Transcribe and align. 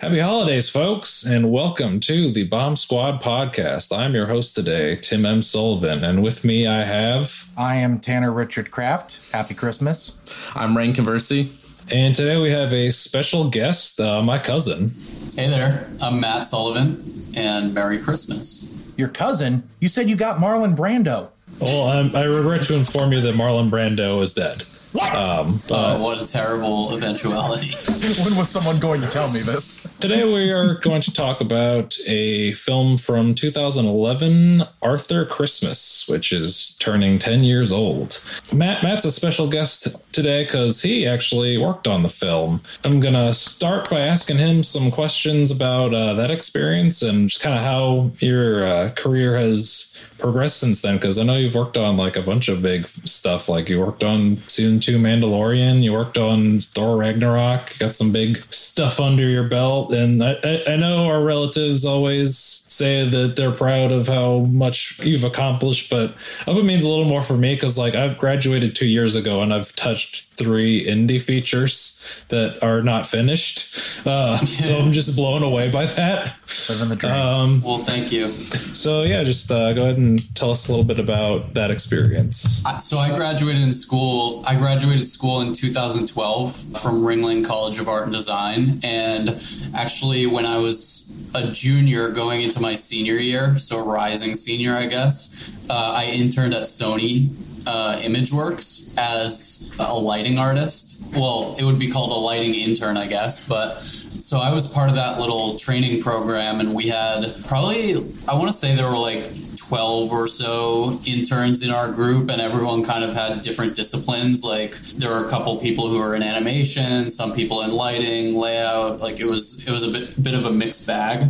Happy 0.00 0.20
holidays, 0.20 0.70
folks, 0.70 1.24
and 1.24 1.50
welcome 1.50 1.98
to 1.98 2.30
the 2.30 2.44
Bomb 2.44 2.76
Squad 2.76 3.20
podcast. 3.20 3.92
I'm 3.92 4.14
your 4.14 4.26
host 4.26 4.54
today, 4.54 4.94
Tim 4.94 5.26
M. 5.26 5.42
Sullivan, 5.42 6.04
and 6.04 6.22
with 6.22 6.44
me 6.44 6.68
I 6.68 6.84
have. 6.84 7.50
I 7.58 7.76
am 7.76 7.98
Tanner 7.98 8.30
Richard 8.30 8.70
Kraft. 8.70 9.32
Happy 9.32 9.54
Christmas. 9.54 10.48
I'm 10.54 10.76
Rain 10.76 10.94
Conversy. 10.94 11.50
And 11.90 12.14
today 12.14 12.40
we 12.40 12.52
have 12.52 12.72
a 12.72 12.90
special 12.90 13.50
guest, 13.50 14.00
uh, 14.00 14.22
my 14.22 14.38
cousin. 14.38 14.92
Hey 15.34 15.48
there, 15.48 15.90
I'm 16.00 16.20
Matt 16.20 16.46
Sullivan, 16.46 17.02
and 17.36 17.74
Merry 17.74 17.98
Christmas. 17.98 18.72
Your 18.96 19.08
cousin? 19.08 19.64
You 19.80 19.88
said 19.88 20.08
you 20.08 20.14
got 20.14 20.40
Marlon 20.40 20.76
Brando. 20.76 21.30
Well, 21.60 21.88
I'm, 21.88 22.14
I 22.14 22.22
regret 22.22 22.62
to 22.66 22.76
inform 22.76 23.12
you 23.12 23.20
that 23.22 23.34
Marlon 23.34 23.68
Brando 23.68 24.22
is 24.22 24.32
dead. 24.32 24.62
What? 24.92 25.14
Um, 25.14 25.60
Oh, 25.70 26.02
what 26.02 26.22
a 26.22 26.26
terrible 26.26 26.94
eventuality. 26.94 27.68
when 28.24 28.36
was 28.36 28.48
someone 28.48 28.78
going 28.78 29.02
to 29.02 29.08
tell 29.08 29.30
me 29.30 29.40
this? 29.40 29.80
Today 29.98 30.24
we 30.24 30.50
are 30.50 30.74
going 30.76 31.02
to 31.02 31.12
talk 31.12 31.40
about 31.40 31.96
a 32.06 32.52
film 32.54 32.96
from 32.96 33.34
2011, 33.34 34.62
Arthur 34.82 35.24
Christmas, 35.26 36.08
which 36.08 36.32
is 36.32 36.74
turning 36.80 37.18
10 37.18 37.44
years 37.44 37.70
old. 37.70 38.24
Matt 38.52 38.82
Matt's 38.82 39.04
a 39.04 39.12
special 39.12 39.48
guest 39.48 39.96
today 40.12 40.44
because 40.44 40.82
he 40.82 41.06
actually 41.06 41.58
worked 41.58 41.86
on 41.86 42.02
the 42.02 42.08
film. 42.08 42.62
I'm 42.84 42.98
gonna 43.00 43.32
start 43.34 43.90
by 43.90 44.00
asking 44.00 44.38
him 44.38 44.62
some 44.62 44.90
questions 44.90 45.50
about 45.50 45.94
uh, 45.94 46.14
that 46.14 46.30
experience 46.30 47.02
and 47.02 47.28
just 47.28 47.42
kind 47.42 47.56
of 47.56 47.62
how 47.62 48.10
your 48.20 48.64
uh, 48.64 48.90
career 48.96 49.36
has 49.36 49.87
progressed 50.18 50.58
since 50.58 50.82
then 50.82 50.96
because 50.96 51.18
I 51.18 51.22
know 51.22 51.36
you've 51.36 51.54
worked 51.54 51.76
on 51.76 51.96
like 51.96 52.16
a 52.16 52.22
bunch 52.22 52.48
of 52.48 52.62
big 52.62 52.86
stuff. 52.86 53.48
Like 53.48 53.68
you 53.68 53.80
worked 53.80 54.04
on 54.04 54.38
season 54.48 54.80
two 54.80 54.98
Mandalorian, 54.98 55.82
you 55.82 55.92
worked 55.92 56.18
on 56.18 56.58
Thor 56.58 56.96
Ragnarok, 56.96 57.78
got 57.78 57.92
some 57.92 58.12
big 58.12 58.42
stuff 58.52 59.00
under 59.00 59.28
your 59.28 59.44
belt. 59.44 59.92
And 59.92 60.22
I, 60.22 60.36
I, 60.42 60.62
I 60.68 60.76
know 60.76 61.06
our 61.08 61.22
relatives 61.22 61.86
always 61.86 62.36
say 62.38 63.08
that 63.08 63.36
they're 63.36 63.52
proud 63.52 63.92
of 63.92 64.08
how 64.08 64.40
much 64.40 64.98
you've 65.00 65.24
accomplished, 65.24 65.90
but 65.90 66.14
I 66.40 66.52
hope 66.52 66.58
it 66.58 66.64
means 66.64 66.84
a 66.84 66.88
little 66.88 67.04
more 67.04 67.22
for 67.22 67.36
me 67.36 67.54
because 67.54 67.78
like 67.78 67.94
I've 67.94 68.18
graduated 68.18 68.74
two 68.74 68.86
years 68.86 69.16
ago 69.16 69.42
and 69.42 69.54
I've 69.54 69.74
touched 69.76 70.27
three 70.38 70.86
indie 70.86 71.20
features 71.20 72.24
that 72.28 72.62
are 72.62 72.82
not 72.82 73.06
finished. 73.06 74.06
Uh, 74.06 74.38
so 74.44 74.78
I'm 74.78 74.92
just 74.92 75.16
blown 75.16 75.42
away 75.42 75.70
by 75.72 75.86
that. 75.86 76.34
Living 76.70 76.88
the 76.88 76.96
dream. 76.96 77.12
Um, 77.12 77.62
well, 77.62 77.78
thank 77.78 78.12
you. 78.12 78.28
so 78.28 79.02
yeah, 79.02 79.24
just 79.24 79.50
uh, 79.50 79.72
go 79.72 79.82
ahead 79.82 79.98
and 79.98 80.34
tell 80.34 80.50
us 80.50 80.68
a 80.68 80.72
little 80.72 80.86
bit 80.86 80.98
about 80.98 81.54
that 81.54 81.70
experience. 81.70 82.62
So 82.80 82.98
I 82.98 83.14
graduated 83.14 83.62
in 83.62 83.74
school. 83.74 84.44
I 84.46 84.54
graduated 84.56 85.06
school 85.06 85.40
in 85.40 85.52
2012 85.52 86.80
from 86.80 87.02
Ringling 87.02 87.44
College 87.44 87.80
of 87.80 87.88
Art 87.88 88.04
and 88.04 88.12
Design, 88.12 88.80
and 88.84 89.30
actually, 89.74 90.26
when 90.26 90.46
I 90.46 90.58
was 90.58 91.18
a 91.34 91.50
junior 91.50 92.10
going 92.10 92.40
into 92.42 92.60
my 92.60 92.74
senior 92.74 93.16
year, 93.16 93.56
so 93.56 93.84
rising 93.84 94.34
senior, 94.34 94.74
I 94.74 94.86
guess, 94.86 95.52
uh, 95.68 95.92
I 95.96 96.06
interned 96.06 96.54
at 96.54 96.64
Sony 96.64 97.28
uh, 97.68 97.98
ImageWorks 97.98 98.96
as 98.96 99.76
a 99.78 99.94
lighting 99.94 100.38
artist. 100.38 101.14
Well, 101.14 101.54
it 101.58 101.64
would 101.64 101.78
be 101.78 101.88
called 101.88 102.10
a 102.12 102.14
lighting 102.14 102.54
intern, 102.54 102.96
I 102.96 103.06
guess, 103.06 103.46
but 103.46 103.82
so 103.82 104.38
I 104.38 104.52
was 104.52 104.66
part 104.66 104.88
of 104.88 104.96
that 104.96 105.20
little 105.20 105.56
training 105.56 106.00
program, 106.00 106.60
and 106.60 106.74
we 106.74 106.88
had 106.88 107.44
probably, 107.46 107.94
I 108.26 108.34
want 108.34 108.46
to 108.46 108.52
say 108.54 108.74
there 108.74 108.90
were 108.90 108.96
like 108.96 109.32
12 109.68 110.12
or 110.12 110.26
so 110.26 110.98
interns 111.06 111.62
in 111.62 111.70
our 111.70 111.92
group 111.92 112.30
and 112.30 112.40
everyone 112.40 112.82
kind 112.82 113.04
of 113.04 113.12
had 113.12 113.42
different 113.42 113.74
disciplines 113.74 114.42
like 114.42 114.72
there 114.96 115.10
were 115.10 115.26
a 115.26 115.28
couple 115.28 115.54
people 115.58 115.88
who 115.88 115.98
were 115.98 116.16
in 116.16 116.22
animation 116.22 117.10
some 117.10 117.34
people 117.34 117.60
in 117.60 117.70
lighting 117.70 118.34
layout 118.34 118.98
like 119.00 119.20
it 119.20 119.26
was 119.26 119.68
it 119.68 119.70
was 119.70 119.82
a 119.82 119.88
bit, 119.88 120.22
bit 120.24 120.32
of 120.32 120.46
a 120.46 120.50
mixed 120.50 120.86
bag 120.86 121.22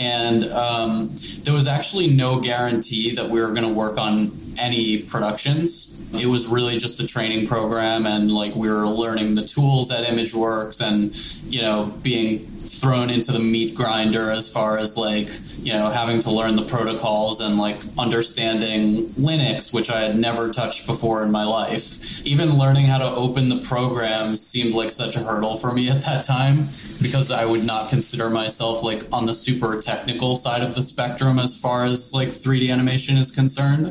and 0.00 0.44
um, 0.50 1.08
there 1.44 1.54
was 1.54 1.68
actually 1.68 2.08
no 2.12 2.40
guarantee 2.40 3.14
that 3.14 3.30
we 3.30 3.40
were 3.40 3.50
going 3.50 3.62
to 3.62 3.72
work 3.72 3.98
on 3.98 4.32
any 4.58 5.02
productions. 5.02 6.02
It 6.14 6.26
was 6.26 6.48
really 6.48 6.78
just 6.78 7.00
a 7.00 7.06
training 7.06 7.46
program 7.46 8.06
and 8.06 8.30
like 8.30 8.54
we 8.54 8.68
were 8.68 8.86
learning 8.86 9.34
the 9.34 9.42
tools 9.42 9.90
at 9.90 10.04
imageworks 10.06 10.80
and 10.80 11.14
you 11.52 11.62
know 11.62 11.92
being 12.02 12.46
thrown 12.66 13.10
into 13.10 13.32
the 13.32 13.38
meat 13.38 13.74
grinder 13.74 14.30
as 14.30 14.48
far 14.48 14.78
as 14.78 14.96
like 14.96 15.28
you 15.64 15.72
know 15.72 15.88
having 15.88 16.20
to 16.20 16.30
learn 16.30 16.56
the 16.56 16.64
protocols 16.64 17.40
and 17.40 17.56
like 17.56 17.76
understanding 17.98 19.06
linux 19.16 19.72
which 19.72 19.90
i 19.90 20.00
had 20.00 20.16
never 20.16 20.50
touched 20.50 20.86
before 20.86 21.22
in 21.22 21.30
my 21.30 21.44
life. 21.44 22.24
Even 22.26 22.58
learning 22.58 22.86
how 22.86 22.98
to 22.98 23.10
open 23.16 23.48
the 23.48 23.60
program 23.68 24.36
seemed 24.36 24.74
like 24.74 24.92
such 24.92 25.16
a 25.16 25.20
hurdle 25.20 25.56
for 25.56 25.72
me 25.72 25.88
at 25.90 26.02
that 26.02 26.24
time 26.24 26.66
because 27.02 27.30
i 27.30 27.44
would 27.44 27.64
not 27.64 27.88
consider 27.90 28.28
myself 28.30 28.82
like 28.82 29.02
on 29.12 29.26
the 29.26 29.34
super 29.34 29.78
technical 29.80 30.36
side 30.36 30.62
of 30.62 30.74
the 30.74 30.82
spectrum 30.82 31.38
as 31.38 31.56
far 31.56 31.84
as 31.84 32.12
like 32.12 32.28
3d 32.28 32.70
animation 32.70 33.16
is 33.16 33.30
concerned. 33.30 33.86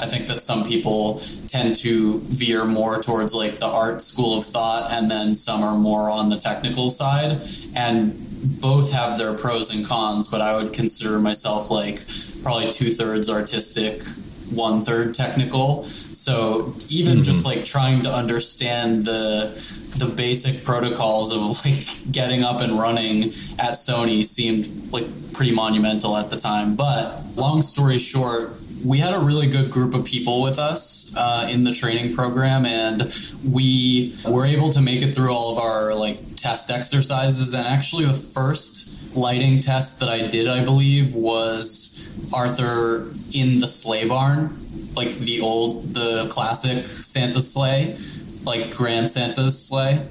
I 0.00 0.06
think 0.06 0.26
that 0.26 0.40
some 0.40 0.64
people 0.64 1.20
tend 1.46 1.76
to 1.76 2.20
veer 2.20 2.64
more 2.64 3.00
towards 3.00 3.34
like 3.34 3.58
the 3.58 3.66
art 3.66 4.02
school 4.02 4.36
of 4.36 4.44
thought 4.44 4.90
and 4.92 5.10
then 5.10 5.34
some 5.34 5.62
are 5.62 5.76
more 5.76 6.10
on 6.10 6.28
the 6.28 6.36
technical 6.36 6.90
side. 6.90 7.42
And 7.74 8.17
both 8.60 8.92
have 8.92 9.18
their 9.18 9.34
pros 9.34 9.74
and 9.74 9.86
cons 9.86 10.28
but 10.28 10.40
i 10.40 10.54
would 10.54 10.72
consider 10.72 11.18
myself 11.18 11.70
like 11.70 11.98
probably 12.42 12.70
two-thirds 12.70 13.30
artistic 13.30 14.02
one 14.52 14.80
third 14.80 15.12
technical 15.14 15.82
so 15.84 16.74
even 16.90 17.14
mm-hmm. 17.14 17.22
just 17.22 17.44
like 17.44 17.64
trying 17.64 18.00
to 18.00 18.08
understand 18.08 19.04
the 19.04 19.50
the 19.98 20.12
basic 20.16 20.64
protocols 20.64 21.32
of 21.32 21.40
like 21.64 22.12
getting 22.12 22.42
up 22.42 22.60
and 22.60 22.78
running 22.78 23.24
at 23.58 23.74
sony 23.74 24.24
seemed 24.24 24.68
like 24.92 25.04
pretty 25.34 25.54
monumental 25.54 26.16
at 26.16 26.30
the 26.30 26.36
time 26.36 26.74
but 26.74 27.22
long 27.36 27.62
story 27.62 27.98
short 27.98 28.52
we 28.84 28.98
had 28.98 29.12
a 29.12 29.18
really 29.18 29.48
good 29.48 29.70
group 29.70 29.94
of 29.94 30.04
people 30.04 30.42
with 30.42 30.58
us 30.58 31.12
uh, 31.16 31.48
in 31.50 31.64
the 31.64 31.72
training 31.72 32.14
program 32.14 32.64
and 32.64 33.12
we 33.52 34.14
were 34.28 34.46
able 34.46 34.70
to 34.70 34.80
make 34.80 35.02
it 35.02 35.14
through 35.14 35.30
all 35.30 35.52
of 35.52 35.58
our 35.58 35.94
like 35.94 36.20
test 36.38 36.70
exercises 36.70 37.52
and 37.54 37.66
actually 37.66 38.04
the 38.04 38.14
first 38.14 39.16
lighting 39.16 39.60
test 39.60 40.00
that 40.00 40.08
i 40.08 40.26
did 40.26 40.48
i 40.48 40.64
believe 40.64 41.14
was 41.14 42.08
arthur 42.34 43.08
in 43.34 43.58
the 43.58 43.68
sleigh 43.68 44.06
barn 44.06 44.56
like 44.94 45.10
the 45.16 45.40
old 45.40 45.82
the 45.94 46.26
classic 46.30 46.84
santa 46.86 47.40
sleigh 47.40 47.96
like 48.48 48.74
grand 48.74 49.10
santa's 49.10 49.66
sleigh. 49.66 50.04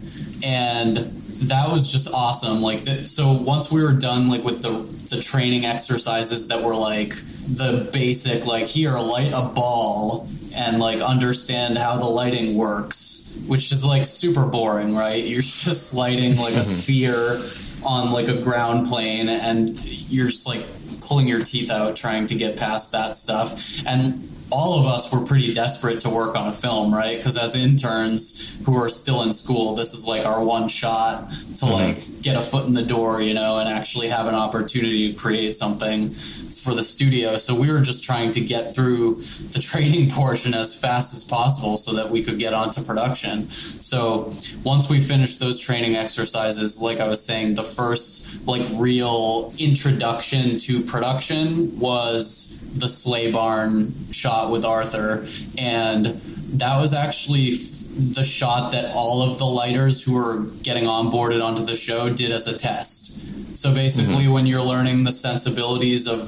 And 0.46 0.98
that 0.98 1.70
was 1.70 1.92
just 1.92 2.14
awesome. 2.14 2.62
Like 2.62 2.84
the, 2.84 2.94
so 3.08 3.32
once 3.34 3.72
we 3.72 3.84
were 3.84 3.94
done 3.94 4.30
like 4.30 4.44
with 4.44 4.62
the 4.62 4.98
the 5.16 5.22
training 5.22 5.66
exercises 5.66 6.50
that 6.50 6.62
were 6.62 6.76
like 6.76 7.10
the 7.10 7.90
basic 7.94 8.46
like 8.46 8.68
here 8.68 8.92
light 8.92 9.32
a 9.34 9.42
ball 9.54 10.28
and 10.56 10.80
like 10.80 11.00
understand 11.00 11.78
how 11.78 11.98
the 11.98 12.06
lighting 12.06 12.58
works 12.58 13.27
which 13.48 13.72
is 13.72 13.86
like 13.86 14.06
super 14.06 14.46
boring 14.46 14.96
right? 14.96 15.24
You're 15.24 15.42
just 15.42 15.94
lighting 15.94 16.38
like 16.38 16.54
a 16.54 16.64
sphere 16.64 17.40
on 17.86 18.12
like 18.12 18.28
a 18.28 18.42
ground 18.42 18.88
plane 18.88 19.30
and 19.30 19.70
you're 20.10 20.28
just 20.28 20.48
like 20.48 20.66
pulling 21.08 21.28
your 21.28 21.40
teeth 21.40 21.72
out 21.72 21.96
trying 21.96 22.26
to 22.28 22.36
get 22.36 22.58
past 22.58 22.92
that 22.92 23.16
stuff. 23.16 23.86
And 23.86 24.28
all 24.50 24.80
of 24.80 24.86
us 24.86 25.12
were 25.12 25.24
pretty 25.26 25.52
desperate 25.52 26.00
to 26.02 26.10
work 26.10 26.36
on 26.36 26.48
a 26.48 26.54
film, 26.54 26.94
right? 26.94 27.18
Because 27.18 27.38
as 27.38 27.56
interns 27.56 28.58
who 28.66 28.76
are 28.76 28.90
still 28.90 29.24
in 29.24 29.34
school, 29.34 29.76
this 29.76 29.94
is 29.94 30.06
like 30.06 30.26
our 30.26 30.44
one 30.44 30.68
shot 30.68 31.30
to 31.30 31.66
mm-hmm. 31.66 31.72
like 31.72 32.22
get 32.22 32.36
a 32.36 32.42
foot 32.42 32.66
in 32.66 32.74
the 32.74 32.84
door, 32.84 33.22
you 33.22 33.34
know, 33.34 33.60
and 33.60 33.68
actually 33.68 34.08
have 34.08 34.28
an 34.28 34.36
opportunity 34.36 35.12
to 35.12 35.20
create 35.20 35.54
something 35.54 36.10
for 36.10 36.74
the 36.74 36.84
studio. 36.84 37.38
So 37.38 37.56
we 37.56 37.72
were 37.72 37.82
just 37.82 38.04
trying 38.04 38.32
to 38.32 38.42
get 38.42 38.74
through 38.74 39.16
the 39.16 39.60
training 39.72 40.10
portion 40.10 40.54
as 40.54 40.78
fast 40.80 41.14
as 41.14 41.24
possible 41.24 41.78
so 41.78 41.94
that 41.96 42.10
we 42.10 42.24
could 42.24 42.40
get 42.40 42.54
onto 42.54 42.82
production. 42.84 43.50
So 43.50 44.32
once 44.64 44.90
we 44.90 45.02
finished 45.02 45.40
those 45.40 45.60
training 45.60 45.96
exercises, 45.96 46.82
like 46.82 47.00
I 47.00 47.08
was 47.08 47.24
saying, 47.24 47.56
the 47.56 47.64
first 47.64 48.37
like 48.48 48.66
real 48.80 49.52
introduction 49.60 50.58
to 50.58 50.82
production 50.84 51.78
was 51.80 52.80
the 52.80 52.88
sleigh 52.88 53.32
barn 53.32 53.94
shot 54.12 54.50
with 54.50 54.66
Arthur, 54.66 55.28
and 55.58 56.06
that 56.06 56.80
was 56.80 56.94
actually 56.94 57.52
the 57.52 58.24
shot 58.24 58.72
that 58.72 58.96
all 58.96 59.22
of 59.22 59.38
the 59.38 59.46
lighters 59.46 60.04
who 60.04 60.16
were 60.16 60.46
getting 60.64 60.86
onboarded 60.86 61.44
onto 61.44 61.64
the 61.64 61.76
show 61.76 62.10
did 62.10 62.32
as 62.32 62.48
a 62.48 62.58
test. 62.58 63.58
So 63.58 63.74
basically, 63.74 64.26
mm-hmm. 64.26 64.34
when 64.34 64.46
you're 64.46 64.64
learning 64.64 65.04
the 65.04 65.12
sensibilities 65.12 66.08
of 66.08 66.22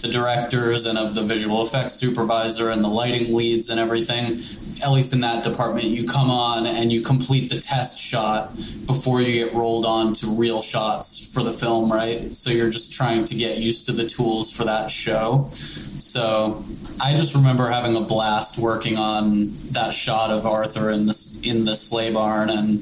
the 0.00 0.08
directors 0.08 0.86
and 0.86 0.98
of 0.98 1.14
the 1.14 1.22
visual 1.22 1.62
effects 1.62 1.94
supervisor 1.94 2.70
and 2.70 2.82
the 2.82 2.88
lighting 2.88 3.34
leads 3.34 3.68
and 3.68 3.80
everything, 3.80 4.24
at 4.32 4.90
least 4.92 5.12
in 5.12 5.20
that 5.20 5.42
department, 5.42 5.86
you 5.86 6.06
come 6.06 6.30
on 6.30 6.66
and 6.66 6.92
you 6.92 7.00
complete 7.00 7.50
the 7.50 7.58
test 7.58 7.98
shot 7.98 8.54
before 8.86 9.20
you 9.20 9.44
get 9.44 9.54
rolled 9.54 9.84
on 9.84 10.12
to 10.12 10.26
real 10.38 10.62
shots 10.62 11.32
for 11.34 11.42
the 11.42 11.52
film, 11.52 11.92
right? 11.92 12.32
So 12.32 12.50
you're 12.50 12.70
just 12.70 12.92
trying 12.92 13.24
to 13.26 13.34
get 13.34 13.58
used 13.58 13.86
to 13.86 13.92
the 13.92 14.06
tools 14.06 14.50
for 14.50 14.64
that 14.64 14.90
show. 14.90 15.48
So 15.52 16.64
I 17.02 17.14
just 17.14 17.34
remember 17.34 17.68
having 17.68 17.96
a 17.96 18.00
blast 18.00 18.58
working 18.58 18.96
on 18.96 19.52
that 19.72 19.92
shot 19.92 20.30
of 20.30 20.46
Arthur 20.46 20.90
in 20.90 21.04
the 21.04 21.40
in 21.44 21.64
the 21.64 21.74
sleigh 21.74 22.12
barn, 22.12 22.50
and 22.50 22.78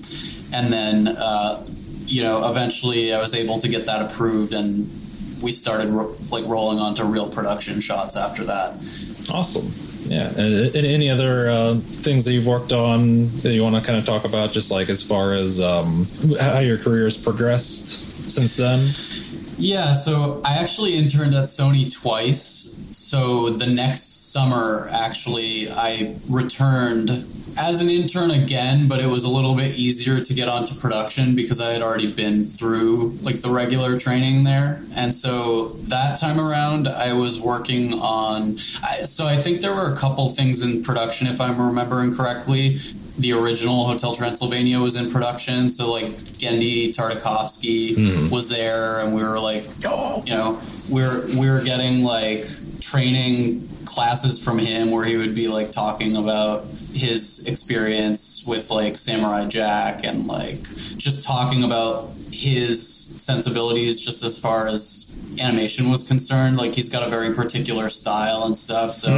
and 0.52 0.72
then 0.72 1.08
uh, 1.08 1.64
you 2.06 2.22
know, 2.22 2.48
eventually 2.48 3.12
I 3.12 3.20
was 3.20 3.34
able 3.34 3.58
to 3.58 3.68
get 3.68 3.86
that 3.86 4.10
approved, 4.10 4.52
and 4.52 4.88
we 5.42 5.52
started 5.52 5.88
ro- 5.88 6.14
like 6.30 6.44
rolling 6.46 6.78
onto 6.78 7.04
real 7.04 7.28
production 7.28 7.80
shots 7.80 8.16
after 8.16 8.44
that. 8.44 8.74
Awesome. 9.32 9.66
Yeah. 10.08 10.28
And, 10.28 10.74
and 10.74 10.86
any 10.86 11.10
other 11.10 11.50
uh, 11.50 11.74
things 11.74 12.24
that 12.26 12.32
you've 12.32 12.46
worked 12.46 12.72
on 12.72 13.28
that 13.42 13.52
you 13.52 13.62
want 13.62 13.74
to 13.74 13.82
kind 13.82 13.98
of 13.98 14.04
talk 14.04 14.24
about, 14.24 14.52
just 14.52 14.70
like 14.70 14.88
as 14.88 15.02
far 15.02 15.32
as 15.32 15.60
um, 15.60 16.06
how 16.40 16.60
your 16.60 16.78
career 16.78 17.04
has 17.04 17.18
progressed 17.18 18.30
since 18.30 18.56
then? 18.56 18.78
Yeah, 19.58 19.92
so 19.94 20.42
I 20.44 20.58
actually 20.58 20.96
interned 20.96 21.34
at 21.34 21.44
Sony 21.44 21.90
twice. 21.92 22.75
So 22.96 23.50
the 23.50 23.66
next 23.66 24.32
summer, 24.32 24.88
actually, 24.90 25.68
I 25.68 26.16
returned 26.30 27.10
as 27.58 27.82
an 27.82 27.90
intern 27.90 28.30
again, 28.30 28.88
but 28.88 29.00
it 29.00 29.06
was 29.06 29.24
a 29.24 29.28
little 29.28 29.54
bit 29.54 29.78
easier 29.78 30.18
to 30.18 30.34
get 30.34 30.48
onto 30.48 30.74
production 30.74 31.36
because 31.36 31.60
I 31.60 31.72
had 31.72 31.82
already 31.82 32.10
been 32.10 32.44
through 32.44 33.10
like 33.20 33.42
the 33.42 33.50
regular 33.50 33.98
training 33.98 34.44
there. 34.44 34.82
And 34.96 35.14
so 35.14 35.68
that 35.88 36.18
time 36.18 36.40
around, 36.40 36.88
I 36.88 37.12
was 37.12 37.38
working 37.38 37.92
on. 37.92 38.52
I, 38.82 39.04
so 39.04 39.26
I 39.26 39.36
think 39.36 39.60
there 39.60 39.74
were 39.74 39.92
a 39.92 39.96
couple 39.96 40.26
things 40.30 40.62
in 40.62 40.82
production, 40.82 41.26
if 41.26 41.38
I'm 41.38 41.60
remembering 41.60 42.14
correctly. 42.14 42.78
The 43.18 43.32
original 43.32 43.86
Hotel 43.86 44.14
Transylvania 44.14 44.78
was 44.80 44.96
in 44.96 45.10
production, 45.10 45.68
so 45.68 45.90
like 45.90 46.04
Genndy 46.38 46.94
Tartakovsky 46.94 47.94
hmm. 47.94 48.28
was 48.30 48.48
there, 48.48 49.00
and 49.00 49.14
we 49.14 49.22
were 49.22 49.38
like, 49.38 49.64
you 50.26 50.34
know, 50.34 50.60
we 50.92 51.00
we're 51.00 51.38
we're 51.38 51.64
getting 51.64 52.02
like 52.02 52.44
training 52.80 53.66
classes 53.84 54.42
from 54.42 54.58
him 54.58 54.90
where 54.90 55.04
he 55.04 55.16
would 55.16 55.34
be 55.34 55.48
like 55.48 55.70
talking 55.70 56.16
about 56.16 56.62
his 56.62 57.46
experience 57.48 58.44
with 58.46 58.70
like 58.70 58.98
Samurai 58.98 59.46
Jack 59.46 60.04
and 60.04 60.26
like 60.26 60.62
just 60.98 61.22
talking 61.22 61.64
about 61.64 62.12
his 62.32 63.22
sensibilities 63.22 64.04
just 64.04 64.22
as 64.22 64.38
far 64.38 64.66
as 64.66 65.16
animation 65.40 65.90
was 65.90 66.02
concerned. 66.02 66.56
Like 66.56 66.74
he's 66.74 66.88
got 66.88 67.06
a 67.06 67.10
very 67.10 67.34
particular 67.34 67.88
style 67.88 68.44
and 68.44 68.56
stuff. 68.56 68.90
So 68.92 69.10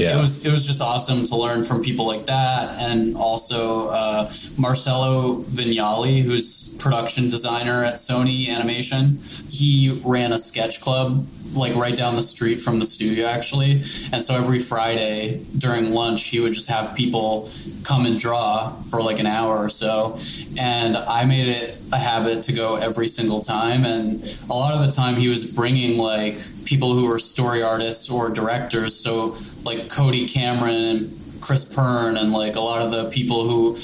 yeah. 0.00 0.16
it 0.16 0.20
was 0.20 0.44
it 0.44 0.50
was 0.50 0.66
just 0.66 0.82
awesome 0.82 1.24
to 1.24 1.36
learn 1.36 1.62
from 1.62 1.80
people 1.80 2.06
like 2.06 2.26
that. 2.26 2.76
And 2.82 3.16
also 3.16 3.88
uh, 3.90 4.30
Marcelo 4.58 5.42
Vignali 5.42 6.22
who's 6.22 6.74
production 6.78 7.24
designer 7.24 7.84
at 7.84 7.94
Sony 7.94 8.48
Animation 8.48 9.18
he 9.50 10.00
ran 10.04 10.32
a 10.32 10.38
sketch 10.38 10.80
club 10.80 11.26
like 11.54 11.74
right 11.74 11.96
down 11.96 12.16
the 12.16 12.22
street 12.22 12.60
from 12.60 12.78
the 12.78 12.86
studio 12.86 13.26
actually. 13.26 13.72
And 14.12 14.22
so 14.22 14.34
every 14.34 14.58
friday 14.58 15.42
during 15.58 15.92
lunch 15.92 16.28
he 16.28 16.40
would 16.40 16.52
just 16.52 16.70
have 16.70 16.94
people 16.94 17.48
come 17.84 18.06
and 18.06 18.18
draw 18.18 18.70
for 18.90 19.00
like 19.00 19.18
an 19.18 19.26
hour 19.26 19.56
or 19.56 19.68
so. 19.68 20.18
And 20.60 20.96
i 20.96 21.24
made 21.24 21.48
it 21.48 21.78
a 21.92 21.98
habit 21.98 22.42
to 22.44 22.52
go 22.52 22.76
every 22.76 23.08
single 23.08 23.40
time. 23.40 23.84
And 23.84 24.22
a 24.50 24.52
lot 24.52 24.74
of 24.74 24.84
the 24.84 24.92
time 24.92 25.14
he 25.16 25.28
was 25.28 25.54
bringing 25.54 25.98
like 25.98 26.36
people 26.64 26.92
who 26.92 27.08
were 27.08 27.18
story 27.18 27.62
artists 27.62 28.10
or 28.10 28.30
directors. 28.30 28.94
So 28.94 29.36
like 29.64 29.88
cody 29.90 30.26
cameron 30.26 30.74
and 30.74 31.18
Kris 31.40 31.74
Pearn 31.74 32.16
and 32.16 32.32
like 32.32 32.56
a 32.56 32.60
lot 32.60 32.82
of 32.82 32.90
the 32.90 33.10
people 33.10 33.48
who 33.48 33.76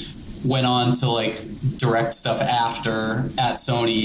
went 0.45 0.65
on 0.65 0.93
to 0.95 1.09
like 1.09 1.35
direct 1.77 2.13
stuff 2.13 2.41
after 2.41 3.19
at 3.39 3.55
Sony 3.55 3.95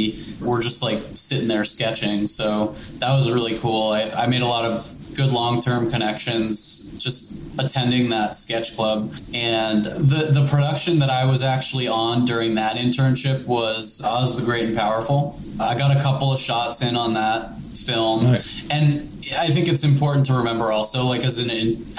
we 0.41 0.47
were 0.47 0.61
just 0.61 0.83
like 0.83 1.01
sitting 1.15 1.49
there 1.49 1.65
sketching. 1.65 2.27
So 2.27 2.69
that 2.99 3.13
was 3.13 3.33
really 3.33 3.57
cool. 3.59 3.93
I, 3.93 4.11
I 4.11 4.27
made 4.27 4.43
a 4.43 4.47
lot 4.47 4.65
of 4.65 4.95
good 5.17 5.33
long 5.33 5.61
term 5.61 5.91
connections 5.91 6.99
just 7.03 7.59
attending 7.59 8.09
that 8.11 8.37
sketch 8.37 8.77
club. 8.77 9.13
And 9.35 9.85
the, 9.85 10.29
the 10.31 10.47
production 10.51 10.99
that 11.01 11.11
I 11.11 11.27
was 11.27 11.43
actually 11.43 11.89
on 11.89 12.25
during 12.25 12.55
that 12.55 12.77
internship 12.77 13.47
was 13.47 14.03
uh, 14.05 14.21
Oz 14.21 14.39
the 14.39 14.45
Great 14.45 14.65
and 14.65 14.77
Powerful. 14.77 15.39
I 15.61 15.77
got 15.77 15.95
a 15.95 16.01
couple 16.01 16.33
of 16.33 16.39
shots 16.39 16.83
in 16.83 16.97
on 16.97 17.15
that 17.15 17.55
film. 17.75 18.25
Nice. 18.25 18.69
And 18.71 19.10
I 19.39 19.47
think 19.47 19.69
it's 19.69 19.85
important 19.85 20.27
to 20.27 20.35
remember 20.35 20.73
also, 20.73 21.05
like 21.05 21.25
as 21.25 21.39
an 21.39 21.51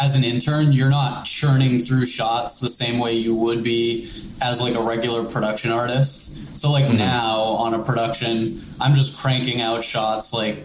as 0.01 0.15
an 0.15 0.23
intern, 0.23 0.71
you're 0.71 0.89
not 0.89 1.25
churning 1.25 1.79
through 1.79 2.06
shots 2.06 2.59
the 2.59 2.69
same 2.69 3.00
way 3.00 3.13
you 3.13 3.35
would 3.35 3.63
be 3.63 4.09
as 4.41 4.62
like 4.62 4.75
a 4.75 4.81
regular 4.81 5.25
production 5.25 5.71
artist. 5.71 6.59
So 6.59 6.71
like 6.71 6.85
mm-hmm. 6.85 6.97
now 6.97 7.38
on 7.39 7.73
a 7.73 7.83
production, 7.83 8.57
I'm 8.79 8.94
just 8.94 9.19
cranking 9.19 9.62
out 9.62 9.83
shots 9.83 10.33
like 10.33 10.63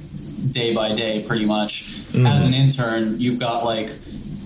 day 0.53 0.75
by 0.75 0.95
day, 0.95 1.25
pretty 1.27 1.45
much. 1.45 1.83
Mm-hmm. 1.83 2.27
As 2.27 2.45
an 2.45 2.55
intern, 2.55 3.21
you've 3.21 3.41
got 3.41 3.65
like 3.65 3.89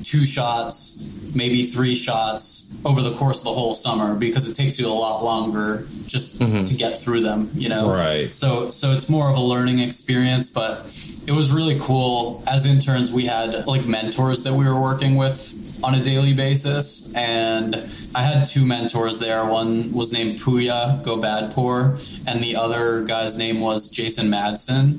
two 0.03 0.27
shots, 0.27 1.10
maybe 1.35 1.63
three 1.63 1.95
shots 1.95 2.81
over 2.85 3.03
the 3.03 3.11
course 3.11 3.41
of 3.41 3.45
the 3.45 3.53
whole 3.53 3.75
summer 3.75 4.15
because 4.15 4.49
it 4.49 4.55
takes 4.55 4.79
you 4.79 4.87
a 4.87 4.93
lot 4.93 5.23
longer 5.23 5.85
just 6.07 6.41
mm-hmm. 6.41 6.63
to 6.63 6.75
get 6.75 6.97
through 6.97 7.21
them, 7.21 7.49
you 7.55 7.69
know. 7.69 7.91
Right. 7.91 8.33
So 8.33 8.71
so 8.71 8.93
it's 8.93 9.09
more 9.09 9.31
of 9.31 9.37
a 9.37 9.41
learning 9.41 9.79
experience, 9.81 10.49
but 10.49 10.81
it 11.27 11.33
was 11.33 11.53
really 11.53 11.79
cool. 11.81 12.43
As 12.51 12.67
interns, 12.67 13.13
we 13.13 13.27
had 13.27 13.67
like 13.67 13.87
mentors 13.87 14.43
that 14.45 14.55
we 14.55 14.65
were 14.65 14.81
working 14.81 15.17
with 15.17 15.81
on 15.83 15.95
a 15.95 16.03
daily 16.03 16.35
basis, 16.35 17.15
and 17.15 17.77
I 18.15 18.23
had 18.23 18.45
two 18.45 18.67
mentors 18.67 19.19
there. 19.19 19.47
One 19.47 19.93
was 19.93 20.13
named 20.13 20.39
Puya 20.39 21.03
Gobadpour, 21.05 22.27
and 22.29 22.43
the 22.43 22.57
other 22.57 23.05
guy's 23.05 23.39
name 23.39 23.61
was 23.61 23.89
Jason 23.89 24.27
Madsen. 24.27 24.99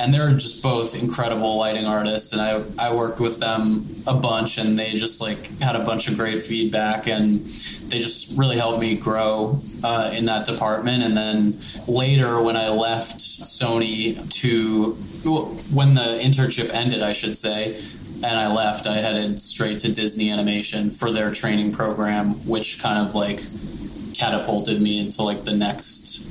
And 0.00 0.12
they're 0.12 0.30
just 0.30 0.62
both 0.62 1.00
incredible 1.00 1.58
lighting 1.58 1.86
artists, 1.86 2.32
and 2.32 2.40
I, 2.40 2.62
I 2.80 2.94
worked 2.94 3.20
with 3.20 3.38
them 3.38 3.84
a 4.06 4.14
bunch, 4.14 4.58
and 4.58 4.76
they 4.78 4.90
just 4.92 5.20
like 5.20 5.46
had 5.60 5.76
a 5.76 5.84
bunch 5.84 6.08
of 6.08 6.16
great 6.16 6.42
feedback, 6.42 7.06
and 7.06 7.40
they 7.40 7.98
just 7.98 8.36
really 8.38 8.56
helped 8.56 8.80
me 8.80 8.96
grow 8.96 9.60
uh, 9.84 10.12
in 10.16 10.24
that 10.24 10.46
department. 10.46 11.02
And 11.02 11.16
then 11.16 11.58
later, 11.86 12.40
when 12.42 12.56
I 12.56 12.70
left 12.70 13.18
Sony 13.18 14.16
to 14.40 14.92
when 15.72 15.94
the 15.94 16.18
internship 16.22 16.72
ended, 16.74 17.02
I 17.02 17.12
should 17.12 17.36
say, 17.36 17.76
and 18.24 18.38
I 18.38 18.52
left, 18.52 18.86
I 18.86 18.96
headed 18.96 19.40
straight 19.40 19.78
to 19.80 19.92
Disney 19.92 20.30
Animation 20.30 20.90
for 20.90 21.10
their 21.12 21.30
training 21.30 21.72
program, 21.72 22.30
which 22.48 22.82
kind 22.82 23.06
of 23.06 23.14
like 23.14 23.40
catapulted 24.14 24.80
me 24.80 25.00
into 25.00 25.22
like 25.22 25.44
the 25.44 25.56
next 25.56 26.28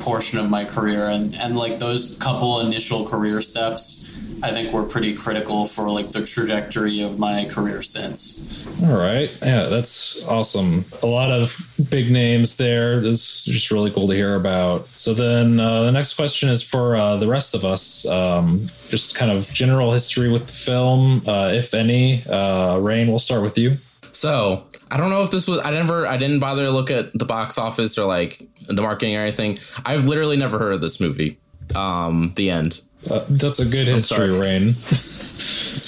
portion 0.00 0.38
of 0.38 0.50
my 0.50 0.64
career. 0.64 1.08
And 1.08 1.34
and 1.36 1.56
like 1.56 1.78
those 1.78 2.18
couple 2.18 2.60
initial 2.60 3.06
career 3.06 3.40
steps, 3.40 4.10
I 4.42 4.50
think 4.50 4.72
were 4.72 4.84
pretty 4.84 5.14
critical 5.14 5.66
for 5.66 5.88
like 5.90 6.08
the 6.08 6.24
trajectory 6.24 7.02
of 7.02 7.18
my 7.18 7.46
career 7.50 7.82
since. 7.82 8.82
All 8.82 8.96
right. 8.96 9.30
Yeah, 9.40 9.66
that's 9.66 10.26
awesome. 10.26 10.84
A 11.02 11.06
lot 11.06 11.30
of 11.30 11.72
big 11.88 12.10
names 12.10 12.56
there. 12.56 13.00
This 13.00 13.46
is 13.46 13.54
just 13.54 13.70
really 13.70 13.90
cool 13.90 14.08
to 14.08 14.14
hear 14.14 14.34
about. 14.34 14.88
So 14.96 15.14
then 15.14 15.60
uh, 15.60 15.84
the 15.84 15.92
next 15.92 16.14
question 16.14 16.50
is 16.50 16.62
for 16.62 16.96
uh, 16.96 17.16
the 17.16 17.28
rest 17.28 17.54
of 17.54 17.64
us. 17.64 18.08
Um, 18.08 18.66
just 18.88 19.16
kind 19.16 19.30
of 19.30 19.52
general 19.52 19.92
history 19.92 20.30
with 20.30 20.46
the 20.46 20.52
film, 20.52 21.22
uh, 21.26 21.50
if 21.52 21.72
any. 21.72 22.24
Uh, 22.26 22.78
Rain, 22.78 23.08
we'll 23.08 23.18
start 23.18 23.42
with 23.42 23.56
you. 23.56 23.78
So 24.14 24.64
I 24.90 24.96
don't 24.96 25.10
know 25.10 25.22
if 25.22 25.30
this 25.30 25.46
was. 25.48 25.60
I 25.62 25.72
never. 25.72 26.06
I 26.06 26.16
didn't 26.16 26.38
bother 26.38 26.64
to 26.64 26.70
look 26.70 26.90
at 26.90 27.12
the 27.18 27.24
box 27.24 27.58
office 27.58 27.98
or 27.98 28.06
like 28.06 28.48
the 28.66 28.80
marketing 28.80 29.16
or 29.16 29.20
anything. 29.20 29.58
I've 29.84 30.06
literally 30.06 30.36
never 30.36 30.58
heard 30.58 30.72
of 30.72 30.80
this 30.80 31.00
movie. 31.00 31.38
Um, 31.74 32.32
the 32.36 32.50
end. 32.50 32.80
Uh, 33.10 33.24
that's 33.28 33.58
a 33.58 33.64
good 33.64 33.86
history, 33.86 34.28
sorry. 34.28 34.38
Rain. 34.38 34.68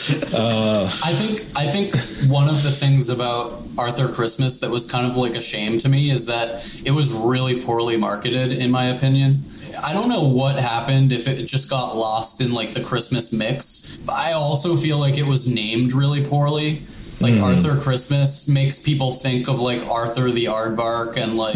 I 0.09 1.13
think 1.13 1.41
I 1.57 1.67
think 1.67 1.95
one 2.31 2.49
of 2.49 2.63
the 2.63 2.71
things 2.71 3.09
about 3.09 3.63
Arthur 3.79 4.09
Christmas 4.09 4.61
that 4.61 4.71
was 4.71 4.91
kind 4.91 5.07
of 5.07 5.17
like 5.17 5.35
a 5.35 5.41
shame 5.41 5.79
to 5.79 5.89
me 5.89 6.11
is 6.11 6.27
that 6.27 6.83
it 6.85 6.91
was 6.91 7.13
really 7.13 7.61
poorly 7.61 7.97
marketed, 7.97 8.53
in 8.53 8.71
my 8.71 8.87
opinion. 8.87 9.39
I 9.83 9.93
don't 9.93 10.09
know 10.09 10.27
what 10.27 10.57
happened 10.57 11.13
if 11.13 11.29
it 11.29 11.45
just 11.45 11.71
got 11.71 11.97
lost 11.97 12.41
in 12.41 12.53
like 12.53 12.73
the 12.73 12.83
Christmas 12.83 13.33
mix. 13.33 13.97
But 13.99 14.15
I 14.15 14.33
also 14.33 14.77
feel 14.77 14.99
like 14.99 15.17
it 15.17 15.27
was 15.27 15.51
named 15.51 15.93
really 15.93 16.25
poorly. 16.25 16.83
Like 17.19 17.33
mm-hmm. 17.33 17.45
Arthur 17.45 17.81
Christmas 17.81 18.47
makes 18.47 18.79
people 18.79 19.11
think 19.11 19.49
of 19.49 19.59
like 19.59 19.87
Arthur 19.87 20.31
the 20.31 20.47
Aardvark, 20.47 21.17
and 21.17 21.35
like 21.35 21.55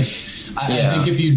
I, 0.57 0.65
I 0.65 0.89
think 0.89 1.07
if 1.07 1.21
you 1.21 1.35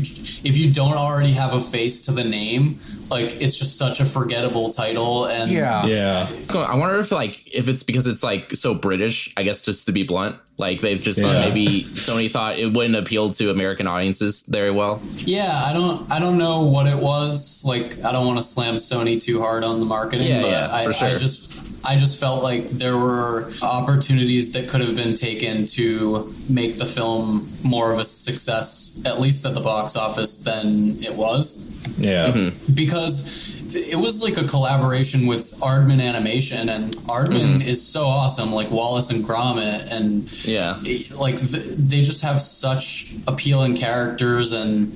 if 0.50 0.58
you 0.58 0.72
don't 0.74 0.96
already 0.96 1.32
have 1.34 1.53
a 1.53 1.60
face 1.60 2.06
to 2.06 2.13
the 2.13 2.24
name, 2.24 2.77
like 3.10 3.42
it's 3.42 3.60
just 3.60 3.77
such 3.77 4.00
a 4.00 4.06
forgettable 4.06 4.70
title. 4.70 5.25
And 5.25 5.51
Yeah. 5.51 5.86
Yeah. 5.86 6.24
So 6.24 6.62
I 6.62 6.75
wonder 6.75 7.00
if 7.00 7.12
like 7.12 7.46
if 7.53 7.68
it's 7.68 7.84
because 7.84 8.08
it's 8.08 8.24
like 8.24 8.56
so 8.56 8.74
British. 8.74 9.34
I 9.36 9.44
guess 9.44 9.62
just 9.62 9.88
to 9.88 9.92
be 9.92 10.03
blunt, 10.03 10.38
like 10.58 10.80
they've 10.80 11.01
just 11.01 11.20
thought 11.22 11.34
maybe 11.34 11.82
Sony 11.82 12.32
thought 12.32 12.58
it 12.58 12.74
wouldn't 12.74 12.96
appeal 12.96 13.32
to 13.32 13.50
American 13.50 13.88
audiences 13.88 14.46
very 14.48 14.72
well. 14.72 15.01
Yeah, 15.18 15.63
I 15.65 15.74
don't 15.74 16.10
I 16.12 16.20
don't 16.20 16.38
know 16.38 16.63
what 16.63 16.88
it 16.88 16.98
was. 16.98 17.63
Like 17.65 18.03
I 18.06 18.13
don't 18.13 18.25
want 18.25 18.38
to 18.38 18.44
slam 18.44 18.75
Sony 18.75 19.22
too 19.22 19.42
hard 19.42 19.63
on 19.63 19.80
the 19.80 19.86
marketing, 19.86 20.27
Yeah, 20.27 20.42
but 20.42 20.50
yeah, 20.50 20.70
I, 20.72 20.84
for 20.84 20.89
I 20.92 20.94
sure. 20.94 21.18
just 21.18 21.73
I 21.85 21.95
just 21.97 22.19
felt 22.19 22.43
like 22.43 22.65
there 22.65 22.97
were 22.97 23.51
opportunities 23.61 24.53
that 24.53 24.69
could 24.69 24.81
have 24.81 24.95
been 24.95 25.15
taken 25.15 25.65
to 25.65 26.33
make 26.49 26.77
the 26.77 26.85
film 26.85 27.47
more 27.63 27.91
of 27.91 27.99
a 27.99 28.05
success, 28.05 29.01
at 29.05 29.19
least 29.19 29.45
at 29.45 29.53
the 29.53 29.59
box 29.61 29.95
office, 29.97 30.37
than 30.37 30.97
it 31.03 31.15
was. 31.15 31.69
Yeah. 31.97 32.27
Mm-hmm. 32.31 32.73
Because 32.73 33.61
it 33.75 33.97
was 33.99 34.21
like 34.21 34.37
a 34.37 34.47
collaboration 34.47 35.25
with 35.27 35.59
Aardman 35.59 36.01
Animation, 36.01 36.69
and 36.69 36.95
Aardman 37.07 37.61
is 37.65 37.85
so 37.85 38.03
awesome, 38.05 38.53
like 38.53 38.71
Wallace 38.71 39.09
and 39.09 39.23
Gromit, 39.23 39.91
and 39.91 40.31
Yeah. 40.45 40.77
like 41.19 41.35
th- 41.37 41.75
they 41.77 42.01
just 42.01 42.23
have 42.23 42.39
such 42.39 43.13
appealing 43.27 43.75
characters 43.75 44.53
and 44.53 44.93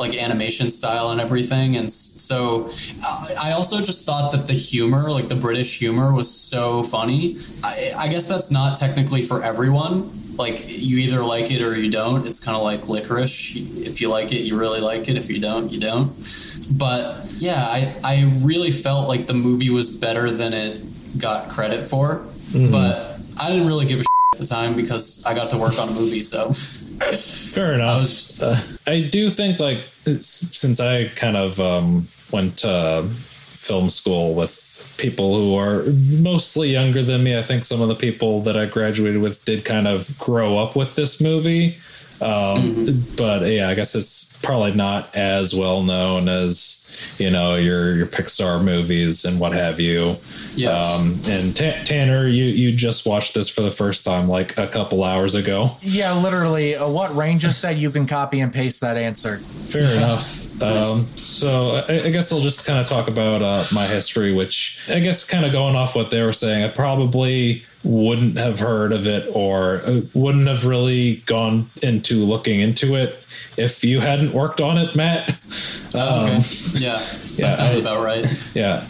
like 0.00 0.14
animation 0.16 0.70
style 0.70 1.10
and 1.10 1.20
everything. 1.20 1.76
And 1.76 1.92
so 1.92 2.68
I 3.40 3.52
also 3.52 3.78
just 3.78 4.04
thought 4.04 4.32
that 4.32 4.46
the 4.46 4.54
humor, 4.54 5.10
like 5.10 5.28
the 5.28 5.36
British 5.36 5.78
humor, 5.78 6.12
was 6.12 6.34
so 6.34 6.82
funny. 6.82 7.36
I, 7.62 7.90
I 7.98 8.08
guess 8.08 8.26
that's 8.26 8.50
not 8.50 8.76
technically 8.76 9.22
for 9.22 9.42
everyone. 9.42 10.10
Like 10.36 10.64
you 10.66 10.98
either 10.98 11.22
like 11.22 11.50
it 11.50 11.60
or 11.60 11.76
you 11.76 11.90
don't. 11.90 12.26
It's 12.26 12.42
kind 12.42 12.56
of 12.56 12.62
like 12.62 12.88
licorice. 12.88 13.54
If 13.54 14.00
you 14.00 14.08
like 14.08 14.32
it, 14.32 14.40
you 14.40 14.58
really 14.58 14.80
like 14.80 15.08
it. 15.08 15.16
If 15.16 15.28
you 15.28 15.40
don't, 15.40 15.70
you 15.70 15.80
don't. 15.80 16.08
But 16.76 17.26
yeah, 17.36 17.62
I, 17.62 17.94
I 18.02 18.32
really 18.42 18.70
felt 18.70 19.06
like 19.06 19.26
the 19.26 19.34
movie 19.34 19.70
was 19.70 19.98
better 19.98 20.30
than 20.30 20.54
it 20.54 20.82
got 21.20 21.50
credit 21.50 21.84
for. 21.86 22.20
Mm-hmm. 22.52 22.70
But 22.70 23.20
I 23.40 23.50
didn't 23.50 23.66
really 23.66 23.86
give 23.86 24.00
a 24.00 24.04
at 24.32 24.38
the 24.38 24.46
time 24.46 24.76
because 24.76 25.24
I 25.26 25.34
got 25.34 25.50
to 25.50 25.58
work 25.58 25.78
on 25.78 25.88
a 25.88 25.92
movie. 25.92 26.22
So 26.22 26.46
fair 27.00 27.74
enough. 27.74 27.98
I, 27.98 28.00
just, 28.00 28.42
uh, 28.42 28.90
I, 28.90 29.00
do 29.02 29.30
think 29.30 29.60
like 29.60 29.80
since 30.20 30.80
I 30.80 31.08
kind 31.08 31.36
of 31.36 31.60
um, 31.60 32.08
went 32.30 32.58
to 32.58 33.08
film 33.10 33.88
school 33.88 34.34
with 34.34 34.92
people 34.98 35.34
who 35.34 35.54
are 35.54 35.84
mostly 36.20 36.70
younger 36.70 37.02
than 37.02 37.22
me, 37.22 37.38
I 37.38 37.42
think 37.42 37.64
some 37.64 37.80
of 37.80 37.88
the 37.88 37.94
people 37.94 38.40
that 38.40 38.56
I 38.56 38.66
graduated 38.66 39.20
with 39.20 39.44
did 39.44 39.64
kind 39.64 39.88
of 39.88 40.18
grow 40.18 40.58
up 40.58 40.76
with 40.76 40.96
this 40.96 41.20
movie. 41.20 41.78
Um, 42.20 42.62
mm-hmm. 42.62 43.16
But 43.16 43.48
yeah, 43.48 43.68
I 43.68 43.74
guess 43.74 43.94
it's 43.94 44.38
probably 44.42 44.74
not 44.74 45.14
as 45.14 45.54
well 45.54 45.82
known 45.82 46.28
as 46.28 46.76
you 47.18 47.30
know 47.30 47.56
your 47.56 47.96
your 47.96 48.06
Pixar 48.06 48.62
movies 48.62 49.24
and 49.24 49.40
what 49.40 49.52
have 49.52 49.80
you. 49.80 50.16
Yeah. 50.54 50.70
Um, 50.70 51.18
and 51.28 51.56
T- 51.56 51.84
Tanner, 51.84 52.26
you 52.26 52.44
you 52.44 52.72
just 52.72 53.06
watched 53.06 53.34
this 53.34 53.48
for 53.48 53.62
the 53.62 53.70
first 53.70 54.04
time 54.04 54.28
like 54.28 54.58
a 54.58 54.66
couple 54.66 55.04
hours 55.04 55.34
ago. 55.34 55.76
Yeah, 55.80 56.14
literally. 56.20 56.74
Uh, 56.74 56.88
what 56.88 57.14
Rain 57.14 57.38
just 57.38 57.60
said, 57.60 57.78
you 57.78 57.90
can 57.90 58.06
copy 58.06 58.40
and 58.40 58.52
paste 58.52 58.80
that 58.80 58.96
answer. 58.96 59.36
Fair 59.36 59.96
enough. 59.96 60.46
Um, 60.62 61.06
so 61.16 61.82
I, 61.88 61.94
I, 61.94 62.10
guess 62.10 62.30
I'll 62.32 62.40
just 62.40 62.66
kind 62.66 62.78
of 62.78 62.86
talk 62.86 63.08
about 63.08 63.40
uh, 63.40 63.64
my 63.72 63.86
history, 63.86 64.34
which 64.34 64.78
I 64.90 65.00
guess 65.00 65.28
kind 65.28 65.46
of 65.46 65.52
going 65.52 65.74
off 65.74 65.96
what 65.96 66.10
they 66.10 66.22
were 66.22 66.34
saying, 66.34 66.64
I 66.64 66.68
probably 66.68 67.64
wouldn't 67.82 68.36
have 68.36 68.60
heard 68.60 68.92
of 68.92 69.06
it 69.06 69.28
or 69.32 69.82
uh, 69.84 70.00
wouldn't 70.12 70.48
have 70.48 70.66
really 70.66 71.16
gone 71.26 71.70
into 71.82 72.24
looking 72.24 72.60
into 72.60 72.94
it 72.94 73.24
if 73.56 73.84
you 73.84 74.00
hadn't 74.00 74.32
worked 74.32 74.60
on 74.60 74.76
it, 74.76 74.94
Matt. 74.94 75.30
Oh, 75.94 76.24
okay. 76.24 76.36
Um, 76.36 76.42
yeah, 76.74 76.98
yeah, 77.34 77.46
that 77.46 77.56
sounds 77.56 77.78
I, 77.78 77.80
about 77.80 78.04
right. 78.04 78.54
Yeah. 78.54 78.84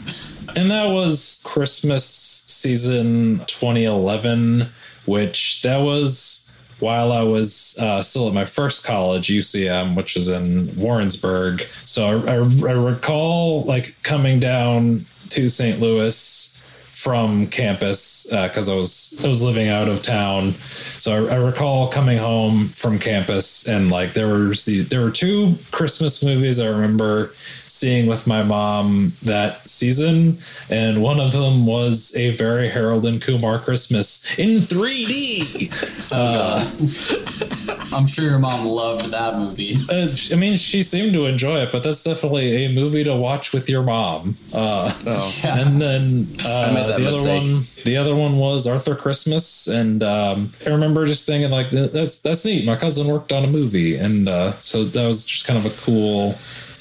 And 0.56 0.70
that 0.70 0.92
was 0.92 1.42
Christmas 1.44 2.04
season 2.04 3.44
2011, 3.46 4.68
which 5.06 5.62
that 5.62 5.78
was 5.78 6.58
while 6.80 7.12
I 7.12 7.22
was 7.22 7.78
uh, 7.80 8.02
still 8.02 8.26
at 8.26 8.34
my 8.34 8.44
first 8.44 8.84
college, 8.84 9.28
UCM, 9.28 9.94
which 9.94 10.16
is 10.16 10.28
in 10.28 10.74
Warrensburg. 10.76 11.62
So 11.84 12.24
I, 12.26 12.32
I, 12.32 12.34
I 12.36 12.74
recall 12.74 13.64
like 13.64 13.96
coming 14.02 14.40
down 14.40 15.06
to 15.30 15.48
St. 15.48 15.80
Louis 15.80 16.59
from 17.00 17.46
campus 17.46 18.26
because 18.30 18.68
uh, 18.68 18.74
I 18.74 18.76
was 18.76 19.18
I 19.24 19.26
was 19.26 19.42
living 19.42 19.68
out 19.68 19.88
of 19.88 20.02
town. 20.02 20.52
So 20.98 21.28
I, 21.28 21.36
I, 21.36 21.36
recall 21.38 21.88
coming 21.88 22.18
home 22.18 22.68
from 22.68 22.98
campus 22.98 23.66
and 23.66 23.90
like 23.90 24.12
there 24.12 24.28
were 24.28 24.52
there 24.86 25.00
were 25.00 25.10
two 25.10 25.56
Christmas 25.70 26.22
movies 26.22 26.60
I 26.60 26.66
remember 26.66 27.32
seeing 27.70 28.06
with 28.08 28.26
my 28.26 28.42
mom 28.42 29.16
that 29.22 29.68
season, 29.68 30.38
and 30.68 31.00
one 31.00 31.20
of 31.20 31.32
them 31.32 31.66
was 31.66 32.16
a 32.16 32.30
very 32.30 32.68
Harold 32.68 33.06
and 33.06 33.22
Kumar 33.22 33.60
Christmas 33.60 34.36
in 34.38 34.58
3D. 34.58 35.70
uh, 36.12 37.96
I'm 37.96 38.06
sure 38.06 38.24
your 38.24 38.40
mom 38.40 38.66
loved 38.66 39.12
that 39.12 39.36
movie. 39.36 39.74
Uh, 39.88 40.06
I 40.32 40.40
mean, 40.40 40.56
she 40.56 40.82
seemed 40.82 41.12
to 41.12 41.26
enjoy 41.26 41.60
it, 41.60 41.70
but 41.70 41.84
that's 41.84 42.02
definitely 42.02 42.66
a 42.66 42.72
movie 42.72 43.04
to 43.04 43.14
watch 43.14 43.52
with 43.52 43.70
your 43.70 43.84
mom. 43.84 44.34
Uh, 44.52 44.92
oh. 45.06 45.40
yeah. 45.44 45.64
And 45.64 45.80
then 45.80 46.26
uh, 46.44 46.98
the 46.98 47.06
other 47.06 47.28
one, 47.30 47.60
the 47.84 47.96
other 47.96 48.16
one 48.16 48.38
was 48.38 48.66
Arthur 48.66 48.96
Christmas, 48.96 49.68
and 49.68 50.02
um, 50.02 50.50
I 50.66 50.70
remember 50.70 51.06
just 51.06 51.26
thinking 51.26 51.50
like, 51.50 51.70
that's 51.70 52.18
that's 52.18 52.44
neat. 52.44 52.66
My 52.66 52.76
cousin 52.76 53.06
worked 53.06 53.32
on 53.32 53.44
a 53.44 53.48
movie, 53.48 53.96
and 53.96 54.28
uh, 54.28 54.52
so 54.60 54.82
that 54.84 55.06
was 55.06 55.24
just 55.24 55.46
kind 55.46 55.58
of 55.58 55.66
a 55.66 55.84
cool 55.84 56.34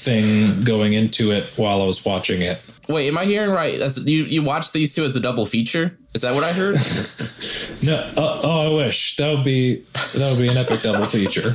thing 0.04 0.64
going 0.64 0.92
into 0.92 1.30
it 1.32 1.44
while 1.56 1.82
I 1.82 1.86
was 1.86 2.04
watching 2.04 2.40
it. 2.40 2.60
Wait, 2.88 3.08
am 3.08 3.18
I 3.18 3.24
hearing 3.24 3.50
right? 3.50 3.80
As 3.80 4.04
you 4.08 4.24
you 4.24 4.42
watched 4.42 4.72
these 4.72 4.94
two 4.94 5.04
as 5.04 5.16
a 5.16 5.20
double 5.20 5.46
feature? 5.46 5.96
Is 6.12 6.22
that 6.22 6.34
what 6.34 6.42
I 6.42 6.52
heard? 6.52 6.74
no. 7.84 8.10
Uh, 8.16 8.40
oh, 8.42 8.68
I 8.68 8.84
wish 8.84 9.16
that 9.16 9.32
would 9.32 9.44
be 9.44 9.84
that 9.92 10.30
would 10.30 10.40
be 10.40 10.48
an 10.48 10.56
epic 10.56 10.82
double 10.82 11.04
feature. 11.04 11.52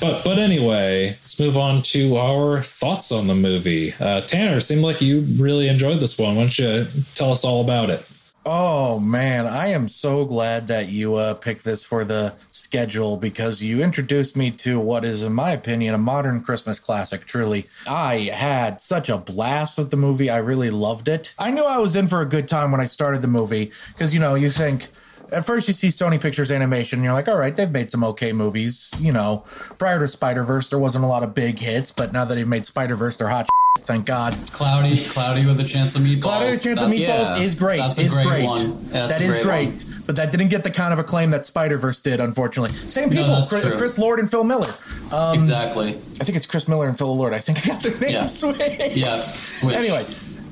But 0.00 0.24
but 0.24 0.38
anyway, 0.38 1.16
let's 1.22 1.40
move 1.40 1.56
on 1.56 1.80
to 1.82 2.16
our 2.16 2.60
thoughts 2.60 3.12
on 3.12 3.28
the 3.28 3.34
movie. 3.34 3.94
Uh, 3.98 4.20
Tanner, 4.22 4.60
seemed 4.60 4.82
like 4.82 5.00
you 5.00 5.20
really 5.38 5.68
enjoyed 5.68 6.00
this 6.00 6.18
one. 6.18 6.36
Why 6.36 6.42
don't 6.42 6.58
you 6.58 6.86
tell 7.14 7.32
us 7.32 7.44
all 7.44 7.62
about 7.62 7.88
it? 7.88 8.06
Oh 8.46 9.00
man, 9.00 9.46
I 9.46 9.68
am 9.68 9.88
so 9.88 10.26
glad 10.26 10.66
that 10.66 10.90
you 10.90 11.14
uh, 11.14 11.32
picked 11.32 11.64
this 11.64 11.82
for 11.82 12.04
the 12.04 12.34
schedule 12.52 13.16
because 13.16 13.62
you 13.62 13.82
introduced 13.82 14.36
me 14.36 14.50
to 14.50 14.78
what 14.78 15.02
is, 15.02 15.22
in 15.22 15.32
my 15.32 15.52
opinion, 15.52 15.94
a 15.94 15.98
modern 15.98 16.42
Christmas 16.42 16.78
classic. 16.78 17.24
Truly, 17.24 17.64
I 17.88 18.30
had 18.34 18.82
such 18.82 19.08
a 19.08 19.16
blast 19.16 19.78
with 19.78 19.90
the 19.90 19.96
movie. 19.96 20.28
I 20.28 20.36
really 20.38 20.68
loved 20.68 21.08
it. 21.08 21.34
I 21.38 21.50
knew 21.50 21.64
I 21.64 21.78
was 21.78 21.96
in 21.96 22.06
for 22.06 22.20
a 22.20 22.26
good 22.26 22.46
time 22.46 22.70
when 22.70 22.82
I 22.82 22.86
started 22.86 23.22
the 23.22 23.28
movie 23.28 23.70
because 23.94 24.12
you 24.12 24.20
know 24.20 24.34
you 24.34 24.50
think 24.50 24.88
at 25.32 25.46
first 25.46 25.66
you 25.66 25.72
see 25.72 25.88
Sony 25.88 26.20
Pictures 26.20 26.52
Animation 26.52 26.98
and 26.98 27.04
you're 27.04 27.14
like, 27.14 27.28
all 27.28 27.38
right, 27.38 27.56
they've 27.56 27.70
made 27.70 27.90
some 27.90 28.04
okay 28.04 28.34
movies. 28.34 28.92
You 29.02 29.12
know, 29.12 29.44
prior 29.78 29.98
to 30.00 30.08
Spider 30.08 30.44
Verse, 30.44 30.68
there 30.68 30.78
wasn't 30.78 31.04
a 31.04 31.08
lot 31.08 31.22
of 31.22 31.34
big 31.34 31.60
hits, 31.60 31.92
but 31.92 32.12
now 32.12 32.26
that 32.26 32.34
they've 32.34 32.46
made 32.46 32.66
Spider 32.66 32.94
Verse, 32.94 33.16
they're 33.16 33.28
hot. 33.28 33.48
Thank 33.80 34.06
God. 34.06 34.34
Cloudy, 34.52 34.96
cloudy 34.96 35.46
with 35.46 35.60
a 35.60 35.64
chance 35.64 35.94
of 35.96 36.02
meatballs. 36.02 36.22
Cloudy 36.22 36.46
with 36.46 36.60
a 36.60 36.64
chance 36.64 36.80
that's, 36.80 36.82
of 36.82 36.90
meatballs 36.90 37.36
yeah, 37.36 37.42
is 37.42 37.54
great. 37.54 37.78
That's 37.78 37.98
a 37.98 38.02
is 38.02 38.14
great. 38.14 38.26
great. 38.26 38.44
One. 38.44 38.78
Yeah, 38.92 39.06
that 39.08 39.20
is 39.20 39.38
great. 39.40 39.70
great. 39.70 40.06
But 40.06 40.16
that 40.16 40.30
didn't 40.30 40.48
get 40.48 40.64
the 40.64 40.70
kind 40.70 40.92
of 40.92 40.98
acclaim 40.98 41.30
that 41.30 41.44
Spider 41.44 41.76
Verse 41.76 42.00
did, 42.00 42.20
unfortunately. 42.20 42.74
Same 42.74 43.10
people, 43.10 43.28
no, 43.28 43.42
Chris, 43.48 43.76
Chris, 43.76 43.98
Lord 43.98 44.20
and 44.20 44.30
Phil 44.30 44.44
Miller. 44.44 44.70
Um, 45.12 45.34
exactly. 45.34 45.88
I 45.88 46.24
think 46.24 46.36
it's 46.36 46.46
Chris 46.46 46.68
Miller 46.68 46.88
and 46.88 46.96
Phil 46.96 47.14
Lord. 47.14 47.34
I 47.34 47.38
think 47.38 47.66
I 47.66 47.70
got 47.70 47.82
their 47.82 47.92
names 47.92 48.12
yeah. 48.12 48.26
switched. 48.26 48.96
Yeah, 48.96 49.20
switch. 49.20 49.74
Anyway, 49.74 50.02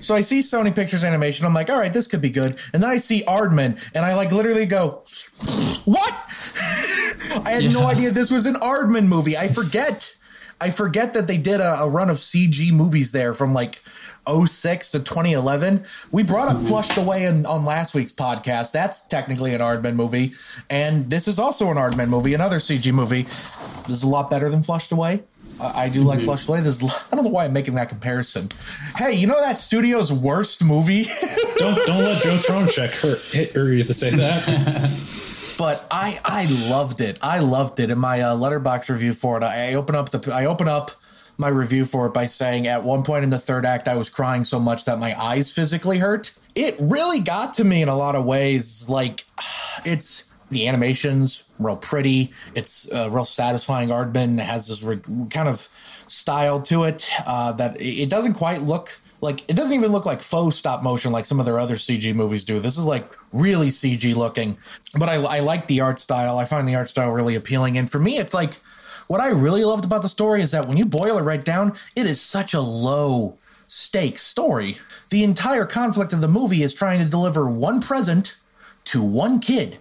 so 0.01 0.15
I 0.15 0.21
see 0.21 0.41
Sony 0.41 0.75
Pictures 0.75 1.05
Animation. 1.05 1.47
I'm 1.47 1.55
like, 1.55 1.71
all 1.71 1.79
right, 1.79 1.93
this 1.93 2.07
could 2.07 2.23
be 2.23 2.31
good. 2.31 2.57
And 2.73 2.83
then 2.83 2.91
I 2.91 2.97
see 2.97 3.23
Aardman, 3.25 3.79
and 3.95 4.05
I 4.05 4.15
like 4.15 4.33
literally 4.33 4.67
go, 4.67 5.03
what? 5.85 6.13
I 7.45 7.51
had 7.51 7.63
yeah. 7.63 7.73
no 7.73 7.87
idea 7.87 8.11
this 8.11 8.31
was 8.31 8.47
an 8.47 8.55
Aardman 8.55 9.07
movie. 9.07 9.37
I 9.37 9.49
forget. 9.49 10.17
I 10.63 10.71
forget 10.71 11.15
that 11.15 11.27
they 11.27 11.39
did 11.39 11.61
a, 11.61 11.81
a 11.81 11.89
run 11.89 12.09
of 12.09 12.19
CG 12.19 12.71
movies 12.73 13.11
there 13.11 13.35
from 13.35 13.53
like 13.53 13.81
06 14.29 14.93
to 14.93 15.01
2011. 15.01 15.85
We 16.13 16.23
brought 16.23 16.49
up 16.49 16.63
Flushed 16.63 16.97
Away 16.97 17.25
in, 17.25 17.45
on 17.47 17.65
last 17.65 17.97
week's 17.97 18.13
podcast. 18.13 18.71
That's 18.71 19.01
technically 19.09 19.55
an 19.55 19.61
Aardman 19.61 19.97
movie. 19.97 20.35
And 20.71 21.11
this 21.11 21.27
is 21.27 21.41
also 21.41 21.69
an 21.73 21.79
Aardman 21.79 22.11
movie, 22.11 22.33
another 22.33 22.59
CG 22.59 22.93
movie. 22.93 23.23
This 23.23 23.91
is 23.91 24.05
a 24.05 24.09
lot 24.09 24.31
better 24.31 24.49
than 24.49 24.63
Flushed 24.63 24.93
Away. 24.93 25.25
I 25.61 25.89
do 25.89 26.03
like 26.03 26.19
mm-hmm. 26.19 26.27
Flushed 26.27 26.49
Away. 26.49 26.61
This 26.61 26.81
is, 26.81 27.09
I 27.13 27.17
don't 27.17 27.25
know 27.25 27.31
why 27.33 27.47
I'm 27.47 27.53
making 27.53 27.75
that 27.75 27.89
comparison. 27.89 28.49
Hey, 28.95 29.15
you 29.15 29.27
know 29.27 29.41
that 29.41 29.59
studio's 29.59 30.13
worst 30.13 30.65
movie? 30.65 31.07
don't 31.57 31.75
don't 31.87 32.05
let 32.05 32.23
Joe 32.23 32.37
Tronchek 32.37 33.01
hurt 33.03 33.19
hit 33.33 33.57
you 33.57 33.83
to 33.83 33.95
say 33.95 34.11
that. 34.11 35.29
but 35.59 35.87
I 35.91 36.19
I 36.25 36.47
loved 36.69 37.01
it. 37.01 37.19
I 37.23 37.41
loved 37.41 37.81
it. 37.81 37.91
In 37.91 37.99
my 37.99 38.21
uh, 38.21 38.37
Letterboxd 38.37 38.89
review 38.91 39.13
for 39.13 39.37
it, 39.37 39.43
I 39.43 39.75
open 39.75 39.95
up 39.95 40.11
the 40.11 40.33
I 40.33 40.47
open 40.47 40.69
up 40.69 40.93
my 41.39 41.49
review 41.49 41.85
for 41.85 42.07
it 42.07 42.15
by 42.15 42.27
saying 42.27 42.67
at 42.67 42.85
one 42.85 43.03
point 43.03 43.25
in 43.25 43.31
the 43.31 43.39
third 43.39 43.65
act 43.65 43.89
I 43.89 43.97
was 43.97 44.11
crying 44.11 44.45
so 44.45 44.59
much 44.59 44.85
that 44.85 44.99
my 44.99 45.15
eyes 45.21 45.53
physically 45.53 45.99
hurt. 45.99 46.33
It 46.55 46.77
really 46.79 47.21
got 47.21 47.55
to 47.55 47.65
me 47.65 47.83
in 47.83 47.89
a 47.89 47.97
lot 47.97 48.15
of 48.15 48.25
ways. 48.25 48.89
Like 48.89 49.25
it's 49.85 50.33
the 50.51 50.69
animations 50.69 51.45
real 51.59 51.77
pretty. 51.77 52.33
It's 52.55 52.91
uh, 52.93 53.09
real 53.11 53.25
satisfying. 53.25 53.89
Aardman 53.89 54.39
has 54.39 54.69
this 54.69 54.83
re- 54.83 55.01
kind 55.31 55.49
of 55.49 55.69
style 56.09 56.61
to 56.63 56.85
it 56.85 57.11
uh, 57.27 57.53
that 57.53 57.77
it 57.81 58.11
doesn't 58.11 58.35
quite 58.35 58.61
look 58.61 58.99
like 59.23 59.49
it 59.49 59.55
doesn't 59.55 59.75
even 59.75 59.93
look 59.93 60.05
like 60.05 60.21
faux 60.21 60.57
stop 60.57 60.83
motion 60.83 61.13
like 61.13 61.27
some 61.27 61.39
of 61.39 61.47
their 61.47 61.59
other 61.59 61.77
CG 61.77 62.13
movies 62.15 62.45
do. 62.45 62.59
This 62.59 62.77
is 62.77 62.85
like 62.85 63.15
really 63.33 63.69
CG 63.69 64.15
looking, 64.15 64.59
but 64.99 65.09
I, 65.09 65.15
I 65.15 65.41
like 65.41 65.69
the 65.69 65.81
art 65.81 66.01
style. 66.01 66.39
I 66.39 66.45
find 66.45 66.69
the 66.69 66.75
art 66.75 66.89
style 66.89 67.13
really 67.13 67.37
appealing. 67.37 67.79
And 67.79 67.91
for 67.91 68.01
me, 68.01 68.19
it's 68.19 68.35
like 68.35 68.55
what 69.07 69.21
I 69.21 69.31
really 69.31 69.65
loved 69.65 69.85
about 69.85 70.03
the 70.03 70.09
story 70.09 70.43
is 70.43 70.51
that 70.51 70.67
when 70.67 70.77
you 70.77 70.85
boil 70.85 71.19
it 71.19 71.23
right 71.23 71.43
down, 71.43 71.73
it 71.97 72.05
is 72.05 72.21
such 72.21 72.53
a 72.53 72.61
low 72.61 73.39
stakes 73.69 74.23
story. 74.23 74.77
The 75.11 75.23
entire 75.23 75.67
conflict 75.67 76.13
of 76.13 76.21
the 76.21 76.29
movie 76.29 76.65
is 76.65 76.75
trying 76.75 76.99
to 76.99 77.09
deliver 77.09 77.49
one 77.49 77.81
present 77.81 78.37
to 78.87 79.03
one 79.03 79.39
kid. 79.39 79.79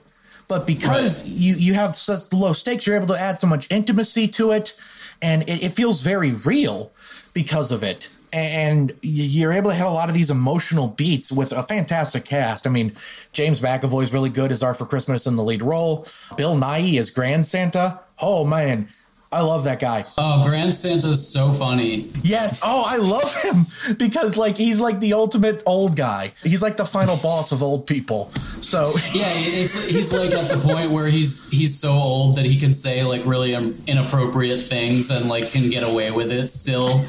But 0.48 0.68
because 0.68 1.24
right. 1.24 1.32
you, 1.32 1.56
you 1.56 1.74
have 1.74 1.96
such 1.96 2.32
low 2.32 2.54
stakes, 2.54 2.86
you're 2.86 2.96
able 2.96 3.08
to 3.08 3.20
add 3.20 3.40
so 3.40 3.48
much 3.48 3.72
intimacy 3.72 4.28
to 4.30 4.52
it, 4.52 4.76
and 5.22 5.44
it, 5.44 5.64
it 5.64 5.72
feels 5.72 6.02
very 6.02 6.34
real 6.34 6.92
because 7.34 7.72
of 7.72 7.84
it 7.84 8.10
and 8.34 8.94
you're 9.02 9.52
able 9.52 9.72
to 9.72 9.76
hit 9.76 9.86
a 9.86 9.90
lot 9.90 10.10
of 10.10 10.16
these 10.16 10.32
emotional 10.32 10.90
beats 10.90 11.32
with 11.32 11.52
a 11.52 11.64
fantastic 11.64 12.26
cast. 12.26 12.66
I 12.66 12.70
mean, 12.70 12.94
James 13.34 13.60
McAvoy 13.60 14.04
is 14.04 14.14
really 14.14 14.30
good 14.30 14.52
as 14.52 14.64
Arthur 14.64 14.86
Christmas 14.86 15.28
in 15.28 15.36
the 15.36 15.44
lead 15.44 15.62
role. 15.62 16.08
Bill 16.38 16.56
Nighy 16.56 16.98
as 16.98 17.10
Grand 17.10 17.46
Santa. 17.46 18.00
Oh 18.22 18.46
man, 18.46 18.88
I 19.34 19.42
love 19.42 19.64
that 19.64 19.80
guy. 19.80 20.04
Oh, 20.18 20.44
Grand 20.46 20.76
Santa's 20.76 21.26
so 21.26 21.50
funny. 21.54 22.10
Yes. 22.22 22.60
Oh, 22.64 22.84
I 22.86 22.98
love 22.98 23.34
him 23.44 23.66
because 23.98 24.36
like 24.36 24.58
he's 24.58 24.82
like 24.82 25.00
the 25.00 25.14
ultimate 25.14 25.64
old 25.66 25.96
guy. 25.96 26.34
He's 26.44 26.62
like 26.62 26.76
the 26.78 26.86
final 26.86 27.16
boss 27.18 27.52
of 27.54 27.64
old 27.64 27.88
people. 27.88 28.26
So 28.62 28.80
Yeah, 29.14 29.24
it's 29.28 29.90
he's 29.90 30.14
like 30.14 30.32
at 30.32 30.50
the 30.50 30.62
point 30.68 30.92
where 30.92 31.08
he's 31.08 31.50
he's 31.52 31.80
so 31.80 31.92
old 31.92 32.36
that 32.36 32.46
he 32.46 32.58
can 32.58 32.74
say 32.74 33.04
like 33.04 33.26
really 33.26 33.54
inappropriate 33.88 34.62
things 34.62 35.10
and 35.12 35.30
like 35.30 35.50
can 35.50 35.70
get 35.70 35.84
away 35.84 36.12
with 36.12 36.32
it 36.32 36.48
still. 36.48 37.00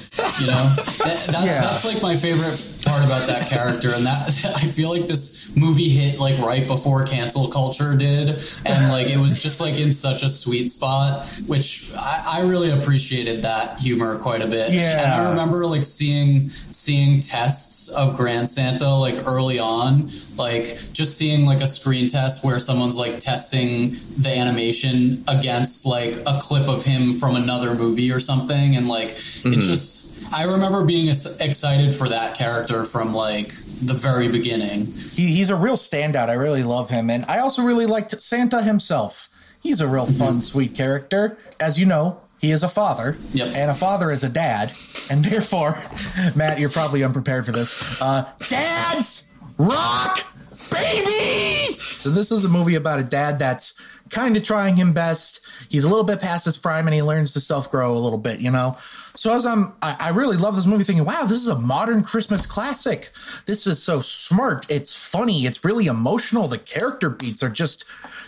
You 0.41 0.47
know, 0.47 0.65
that, 1.05 1.27
that, 1.33 1.45
Yeah. 1.45 1.61
that's 1.61 1.85
like 1.85 2.03
my 2.03 2.15
favorite 2.17 2.57
part 2.87 3.05
about 3.05 3.27
that 3.29 3.49
character, 3.49 3.91
and 3.95 4.07
that 4.07 4.23
I 4.63 4.69
feel 4.71 4.91
like 4.91 5.07
this 5.09 5.55
movie 5.57 5.89
hit 5.89 6.19
like 6.21 6.39
right 6.39 6.67
before 6.67 7.05
cancel 7.05 7.49
culture 7.49 7.97
did, 7.97 8.29
and 8.65 8.93
like 8.93 9.09
it 9.09 9.19
was 9.19 9.43
just 9.43 9.61
like 9.61 9.79
in 9.79 9.93
such 9.93 10.23
a 10.23 10.31
sweet 10.31 10.71
spot, 10.71 11.29
which 11.47 11.91
I, 11.97 12.12
I 12.27 12.41
really 12.49 12.71
appreciated 12.71 13.41
that 13.41 13.81
humor 13.81 14.19
quite 14.19 14.43
a 14.43 14.47
bit. 14.47 14.73
Yeah. 14.73 15.03
and 15.03 15.13
I 15.13 15.31
remember 15.31 15.67
like 15.67 15.85
seeing 15.85 16.49
seeing 16.49 17.21
tests 17.21 17.89
of 17.89 18.17
Grand 18.17 18.49
Santa 18.49 18.89
like 18.95 19.27
early 19.27 19.59
on, 19.59 20.09
like 20.37 20.65
just 20.93 21.17
seeing 21.19 21.47
like 21.47 21.61
a 21.61 21.67
screen 21.67 22.09
test 22.09 22.45
where 22.45 22.59
someone's 22.59 22.99
like 22.99 23.19
testing 23.19 23.91
the 24.19 24.35
animation 24.37 25.25
against 25.29 25.87
like 25.87 26.15
a 26.27 26.39
clip 26.41 26.69
of 26.69 26.85
him 26.85 27.15
from 27.15 27.37
another 27.37 27.75
movie 27.75 28.11
or 28.11 28.21
something, 28.21 28.77
and 28.77 28.89
like 28.89 29.11
it 29.11 29.15
mm-hmm. 29.15 29.61
just. 29.61 30.11
I 30.35 30.45
remember 30.45 30.87
being 30.87 31.09
excited 31.09 31.95
for 31.95 32.09
that 32.09 32.37
character 32.37 32.85
from 32.85 33.13
like 33.13 33.49
the 33.49 33.95
very 33.95 34.29
beginning. 34.29 34.87
he, 34.87 35.35
he's 35.35 35.51
a 35.51 35.57
real 35.57 35.75
standout. 35.75 36.29
I 36.29 36.35
really 36.35 36.63
love 36.63 36.89
him, 36.89 37.11
and 37.11 37.25
I 37.27 37.41
also 37.41 37.63
really 37.63 37.87
liked 37.87 38.21
Santa 38.23 38.63
himself. 38.63 39.29
He's 39.63 39.81
a 39.81 39.87
real 39.89 40.07
fun, 40.07 40.41
sweet 40.41 40.75
character. 40.75 41.39
As 41.61 41.79
you 41.79 41.87
know, 41.87 42.21
he 42.41 42.51
is 42.51 42.63
a 42.65 42.69
father, 42.69 43.17
Yep. 43.33 43.55
and 43.57 43.71
a 43.71 43.75
father 43.75 44.11
is 44.11 44.25
a 44.25 44.29
dad, 44.29 44.73
and 45.11 45.25
therefore, 45.25 45.77
Matt, 46.37 46.59
you're 46.59 46.69
probably 46.71 47.05
unprepared 47.05 47.47
for 47.47 47.53
this. 47.53 48.01
Uh, 48.03 48.29
dads 48.49 49.33
rock, 49.59 50.25
baby. 50.71 51.79
So 51.79 52.11
this 52.11 52.33
is 52.33 52.45
a 52.45 52.49
movie 52.49 52.75
about 52.75 52.99
a 52.99 53.05
dad 53.05 53.39
that's 53.39 53.75
kind 54.11 54.37
of 54.37 54.43
trying 54.45 54.77
him 54.77 54.93
best. 54.93 55.47
He's 55.71 55.85
a 55.85 55.89
little 55.89 56.05
bit 56.05 56.21
past 56.21 56.45
his 56.45 56.59
prime, 56.59 56.87
and 56.87 56.95
he 56.95 57.03
learns 57.03 57.33
to 57.35 57.41
self 57.41 57.71
grow 57.71 57.93
a 57.93 57.99
little 57.99 58.19
bit, 58.19 58.41
you 58.41 58.51
know. 58.51 58.77
So 59.23 59.33
as 59.37 59.47
I'm, 59.47 59.67
um, 59.67 59.75
I, 59.81 59.97
I 60.01 60.11
really 60.11 60.37
love 60.37 60.57
this 60.57 60.67
movie, 60.67 60.83
thinking, 60.83 61.05
wow, 61.05 61.23
this 61.23 61.39
is 61.39 61.47
a 61.47 61.57
modern 61.57 62.03
Christmas 62.03 62.45
classic. 62.45 63.11
This 63.47 63.69
is 63.69 63.81
so 63.81 64.01
smart. 64.01 64.69
It's 64.69 64.97
funny. 64.97 65.47
It's 65.47 65.65
really 65.65 65.87
emotional. 65.87 66.49
The 66.49 66.59
character 66.59 67.09
beats 67.09 67.41
are 67.41 67.49
just. 67.49 67.85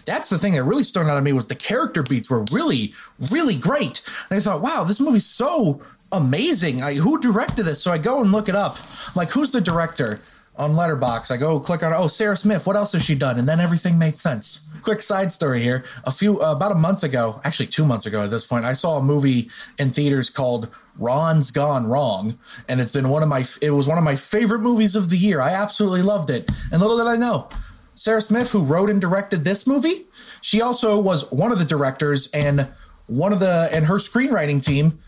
That's 0.06 0.30
the 0.30 0.38
thing 0.38 0.52
that 0.52 0.62
really 0.62 0.84
stood 0.84 1.08
out 1.08 1.16
to 1.16 1.20
me 1.20 1.32
was 1.32 1.48
the 1.48 1.56
character 1.56 2.04
beats 2.04 2.30
were 2.30 2.44
really, 2.52 2.94
really 3.32 3.56
great. 3.56 4.02
And 4.30 4.38
I 4.38 4.40
thought, 4.40 4.62
wow, 4.62 4.84
this 4.86 5.00
movie's 5.00 5.26
so 5.26 5.82
amazing. 6.12 6.80
I, 6.80 6.94
who 6.94 7.18
directed 7.18 7.64
this? 7.64 7.82
So 7.82 7.90
I 7.90 7.98
go 7.98 8.22
and 8.22 8.30
look 8.30 8.48
it 8.48 8.54
up. 8.54 8.78
Like, 9.16 9.30
who's 9.30 9.50
the 9.50 9.60
director? 9.60 10.20
On 10.56 10.70
Letterboxd. 10.70 11.32
I 11.32 11.36
go 11.36 11.58
click 11.58 11.82
on 11.82 11.92
oh 11.92 12.06
Sarah 12.06 12.36
Smith. 12.36 12.66
What 12.66 12.76
else 12.76 12.92
has 12.92 13.04
she 13.04 13.16
done? 13.16 13.38
And 13.38 13.48
then 13.48 13.58
everything 13.58 13.98
made 13.98 14.14
sense. 14.14 14.70
Quick 14.82 15.02
side 15.02 15.32
story 15.32 15.60
here. 15.60 15.82
A 16.04 16.12
few 16.12 16.40
uh, 16.40 16.52
about 16.52 16.70
a 16.70 16.76
month 16.76 17.02
ago, 17.02 17.40
actually 17.42 17.66
two 17.66 17.84
months 17.84 18.06
ago 18.06 18.22
at 18.22 18.30
this 18.30 18.44
point, 18.44 18.64
I 18.64 18.74
saw 18.74 18.98
a 18.98 19.02
movie 19.02 19.50
in 19.78 19.90
theaters 19.90 20.30
called 20.30 20.72
Ron's 20.98 21.50
Gone 21.50 21.86
Wrong, 21.86 22.38
and 22.68 22.80
it's 22.80 22.92
been 22.92 23.08
one 23.08 23.22
of 23.22 23.28
my 23.28 23.44
it 23.60 23.70
was 23.70 23.88
one 23.88 23.98
of 23.98 24.04
my 24.04 24.14
favorite 24.14 24.60
movies 24.60 24.94
of 24.94 25.10
the 25.10 25.16
year. 25.16 25.40
I 25.40 25.50
absolutely 25.50 26.02
loved 26.02 26.30
it. 26.30 26.50
And 26.70 26.80
little 26.80 26.98
did 26.98 27.06
I 27.06 27.16
know, 27.16 27.48
Sarah 27.94 28.20
Smith, 28.20 28.52
who 28.52 28.62
wrote 28.62 28.90
and 28.90 29.00
directed 29.00 29.44
this 29.44 29.66
movie, 29.66 30.04
she 30.40 30.60
also 30.60 31.00
was 31.00 31.30
one 31.32 31.50
of 31.50 31.58
the 31.58 31.64
directors 31.64 32.30
and 32.32 32.68
one 33.06 33.32
of 33.32 33.40
the 33.40 33.68
and 33.72 33.86
her 33.86 33.96
screenwriting 33.96 34.64
team 34.64 34.98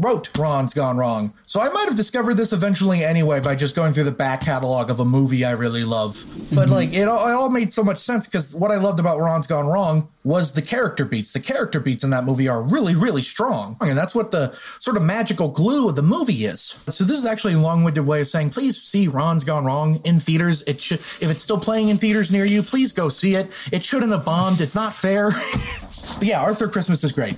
wrote 0.00 0.36
Ron's 0.38 0.74
Gone 0.74 0.96
Wrong. 0.96 1.32
So 1.46 1.60
I 1.60 1.68
might 1.68 1.86
have 1.86 1.96
discovered 1.96 2.34
this 2.34 2.52
eventually 2.52 3.04
anyway 3.04 3.40
by 3.40 3.54
just 3.54 3.76
going 3.76 3.92
through 3.92 4.04
the 4.04 4.10
back 4.10 4.40
catalog 4.40 4.90
of 4.90 5.00
a 5.00 5.04
movie 5.04 5.44
I 5.44 5.52
really 5.52 5.84
love. 5.84 6.14
But 6.54 6.66
mm-hmm. 6.66 6.72
like 6.72 6.94
it 6.94 7.06
all, 7.06 7.28
it 7.28 7.32
all 7.32 7.50
made 7.50 7.72
so 7.72 7.84
much 7.84 7.98
sense 7.98 8.26
because 8.26 8.54
what 8.54 8.70
I 8.70 8.76
loved 8.76 9.00
about 9.00 9.18
Ron's 9.18 9.46
Gone 9.46 9.66
Wrong 9.66 10.08
was 10.24 10.52
the 10.52 10.62
character 10.62 11.04
beats. 11.04 11.32
The 11.32 11.40
character 11.40 11.80
beats 11.80 12.04
in 12.04 12.10
that 12.10 12.24
movie 12.24 12.48
are 12.48 12.62
really, 12.62 12.94
really 12.94 13.22
strong. 13.22 13.76
And 13.80 13.96
that's 13.96 14.14
what 14.14 14.30
the 14.30 14.52
sort 14.54 14.96
of 14.96 15.02
magical 15.02 15.48
glue 15.48 15.88
of 15.88 15.96
the 15.96 16.02
movie 16.02 16.44
is. 16.44 16.60
So 16.60 17.04
this 17.04 17.18
is 17.18 17.26
actually 17.26 17.54
a 17.54 17.58
long-winded 17.58 18.06
way 18.06 18.20
of 18.20 18.28
saying 18.28 18.50
please 18.50 18.80
see 18.80 19.08
Ron's 19.08 19.44
Gone 19.44 19.64
Wrong 19.64 19.98
in 20.04 20.20
theaters. 20.20 20.62
It 20.62 20.80
should 20.80 21.00
if 21.00 21.30
it's 21.30 21.42
still 21.42 21.60
playing 21.60 21.88
in 21.88 21.96
theaters 21.96 22.32
near 22.32 22.44
you, 22.44 22.62
please 22.62 22.92
go 22.92 23.08
see 23.08 23.34
it. 23.34 23.48
It 23.72 23.82
shouldn't 23.82 24.12
have 24.12 24.24
bombed. 24.24 24.60
It's 24.60 24.74
not 24.74 24.94
fair. 24.94 25.30
but 26.18 26.22
yeah, 26.22 26.40
Arthur 26.40 26.68
Christmas 26.68 27.02
is 27.04 27.12
great. 27.12 27.36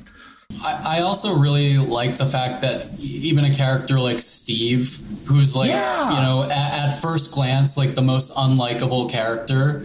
I, 0.64 0.98
I 0.98 1.00
also 1.02 1.38
really 1.38 1.78
like 1.78 2.16
the 2.16 2.26
fact 2.26 2.62
that 2.62 2.86
even 3.00 3.44
a 3.44 3.52
character 3.52 3.98
like 3.98 4.20
Steve, 4.20 4.98
who's 5.26 5.56
like, 5.56 5.70
Yeah. 5.70 6.10
you 6.16 6.22
know, 6.22 6.42
at, 6.44 6.50
at 6.90 7.00
first 7.00 7.32
glance, 7.34 7.76
like 7.76 7.94
the 7.94 8.02
most 8.02 8.34
unlikable 8.36 9.10
character, 9.10 9.80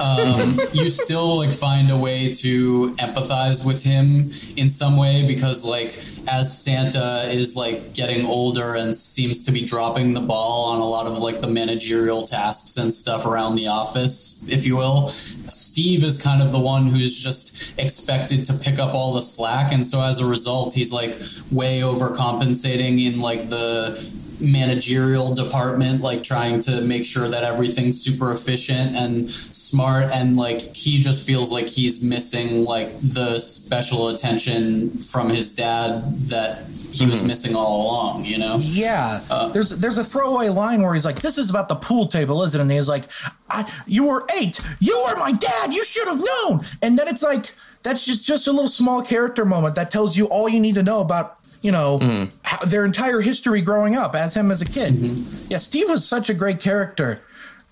um, 0.00 0.56
you 0.72 0.90
still 0.90 1.38
like 1.38 1.52
find 1.52 1.90
a 1.90 1.96
way 1.96 2.32
to 2.32 2.90
empathize 2.96 3.66
with 3.66 3.82
him 3.84 4.30
in 4.56 4.68
some 4.68 4.96
way 4.96 5.26
because 5.26 5.64
like 5.64 5.88
as 6.28 6.64
Santa 6.64 7.22
is 7.26 7.56
like 7.56 7.94
getting 7.94 8.26
older 8.26 8.74
and 8.74 8.94
seems 8.94 9.42
to 9.44 9.52
be 9.52 9.64
dropping 9.64 10.12
the 10.12 10.20
ball 10.20 10.72
on 10.72 10.80
a 10.80 10.84
lot 10.84 11.06
of 11.06 11.18
like 11.18 11.40
the 11.40 11.48
managerial 11.48 12.24
tasks 12.24 12.76
and 12.76 12.92
stuff 12.92 13.26
around 13.26 13.54
the 13.54 13.68
office, 13.68 14.46
if 14.48 14.66
you 14.66 14.76
will, 14.76 15.06
Steve 15.06 16.02
is 16.02 16.20
kind 16.20 16.42
of 16.42 16.52
the 16.52 16.60
one 16.60 16.86
who's 16.86 17.18
just 17.22 17.78
expected 17.78 18.44
to 18.44 18.54
pick 18.54 18.78
up 18.78 18.94
all 18.94 19.12
the 19.12 19.22
slack. 19.22 19.72
And 19.72 19.84
so 19.84 20.02
as 20.02 20.20
a 20.20 20.26
result 20.26 20.74
he's 20.74 20.92
like 20.92 21.12
way 21.50 21.80
overcompensating 21.80 23.04
in 23.04 23.20
like 23.20 23.48
the 23.48 24.15
managerial 24.40 25.34
department 25.34 26.00
like 26.00 26.22
trying 26.22 26.60
to 26.60 26.80
make 26.82 27.04
sure 27.04 27.28
that 27.28 27.44
everything's 27.44 28.00
super 28.00 28.32
efficient 28.32 28.94
and 28.96 29.28
smart 29.28 30.04
and 30.12 30.36
like 30.36 30.60
he 30.74 31.00
just 31.00 31.26
feels 31.26 31.50
like 31.50 31.66
he's 31.66 32.02
missing 32.02 32.64
like 32.64 32.94
the 33.00 33.38
special 33.38 34.08
attention 34.08 34.90
from 34.98 35.28
his 35.28 35.52
dad 35.52 36.02
that 36.28 36.58
he 36.92 37.06
was 37.06 37.18
mm-hmm. 37.18 37.28
missing 37.28 37.54
all 37.54 37.82
along 37.82 38.24
you 38.24 38.38
know 38.38 38.56
Yeah, 38.60 39.20
uh, 39.30 39.48
there's 39.48 39.70
there's 39.78 39.98
a 39.98 40.04
throwaway 40.04 40.48
line 40.48 40.82
where 40.82 40.94
he's 40.94 41.04
like, 41.04 41.20
"This 41.20 41.38
is 41.38 41.50
about 41.50 41.68
the 41.68 41.74
pool 41.74 42.06
table, 42.06 42.42
isn't 42.42 42.58
it?" 42.58 42.62
And 42.62 42.70
he's 42.70 42.88
like, 42.88 43.04
I, 43.48 43.70
"You 43.86 44.06
were 44.06 44.26
eight. 44.40 44.60
You 44.80 45.02
were 45.06 45.18
my 45.18 45.32
dad. 45.32 45.72
You 45.72 45.84
should 45.84 46.08
have 46.08 46.18
known." 46.18 46.60
And 46.82 46.98
then 46.98 47.08
it's 47.08 47.22
like 47.22 47.52
that's 47.82 48.04
just 48.04 48.24
just 48.24 48.48
a 48.48 48.52
little 48.52 48.68
small 48.68 49.02
character 49.02 49.44
moment 49.44 49.74
that 49.76 49.90
tells 49.90 50.16
you 50.16 50.26
all 50.26 50.48
you 50.48 50.60
need 50.60 50.74
to 50.74 50.82
know 50.82 51.00
about 51.00 51.38
you 51.62 51.72
know 51.72 51.98
mm-hmm. 51.98 52.36
how, 52.44 52.64
their 52.66 52.84
entire 52.84 53.20
history 53.20 53.60
growing 53.60 53.96
up 53.96 54.14
as 54.14 54.34
him 54.34 54.50
as 54.50 54.62
a 54.62 54.66
kid. 54.66 54.94
Mm-hmm. 54.94 55.46
Yeah, 55.50 55.58
Steve 55.58 55.88
was 55.88 56.06
such 56.06 56.30
a 56.30 56.34
great 56.34 56.60
character. 56.60 57.20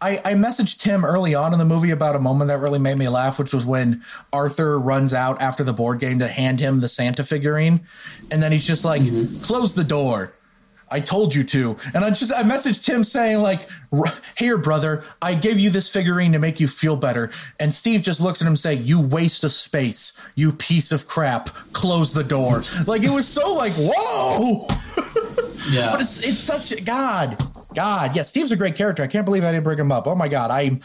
I, 0.01 0.19
I 0.19 0.35
messaged 0.35 0.81
Tim 0.81 1.05
early 1.05 1.35
on 1.35 1.53
in 1.53 1.59
the 1.59 1.65
movie 1.65 1.91
about 1.91 2.15
a 2.15 2.19
moment 2.19 2.49
that 2.49 2.59
really 2.59 2.79
made 2.79 2.99
me 2.99 3.09
laugh, 3.09 3.39
which 3.39 3.55
was 3.55 3.65
when 3.65 4.03
Arthur 4.33 4.79
runs 4.79 5.15
out 5.15 5.41
after 5.41 5.65
the 5.65 5.73
board 5.73 5.99
game 5.99 6.19
to 6.19 6.29
hand 6.29 6.61
him 6.61 6.81
the 6.81 6.89
Santa 6.89 7.25
figurine, 7.25 7.81
and 8.31 8.43
then 8.43 8.53
he's 8.53 8.67
just 8.67 8.85
like, 8.85 9.03
mm-hmm. 9.03 9.43
"Close 9.45 9.75
the 9.75 9.85
door." 9.85 10.35
I 10.91 11.01
told 11.01 11.35
you 11.35 11.45
to. 11.45 11.77
And 11.95 12.05
I 12.05 12.11
just 12.11 12.33
I 12.33 12.43
messaged 12.43 12.85
Tim 12.85 13.05
saying 13.05 13.39
like, 13.39 13.69
"Here, 14.37 14.59
brother, 14.59 15.05
I 15.23 15.35
gave 15.35 15.59
you 15.59 15.71
this 15.71 15.89
figurine 15.89 16.33
to 16.33 16.39
make 16.39 16.61
you 16.61 16.69
feel 16.69 16.97
better." 16.97 17.31
And 17.59 17.73
Steve 17.73 18.03
just 18.03 18.21
looks 18.21 18.41
at 18.41 18.49
him 18.49 18.57
saying, 18.57 18.83
"You 18.85 19.01
waste 19.01 19.45
of 19.45 19.53
space, 19.53 20.13
you 20.35 20.53
piece 20.53 20.93
of 20.93 21.07
crap. 21.07 21.47
Close 21.73 22.13
the 22.13 22.25
door." 22.25 22.63
like 22.87 23.03
it 23.03 23.11
was 23.11 23.27
so 23.27 23.55
like, 23.55 23.73
"Whoa!" 23.77 24.67
yeah 25.71 25.93
but 25.93 26.01
it's 26.01 26.19
it's 26.19 26.39
such 26.39 26.85
God, 26.85 27.43
God. 27.75 28.17
Yeah, 28.17 28.23
Steve's 28.23 28.53
a 28.53 28.57
great 28.57 28.77
character. 28.77 29.03
I 29.03 29.07
can't 29.07 29.25
believe 29.25 29.45
I 29.45 29.53
didn't 29.53 29.65
bring 29.65 29.79
him 29.79 29.93
up. 29.93 30.07
Oh 30.07 30.15
my 30.15 30.29
God, 30.29 30.51
I'm. 30.51 30.81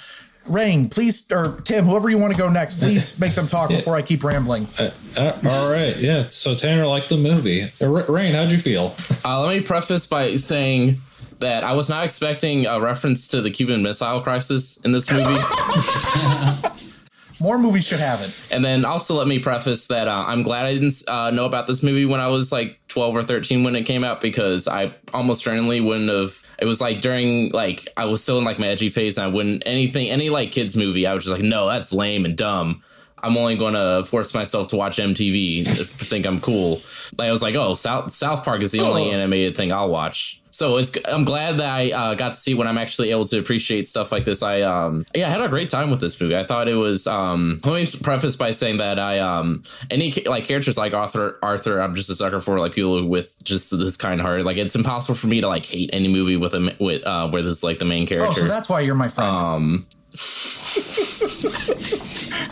Rain, 0.50 0.90
please, 0.90 1.24
or 1.32 1.62
Tim, 1.64 1.86
whoever 1.86 2.10
you 2.10 2.18
want 2.18 2.34
to 2.34 2.40
go 2.40 2.50
next, 2.50 2.80
please 2.80 3.18
make 3.20 3.34
them 3.34 3.48
talk 3.48 3.70
before 3.70 3.96
I 3.96 4.02
keep 4.02 4.24
rambling. 4.24 4.68
Uh, 4.78 4.90
uh, 5.18 5.40
all 5.50 5.72
right, 5.72 5.96
yeah. 5.98 6.28
So 6.30 6.56
Tanner 6.56 6.88
liked 6.88 7.10
the 7.10 7.18
movie. 7.18 7.66
Uh, 7.82 7.88
Rain, 7.88 8.34
how'd 8.34 8.52
you 8.52 8.58
feel? 8.58 8.96
Uh, 9.24 9.42
let 9.42 9.56
me 9.58 9.62
preface 9.62 10.06
by 10.08 10.36
saying 10.36 10.98
that 11.40 11.64
I 11.64 11.74
was 11.74 11.88
not 11.88 12.04
expecting 12.04 12.66
a 12.66 12.82
reference 12.82 13.28
to 13.30 13.42
the 13.42 13.52
Cuban 13.52 13.82
Missile 13.84 14.22
Crisis 14.22 14.78
in 14.84 14.92
this 14.92 15.10
movie. 15.12 15.24
More 17.42 17.58
movies 17.58 17.88
should 17.88 18.02
have 18.02 18.20
it. 18.22 18.50
and 18.52 18.66
then 18.66 18.84
also 18.84 19.16
let 19.16 19.26
me 19.28 19.40
preface 19.40 19.88
that 19.88 20.10
uh, 20.10 20.26
I'm 20.28 20.44
glad 20.44 20.66
I 20.66 20.74
didn't 20.74 21.02
uh, 21.08 21.32
know 21.32 21.46
about 21.46 21.68
this 21.68 21.82
movie 21.82 22.06
when 22.06 22.20
I 22.20 22.28
was 22.28 22.52
like 22.52 22.78
12 22.90 23.16
or 23.16 23.24
13 23.24 23.64
when 23.64 23.78
it 23.78 23.84
came 23.84 24.04
out 24.04 24.20
because 24.20 24.68
I 24.68 24.94
almost 25.14 25.44
certainly 25.46 25.80
wouldn't 25.80 26.10
have. 26.10 26.46
It 26.62 26.65
was 26.65 26.82
like 26.82 27.02
during 27.02 27.52
like 27.52 27.88
I 27.98 28.06
was 28.06 28.22
still 28.22 28.38
in 28.38 28.43
like 28.43 28.60
my 28.60 28.67
edgy 28.67 28.89
phase 28.89 29.17
and 29.17 29.26
I 29.26 29.30
wouldn't 29.30 29.63
anything 29.65 30.10
any 30.10 30.30
like 30.30 30.52
kids 30.52 30.76
movie 30.76 31.08
I 31.08 31.13
was 31.13 31.24
just 31.24 31.34
like 31.34 31.43
no 31.43 31.67
that's 31.67 31.93
lame 31.93 32.26
and 32.26 32.36
dumb. 32.36 32.84
I'm 33.24 33.38
only 33.38 33.58
going 33.58 33.74
to 33.74 34.04
force 34.06 34.34
myself 34.34 34.70
to 34.70 34.76
watch 34.76 34.98
MTV 34.98 35.66
to 35.66 35.86
think 35.86 36.26
I'm 36.26 36.40
cool. 36.40 36.82
Like 37.18 37.28
I 37.30 37.32
was 37.32 37.42
like, 37.42 37.56
oh, 37.56 37.76
South 37.76 38.12
South 38.12 38.44
Park 38.44 38.62
is 38.62 38.72
the 38.72 38.80
only 38.82 39.10
Oh. 39.10 39.12
animated 39.12 39.56
thing 39.58 39.72
I'll 39.72 39.90
watch. 39.90 40.36
So 40.52 40.78
it's 40.78 40.92
I'm 41.06 41.26
glad 41.26 41.58
that 41.58 41.72
I 41.72 41.92
uh, 41.92 42.16
got 42.16 42.30
to 42.34 42.36
see 42.36 42.56
when 42.56 42.68
I'm 42.68 42.80
actually 42.80 43.12
able 43.12 43.26
to 43.26 43.38
appreciate 43.38 43.88
stuff 43.88 44.12
like 44.12 44.26
this. 44.26 44.42
I 44.42 44.62
um 44.62 45.06
yeah 45.14 45.28
I 45.28 45.30
had 45.30 45.42
a 45.42 45.48
great 45.48 45.70
time 45.70 45.92
with 45.92 46.02
this 46.02 46.20
movie. 46.20 46.36
I 46.36 46.44
thought 46.44 46.68
it 46.68 46.74
was 46.74 47.06
um 47.06 47.60
let 47.64 47.76
me 47.76 48.00
preface 48.02 48.36
by 48.36 48.50
saying 48.50 48.78
that 48.78 48.98
I 48.98 49.20
um 49.20 49.62
any 49.92 50.12
like 50.26 50.46
characters 50.46 50.76
like 50.76 50.94
Arthur 50.94 51.38
Arthur 51.44 51.80
I'm 51.80 51.94
just 51.94 52.10
a 52.10 52.16
sucker 52.16 52.40
for 52.40 52.60
like 52.60 52.74
people 52.74 53.08
with 53.08 53.36
just 53.44 53.70
this 53.78 53.96
kind 53.96 54.20
heart. 54.20 54.42
Like 54.44 54.58
it's 54.58 54.76
impossible 54.76 55.14
for 55.16 55.28
me 55.28 55.40
to 55.42 55.48
like 55.48 55.66
hate 55.68 55.92
any 55.94 56.08
movie 56.08 56.36
with 56.36 56.56
a 56.56 56.76
with 56.80 57.06
uh 57.06 57.30
where 57.30 57.44
this 57.44 57.58
is 57.58 57.64
like 57.64 57.78
the 57.78 57.86
main 57.86 58.08
character. 58.08 58.32
Oh, 58.32 58.34
so 58.44 58.48
that's 58.48 58.68
why 58.70 58.80
you're 58.82 58.96
my 58.96 59.08
friend. 59.08 59.30
Um, 59.30 59.88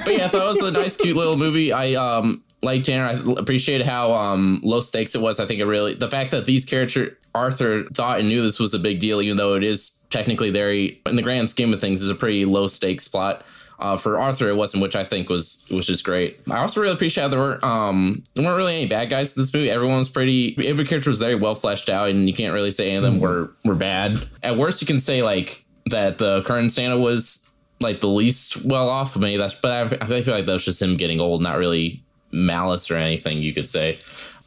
but 0.07 0.17
yeah, 0.17 0.25
I 0.25 0.27
thought 0.29 0.43
it 0.43 0.47
was 0.47 0.63
a 0.63 0.71
nice, 0.71 0.95
cute 0.95 1.15
little 1.15 1.37
movie. 1.37 1.73
I 1.73 1.93
um 1.95 2.43
like 2.61 2.83
Tanner. 2.83 3.05
I 3.05 3.39
appreciated 3.39 3.85
how 3.85 4.13
um 4.13 4.61
low 4.63 4.81
stakes 4.81 5.15
it 5.15 5.21
was. 5.21 5.39
I 5.39 5.45
think 5.45 5.59
it 5.59 5.65
really 5.65 5.93
the 5.93 6.09
fact 6.09 6.31
that 6.31 6.45
these 6.45 6.65
character 6.65 7.17
Arthur 7.35 7.83
thought 7.93 8.19
and 8.19 8.27
knew 8.27 8.41
this 8.41 8.59
was 8.59 8.73
a 8.73 8.79
big 8.79 8.99
deal, 8.99 9.21
even 9.21 9.37
though 9.37 9.55
it 9.55 9.63
is 9.63 10.05
technically 10.09 10.49
very 10.49 11.01
in 11.05 11.15
the 11.15 11.21
grand 11.21 11.49
scheme 11.49 11.73
of 11.73 11.79
things 11.79 12.01
is 12.01 12.09
a 12.09 12.15
pretty 12.15 12.45
low 12.45 12.67
stakes 12.67 13.07
plot. 13.07 13.45
Uh, 13.79 13.95
for 13.95 14.17
Arthur, 14.17 14.49
it 14.49 14.55
wasn't, 14.55 14.81
which 14.81 14.95
I 14.95 15.03
think 15.03 15.29
was 15.29 15.67
was 15.69 15.85
just 15.85 16.03
great. 16.03 16.39
I 16.49 16.57
also 16.57 16.81
really 16.81 16.95
appreciate 16.95 17.21
how 17.23 17.27
there 17.29 17.39
weren't 17.39 17.63
um 17.63 18.23
there 18.33 18.43
weren't 18.43 18.57
really 18.57 18.75
any 18.75 18.87
bad 18.87 19.09
guys 19.09 19.35
in 19.35 19.41
this 19.41 19.53
movie. 19.53 19.69
Everyone 19.69 19.99
was 19.99 20.09
pretty. 20.09 20.55
Every 20.67 20.85
character 20.85 21.11
was 21.11 21.19
very 21.19 21.35
well 21.35 21.53
fleshed 21.53 21.89
out, 21.89 22.09
and 22.09 22.27
you 22.27 22.33
can't 22.33 22.55
really 22.55 22.71
say 22.71 22.87
any 22.87 22.95
of 22.95 23.03
them 23.03 23.19
were 23.19 23.51
were 23.65 23.75
bad. 23.75 24.17
At 24.41 24.57
worst, 24.57 24.81
you 24.81 24.87
can 24.87 24.99
say 24.99 25.21
like 25.21 25.63
that 25.91 26.17
the 26.17 26.41
current 26.41 26.71
Santa 26.71 26.97
was 26.97 27.46
like 27.79 28.01
the 28.01 28.07
least 28.07 28.63
well 28.65 28.89
off 28.89 29.15
of 29.15 29.21
me. 29.21 29.37
That's 29.37 29.55
but 29.55 30.01
I, 30.01 30.05
I 30.17 30.21
feel 30.21 30.33
like 30.33 30.45
that 30.45 30.53
was 30.53 30.65
just 30.65 30.81
him 30.81 30.95
getting 30.95 31.19
old, 31.19 31.41
not 31.41 31.57
really 31.57 32.01
malice 32.31 32.89
or 32.91 32.95
anything. 32.97 33.37
You 33.39 33.53
could 33.53 33.69
say 33.69 33.99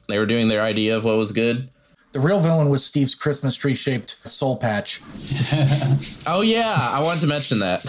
they 0.09 0.19
were 0.19 0.27
doing 0.27 0.49
their 0.49 0.62
idea 0.62 0.97
of 0.97 1.05
what 1.05 1.16
was 1.16 1.33
good. 1.33 1.69
the 2.12 2.19
real 2.21 2.40
villain 2.40 2.69
was 2.71 2.85
Steve's 2.85 3.14
Christmas 3.14 3.55
tree 3.55 3.75
shaped 3.77 4.16
soul 4.29 4.57
patch. 4.57 5.01
Oh 6.27 6.43
yeah, 6.43 6.75
I 6.79 7.03
wanted 7.03 7.21
to 7.21 7.27
mention 7.27 7.61
that. 7.61 7.81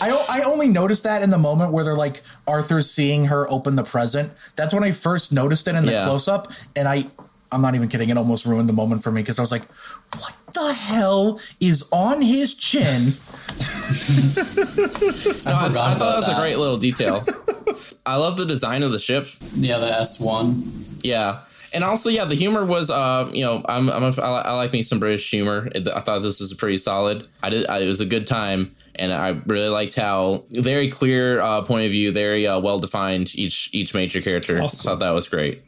I 0.00 0.10
I 0.28 0.42
only 0.42 0.68
noticed 0.68 1.04
that 1.04 1.22
in 1.22 1.30
the 1.30 1.38
moment 1.38 1.72
where 1.72 1.82
they're 1.84 1.94
like 1.94 2.22
Arthur's 2.46 2.90
seeing 2.90 3.26
her 3.26 3.48
open 3.50 3.76
the 3.76 3.82
present. 3.84 4.32
That's 4.56 4.74
when 4.74 4.84
I 4.84 4.90
first 4.92 5.32
noticed 5.32 5.66
it 5.68 5.74
in 5.76 5.84
the 5.84 5.92
Yeah. 5.92 6.04
close 6.04 6.28
up, 6.28 6.48
and 6.76 6.86
I 6.88 7.06
I'm 7.52 7.62
not 7.62 7.74
even 7.74 7.88
kidding. 7.88 8.10
It 8.10 8.16
almost 8.16 8.46
ruined 8.46 8.68
the 8.68 8.72
moment 8.72 9.02
for 9.02 9.10
me 9.10 9.22
because 9.22 9.38
I 9.38 9.42
was 9.42 9.50
like, 9.52 9.64
"What 10.18 10.36
the 10.54 10.72
hell 10.72 11.40
is 11.60 11.88
on 11.92 12.22
his 12.22 12.54
chin?" 12.54 13.14
No, 15.46 15.52
I, 15.52 15.66
I 15.66 15.68
thought 15.94 15.98
that 15.98 16.16
was 16.16 16.28
a 16.28 16.34
great 16.34 16.58
little 16.58 16.76
detail. 16.76 17.24
I 18.06 18.16
love 18.16 18.36
the 18.36 18.44
design 18.46 18.82
of 18.82 18.92
the 18.92 18.98
ship. 18.98 19.26
Yeah, 19.54 19.78
the 19.78 19.86
S1. 19.88 21.00
Yeah. 21.02 21.40
And 21.72 21.84
also, 21.84 22.08
yeah, 22.10 22.24
the 22.24 22.34
humor 22.34 22.64
was, 22.64 22.90
uh, 22.90 23.30
you 23.32 23.44
know, 23.44 23.62
I'm, 23.68 23.88
I'm 23.90 24.02
a, 24.02 24.06
I, 24.20 24.36
li- 24.36 24.42
I 24.44 24.56
like 24.56 24.72
me 24.72 24.82
some 24.82 24.98
British 24.98 25.30
humor. 25.30 25.68
It- 25.74 25.86
I 25.88 26.00
thought 26.00 26.20
this 26.20 26.40
was 26.40 26.52
pretty 26.54 26.78
solid. 26.78 27.26
I 27.42 27.50
did, 27.50 27.66
I, 27.68 27.78
it 27.80 27.86
was 27.86 28.00
a 28.00 28.06
good 28.06 28.26
time, 28.26 28.74
and 28.96 29.12
I 29.12 29.40
really 29.46 29.68
liked 29.68 29.94
how 29.96 30.44
very 30.50 30.88
clear 30.90 31.40
uh, 31.40 31.62
point 31.62 31.84
of 31.86 31.90
view, 31.92 32.12
very 32.12 32.46
uh, 32.46 32.58
well 32.58 32.78
defined 32.80 33.34
each 33.36 33.70
each 33.72 33.94
major 33.94 34.20
character. 34.20 34.60
Awesome. 34.60 34.88
I 34.88 34.92
thought 34.92 35.00
that 35.00 35.12
was 35.12 35.28
great. 35.28 35.62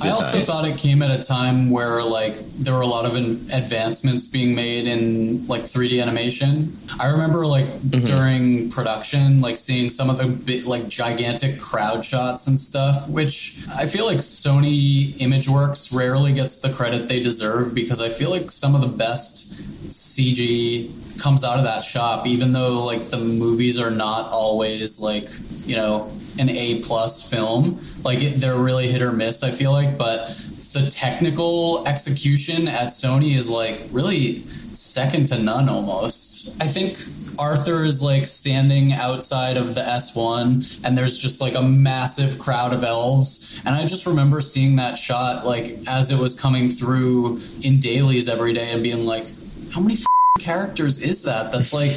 I 0.00 0.10
also 0.10 0.38
time. 0.38 0.46
thought 0.46 0.64
it 0.66 0.78
came 0.78 1.02
at 1.02 1.16
a 1.16 1.22
time 1.22 1.70
where 1.70 2.02
like 2.02 2.34
there 2.34 2.74
were 2.74 2.80
a 2.80 2.86
lot 2.86 3.04
of 3.04 3.16
advancements 3.16 4.26
being 4.26 4.54
made 4.54 4.86
in 4.86 5.46
like 5.46 5.62
3D 5.62 6.00
animation. 6.00 6.72
I 7.00 7.10
remember 7.10 7.46
like 7.46 7.66
mm-hmm. 7.66 8.00
during 8.00 8.70
production, 8.70 9.40
like 9.40 9.56
seeing 9.56 9.90
some 9.90 10.08
of 10.08 10.18
the 10.18 10.62
like 10.66 10.88
gigantic 10.88 11.60
crowd 11.60 12.04
shots 12.04 12.46
and 12.46 12.58
stuff, 12.58 13.08
which 13.08 13.66
I 13.76 13.86
feel 13.86 14.06
like 14.06 14.18
Sony 14.18 15.14
ImageWorks 15.18 15.94
rarely 15.94 16.32
gets 16.32 16.58
the 16.58 16.72
credit 16.72 17.08
they 17.08 17.22
deserve 17.22 17.74
because 17.74 18.00
I 18.00 18.08
feel 18.08 18.30
like 18.30 18.50
some 18.50 18.74
of 18.74 18.80
the 18.80 18.88
best 18.88 19.62
CG 19.90 21.20
comes 21.22 21.44
out 21.44 21.58
of 21.58 21.64
that 21.64 21.84
shop, 21.84 22.26
even 22.26 22.52
though 22.52 22.84
like 22.84 23.08
the 23.08 23.18
movies 23.18 23.78
are 23.78 23.90
not 23.90 24.30
always 24.32 25.00
like 25.00 25.28
you 25.66 25.76
know 25.76 26.10
an 26.38 26.50
A 26.50 26.80
plus 26.82 27.30
film. 27.30 27.78
Like 28.04 28.18
they're 28.18 28.58
really 28.58 28.88
hit 28.88 29.02
or 29.02 29.12
miss. 29.12 29.42
I 29.42 29.50
feel 29.50 29.72
like, 29.72 29.98
but 29.98 30.28
the 30.72 30.88
technical 30.90 31.86
execution 31.86 32.68
at 32.68 32.88
Sony 32.88 33.36
is 33.36 33.50
like 33.50 33.80
really 33.90 34.36
second 34.46 35.28
to 35.28 35.42
none 35.42 35.68
almost. 35.68 36.60
I 36.62 36.66
think 36.66 36.98
Arthur 37.38 37.84
is 37.84 38.02
like 38.02 38.26
standing 38.26 38.92
outside 38.92 39.56
of 39.56 39.74
the 39.74 39.82
S1 39.82 40.84
and 40.84 40.96
there's 40.96 41.18
just 41.18 41.40
like 41.40 41.54
a 41.54 41.62
massive 41.62 42.38
crowd 42.38 42.72
of 42.72 42.84
elves 42.84 43.60
and 43.64 43.74
I 43.74 43.82
just 43.82 44.06
remember 44.06 44.40
seeing 44.40 44.76
that 44.76 44.98
shot 44.98 45.46
like 45.46 45.76
as 45.88 46.10
it 46.10 46.18
was 46.18 46.38
coming 46.38 46.68
through 46.68 47.38
in 47.64 47.78
dailies 47.78 48.28
every 48.28 48.52
day 48.52 48.70
and 48.72 48.82
being 48.82 49.04
like 49.04 49.26
how 49.72 49.80
many 49.80 49.94
f- 49.94 50.06
characters 50.40 51.02
is 51.02 51.22
that? 51.22 51.52
That's 51.52 51.72
like 51.72 51.90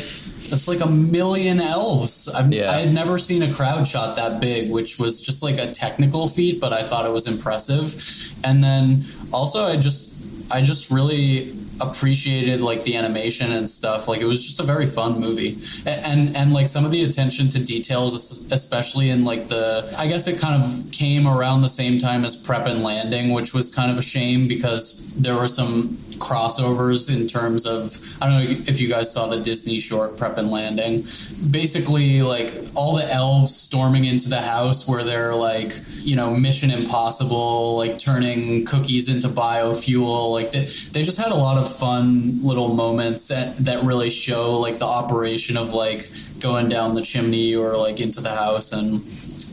that's 0.49 0.67
like 0.67 0.81
a 0.81 0.89
million 0.89 1.59
elves. 1.59 2.29
Yeah. 2.49 2.69
I 2.71 2.79
had 2.81 2.93
never 2.93 3.17
seen 3.17 3.43
a 3.43 3.53
crowd 3.53 3.87
shot 3.87 4.15
that 4.17 4.39
big, 4.41 4.71
which 4.71 4.99
was 4.99 5.19
just 5.21 5.43
like 5.43 5.57
a 5.57 5.71
technical 5.71 6.27
feat, 6.27 6.59
but 6.59 6.73
I 6.73 6.83
thought 6.83 7.05
it 7.05 7.11
was 7.11 7.27
impressive. 7.31 7.95
And 8.43 8.63
then 8.63 9.03
also, 9.33 9.65
I 9.65 9.77
just 9.77 10.51
I 10.51 10.61
just 10.61 10.91
really 10.91 11.53
appreciated 11.81 12.61
like 12.61 12.83
the 12.83 12.95
animation 12.95 13.51
and 13.51 13.69
stuff. 13.69 14.07
Like 14.07 14.21
it 14.21 14.25
was 14.25 14.45
just 14.45 14.59
a 14.59 14.63
very 14.63 14.85
fun 14.85 15.19
movie, 15.19 15.57
A- 15.85 16.07
and 16.07 16.35
and 16.35 16.53
like 16.53 16.67
some 16.67 16.85
of 16.85 16.91
the 16.91 17.03
attention 17.03 17.49
to 17.49 17.63
details, 17.63 18.13
especially 18.51 19.09
in 19.09 19.25
like 19.25 19.47
the 19.47 19.93
I 19.99 20.07
guess 20.07 20.27
it 20.27 20.39
kind 20.39 20.61
of 20.63 20.91
came 20.91 21.27
around 21.27 21.61
the 21.61 21.69
same 21.69 21.97
time 21.99 22.23
as 22.23 22.35
Prep 22.35 22.67
and 22.67 22.83
Landing, 22.83 23.33
which 23.33 23.53
was 23.53 23.73
kind 23.73 23.91
of 23.91 23.97
a 23.97 24.01
shame 24.01 24.47
because 24.47 25.11
there 25.15 25.35
were 25.35 25.47
some 25.47 25.97
crossovers 26.17 27.15
in 27.15 27.27
terms 27.27 27.65
of 27.65 27.97
I 28.21 28.27
don't 28.27 28.43
know 28.43 28.63
if 28.67 28.79
you 28.81 28.87
guys 28.87 29.13
saw 29.13 29.27
the 29.27 29.39
Disney 29.39 29.79
short 29.79 30.17
Prep 30.17 30.37
and 30.37 30.49
Landing. 30.49 31.03
Basically, 31.51 32.21
like 32.21 32.53
all 32.75 32.95
the 32.95 33.07
elves 33.11 33.55
storming 33.55 34.05
into 34.05 34.29
the 34.29 34.41
house 34.41 34.87
where 34.87 35.03
they're 35.03 35.35
like, 35.35 35.73
you 36.01 36.15
know, 36.15 36.35
Mission 36.35 36.71
Impossible, 36.71 37.77
like 37.77 37.97
turning 37.97 38.65
cookies 38.65 39.13
into 39.13 39.27
biofuel. 39.27 40.31
Like 40.31 40.51
they, 40.51 40.65
they 40.65 41.03
just 41.03 41.17
had 41.17 41.31
a 41.31 41.35
lot 41.35 41.57
of 41.57 41.71
fun 41.71 42.43
little 42.43 42.73
moments 42.73 43.27
that, 43.29 43.55
that 43.57 43.83
really 43.83 44.09
show 44.09 44.59
like 44.59 44.79
the 44.79 44.85
operation 44.85 45.57
of 45.57 45.73
like 45.73 46.09
going 46.39 46.69
down 46.69 46.93
the 46.93 47.01
chimney 47.01 47.55
or 47.55 47.77
like 47.77 48.01
into 48.01 48.21
the 48.21 48.33
house. 48.33 48.71
And 48.71 49.01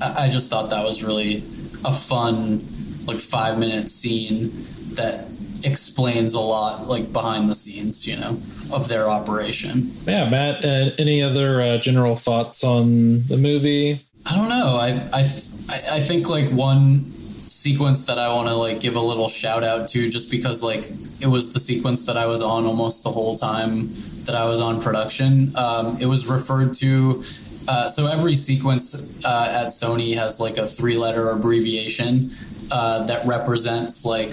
I, 0.03 0.25
I 0.27 0.29
just 0.29 0.51
thought 0.51 0.71
that 0.71 0.85
was 0.85 1.05
really 1.05 1.39
a 1.85 1.93
fun 1.93 2.61
like 3.07 3.21
five 3.21 3.59
minute 3.59 3.89
scene 3.89 4.51
that 4.95 5.27
explains 5.65 6.35
a 6.35 6.41
lot 6.41 6.87
like 6.89 7.13
behind 7.13 7.49
the 7.49 7.55
scenes 7.55 8.07
you 8.07 8.17
know 8.19 8.39
of 8.75 8.89
their 8.89 9.09
operation 9.09 9.91
Yeah, 10.05 10.29
Matt. 10.31 10.65
Uh, 10.65 10.91
any 10.99 11.23
other 11.23 11.61
uh, 11.61 11.79
general 11.79 12.17
thoughts 12.17 12.65
on 12.65 13.27
the 13.29 13.37
movie? 13.37 13.99
i 14.31 14.37
don't 14.37 14.49
know 14.49 14.79
i 14.81 14.89
i 15.13 15.21
i 15.21 16.01
think 16.01 16.29
like 16.29 16.49
one 16.51 17.01
sequence 17.03 18.07
that 18.07 18.19
i 18.19 18.33
want 18.33 18.49
to 18.49 18.55
like 18.55 18.81
give 18.81 18.95
a 18.97 19.01
little 19.01 19.29
shout 19.29 19.65
out 19.65 19.89
to 19.89 20.09
just 20.09 20.31
because 20.31 20.63
like 20.63 20.85
it 21.21 21.27
was 21.27 21.53
the 21.55 21.61
sequence 21.61 22.07
that 22.07 22.17
i 22.17 22.25
was 22.27 22.41
on 22.41 22.65
almost 22.65 23.03
the 23.05 23.11
whole 23.11 23.35
time 23.35 23.89
that 24.27 24.35
i 24.37 24.45
was 24.47 24.61
on 24.61 24.81
production 24.81 25.51
um, 25.57 25.97
it 26.01 26.07
was 26.07 26.31
referred 26.31 26.73
to 26.73 27.21
uh, 27.69 27.89
so 27.89 28.07
every 28.07 28.35
sequence 28.37 29.25
uh, 29.25 29.49
at 29.63 29.69
sony 29.69 30.15
has 30.17 30.39
like 30.41 30.57
a 30.57 30.67
three 30.67 30.97
letter 30.97 31.31
abbreviation 31.31 32.31
uh, 32.71 33.05
that 33.07 33.27
represents 33.27 34.05
like 34.05 34.31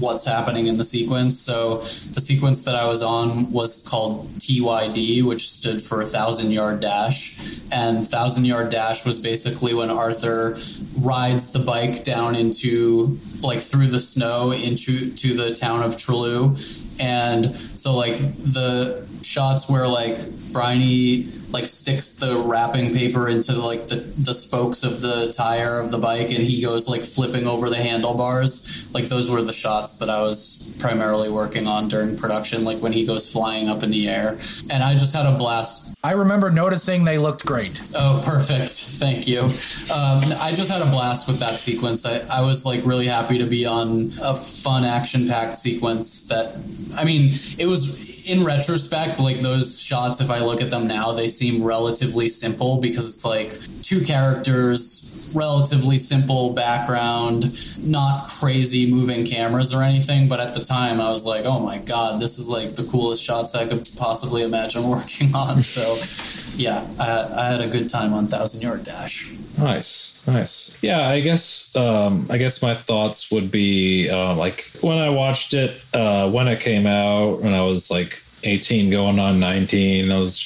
what's 0.00 0.24
happening 0.26 0.66
in 0.66 0.76
the 0.76 0.84
sequence. 0.84 1.38
So 1.38 1.78
the 1.78 2.20
sequence 2.20 2.62
that 2.62 2.74
I 2.74 2.86
was 2.86 3.02
on 3.02 3.50
was 3.52 3.86
called 3.88 4.28
TYD, 4.38 5.22
which 5.24 5.48
stood 5.48 5.80
for 5.82 6.00
a 6.00 6.04
Thousand 6.04 6.50
Yard 6.50 6.80
Dash. 6.80 7.60
And 7.72 8.04
Thousand 8.04 8.44
Yard 8.44 8.70
Dash 8.70 9.04
was 9.04 9.18
basically 9.18 9.74
when 9.74 9.90
Arthur 9.90 10.56
rides 11.00 11.50
the 11.50 11.60
bike 11.60 12.04
down 12.04 12.34
into 12.34 13.18
like 13.42 13.60
through 13.60 13.86
the 13.86 14.00
snow 14.00 14.52
into 14.52 15.10
to 15.14 15.34
the 15.34 15.54
town 15.54 15.82
of 15.82 15.96
Trelew. 15.96 16.56
And 17.00 17.54
so 17.54 17.94
like 17.94 18.16
the 18.16 19.07
shots 19.28 19.68
where 19.68 19.86
like 19.86 20.16
Bryony 20.52 21.26
like 21.50 21.68
sticks 21.68 22.10
the 22.10 22.42
wrapping 22.46 22.94
paper 22.94 23.28
into 23.28 23.52
like 23.58 23.86
the, 23.86 23.96
the 23.96 24.34
spokes 24.34 24.84
of 24.84 25.00
the 25.00 25.32
tire 25.34 25.80
of 25.80 25.90
the 25.90 25.98
bike 25.98 26.30
and 26.30 26.44
he 26.44 26.62
goes 26.62 26.88
like 26.88 27.02
flipping 27.02 27.46
over 27.46 27.70
the 27.70 27.76
handlebars 27.76 28.92
like 28.92 29.04
those 29.04 29.30
were 29.30 29.42
the 29.42 29.52
shots 29.52 29.96
that 29.96 30.10
i 30.10 30.20
was 30.20 30.76
primarily 30.78 31.30
working 31.30 31.66
on 31.66 31.88
during 31.88 32.16
production 32.16 32.64
like 32.64 32.78
when 32.82 32.92
he 32.92 33.06
goes 33.06 33.30
flying 33.30 33.68
up 33.68 33.82
in 33.82 33.90
the 33.90 34.08
air 34.08 34.38
and 34.70 34.82
i 34.82 34.92
just 34.92 35.14
had 35.14 35.26
a 35.26 35.36
blast 35.38 35.94
I 36.04 36.12
remember 36.12 36.48
noticing 36.50 37.04
they 37.04 37.18
looked 37.18 37.44
great. 37.44 37.78
Oh, 37.94 38.22
perfect. 38.24 38.70
Thank 38.70 39.26
you. 39.26 39.40
Um, 39.40 40.22
I 40.40 40.52
just 40.54 40.70
had 40.70 40.80
a 40.80 40.90
blast 40.90 41.26
with 41.26 41.40
that 41.40 41.58
sequence. 41.58 42.06
I, 42.06 42.20
I 42.38 42.42
was 42.42 42.64
like 42.64 42.86
really 42.86 43.06
happy 43.06 43.36
to 43.38 43.46
be 43.46 43.66
on 43.66 44.12
a 44.22 44.36
fun 44.36 44.84
action 44.84 45.26
packed 45.26 45.58
sequence 45.58 46.28
that, 46.28 46.54
I 46.96 47.04
mean, 47.04 47.32
it 47.58 47.66
was, 47.66 48.17
in 48.28 48.44
retrospect, 48.44 49.20
like 49.20 49.38
those 49.38 49.82
shots, 49.82 50.20
if 50.20 50.30
I 50.30 50.40
look 50.40 50.60
at 50.60 50.70
them 50.70 50.86
now, 50.86 51.12
they 51.12 51.28
seem 51.28 51.62
relatively 51.64 52.28
simple 52.28 52.78
because 52.78 53.12
it's 53.12 53.24
like 53.24 53.58
two 53.82 54.04
characters, 54.04 55.30
relatively 55.34 55.96
simple 55.96 56.52
background, 56.52 57.58
not 57.82 58.26
crazy 58.40 58.90
moving 58.90 59.24
cameras 59.24 59.74
or 59.74 59.82
anything. 59.82 60.28
But 60.28 60.40
at 60.40 60.52
the 60.52 60.60
time, 60.60 61.00
I 61.00 61.10
was 61.10 61.24
like, 61.24 61.44
oh 61.46 61.60
my 61.60 61.78
god, 61.78 62.20
this 62.20 62.38
is 62.38 62.50
like 62.50 62.74
the 62.74 62.86
coolest 62.90 63.24
shots 63.24 63.54
I 63.54 63.66
could 63.66 63.88
possibly 63.96 64.42
imagine 64.42 64.82
working 64.88 65.34
on. 65.34 65.62
So, 65.62 66.60
yeah, 66.62 66.86
I, 67.00 67.44
I 67.44 67.48
had 67.48 67.60
a 67.62 67.68
good 67.68 67.88
time 67.88 68.12
on 68.12 68.26
Thousand 68.26 68.60
Yard 68.60 68.84
Dash. 68.84 69.32
Nice, 69.58 70.26
nice. 70.26 70.76
Yeah, 70.80 71.08
I 71.08 71.20
guess 71.20 71.74
um, 71.76 72.26
I 72.30 72.38
guess 72.38 72.62
my 72.62 72.74
thoughts 72.74 73.30
would 73.32 73.50
be 73.50 74.08
uh, 74.08 74.34
like 74.34 74.70
when 74.80 74.98
I 74.98 75.10
watched 75.10 75.54
it 75.54 75.82
uh, 75.92 76.30
when 76.30 76.48
it 76.48 76.60
came 76.60 76.86
out 76.86 77.42
when 77.42 77.54
I 77.54 77.62
was 77.62 77.90
like 77.90 78.22
18 78.44 78.90
going 78.90 79.18
on 79.18 79.40
19 79.40 80.12
I 80.12 80.18
was 80.18 80.38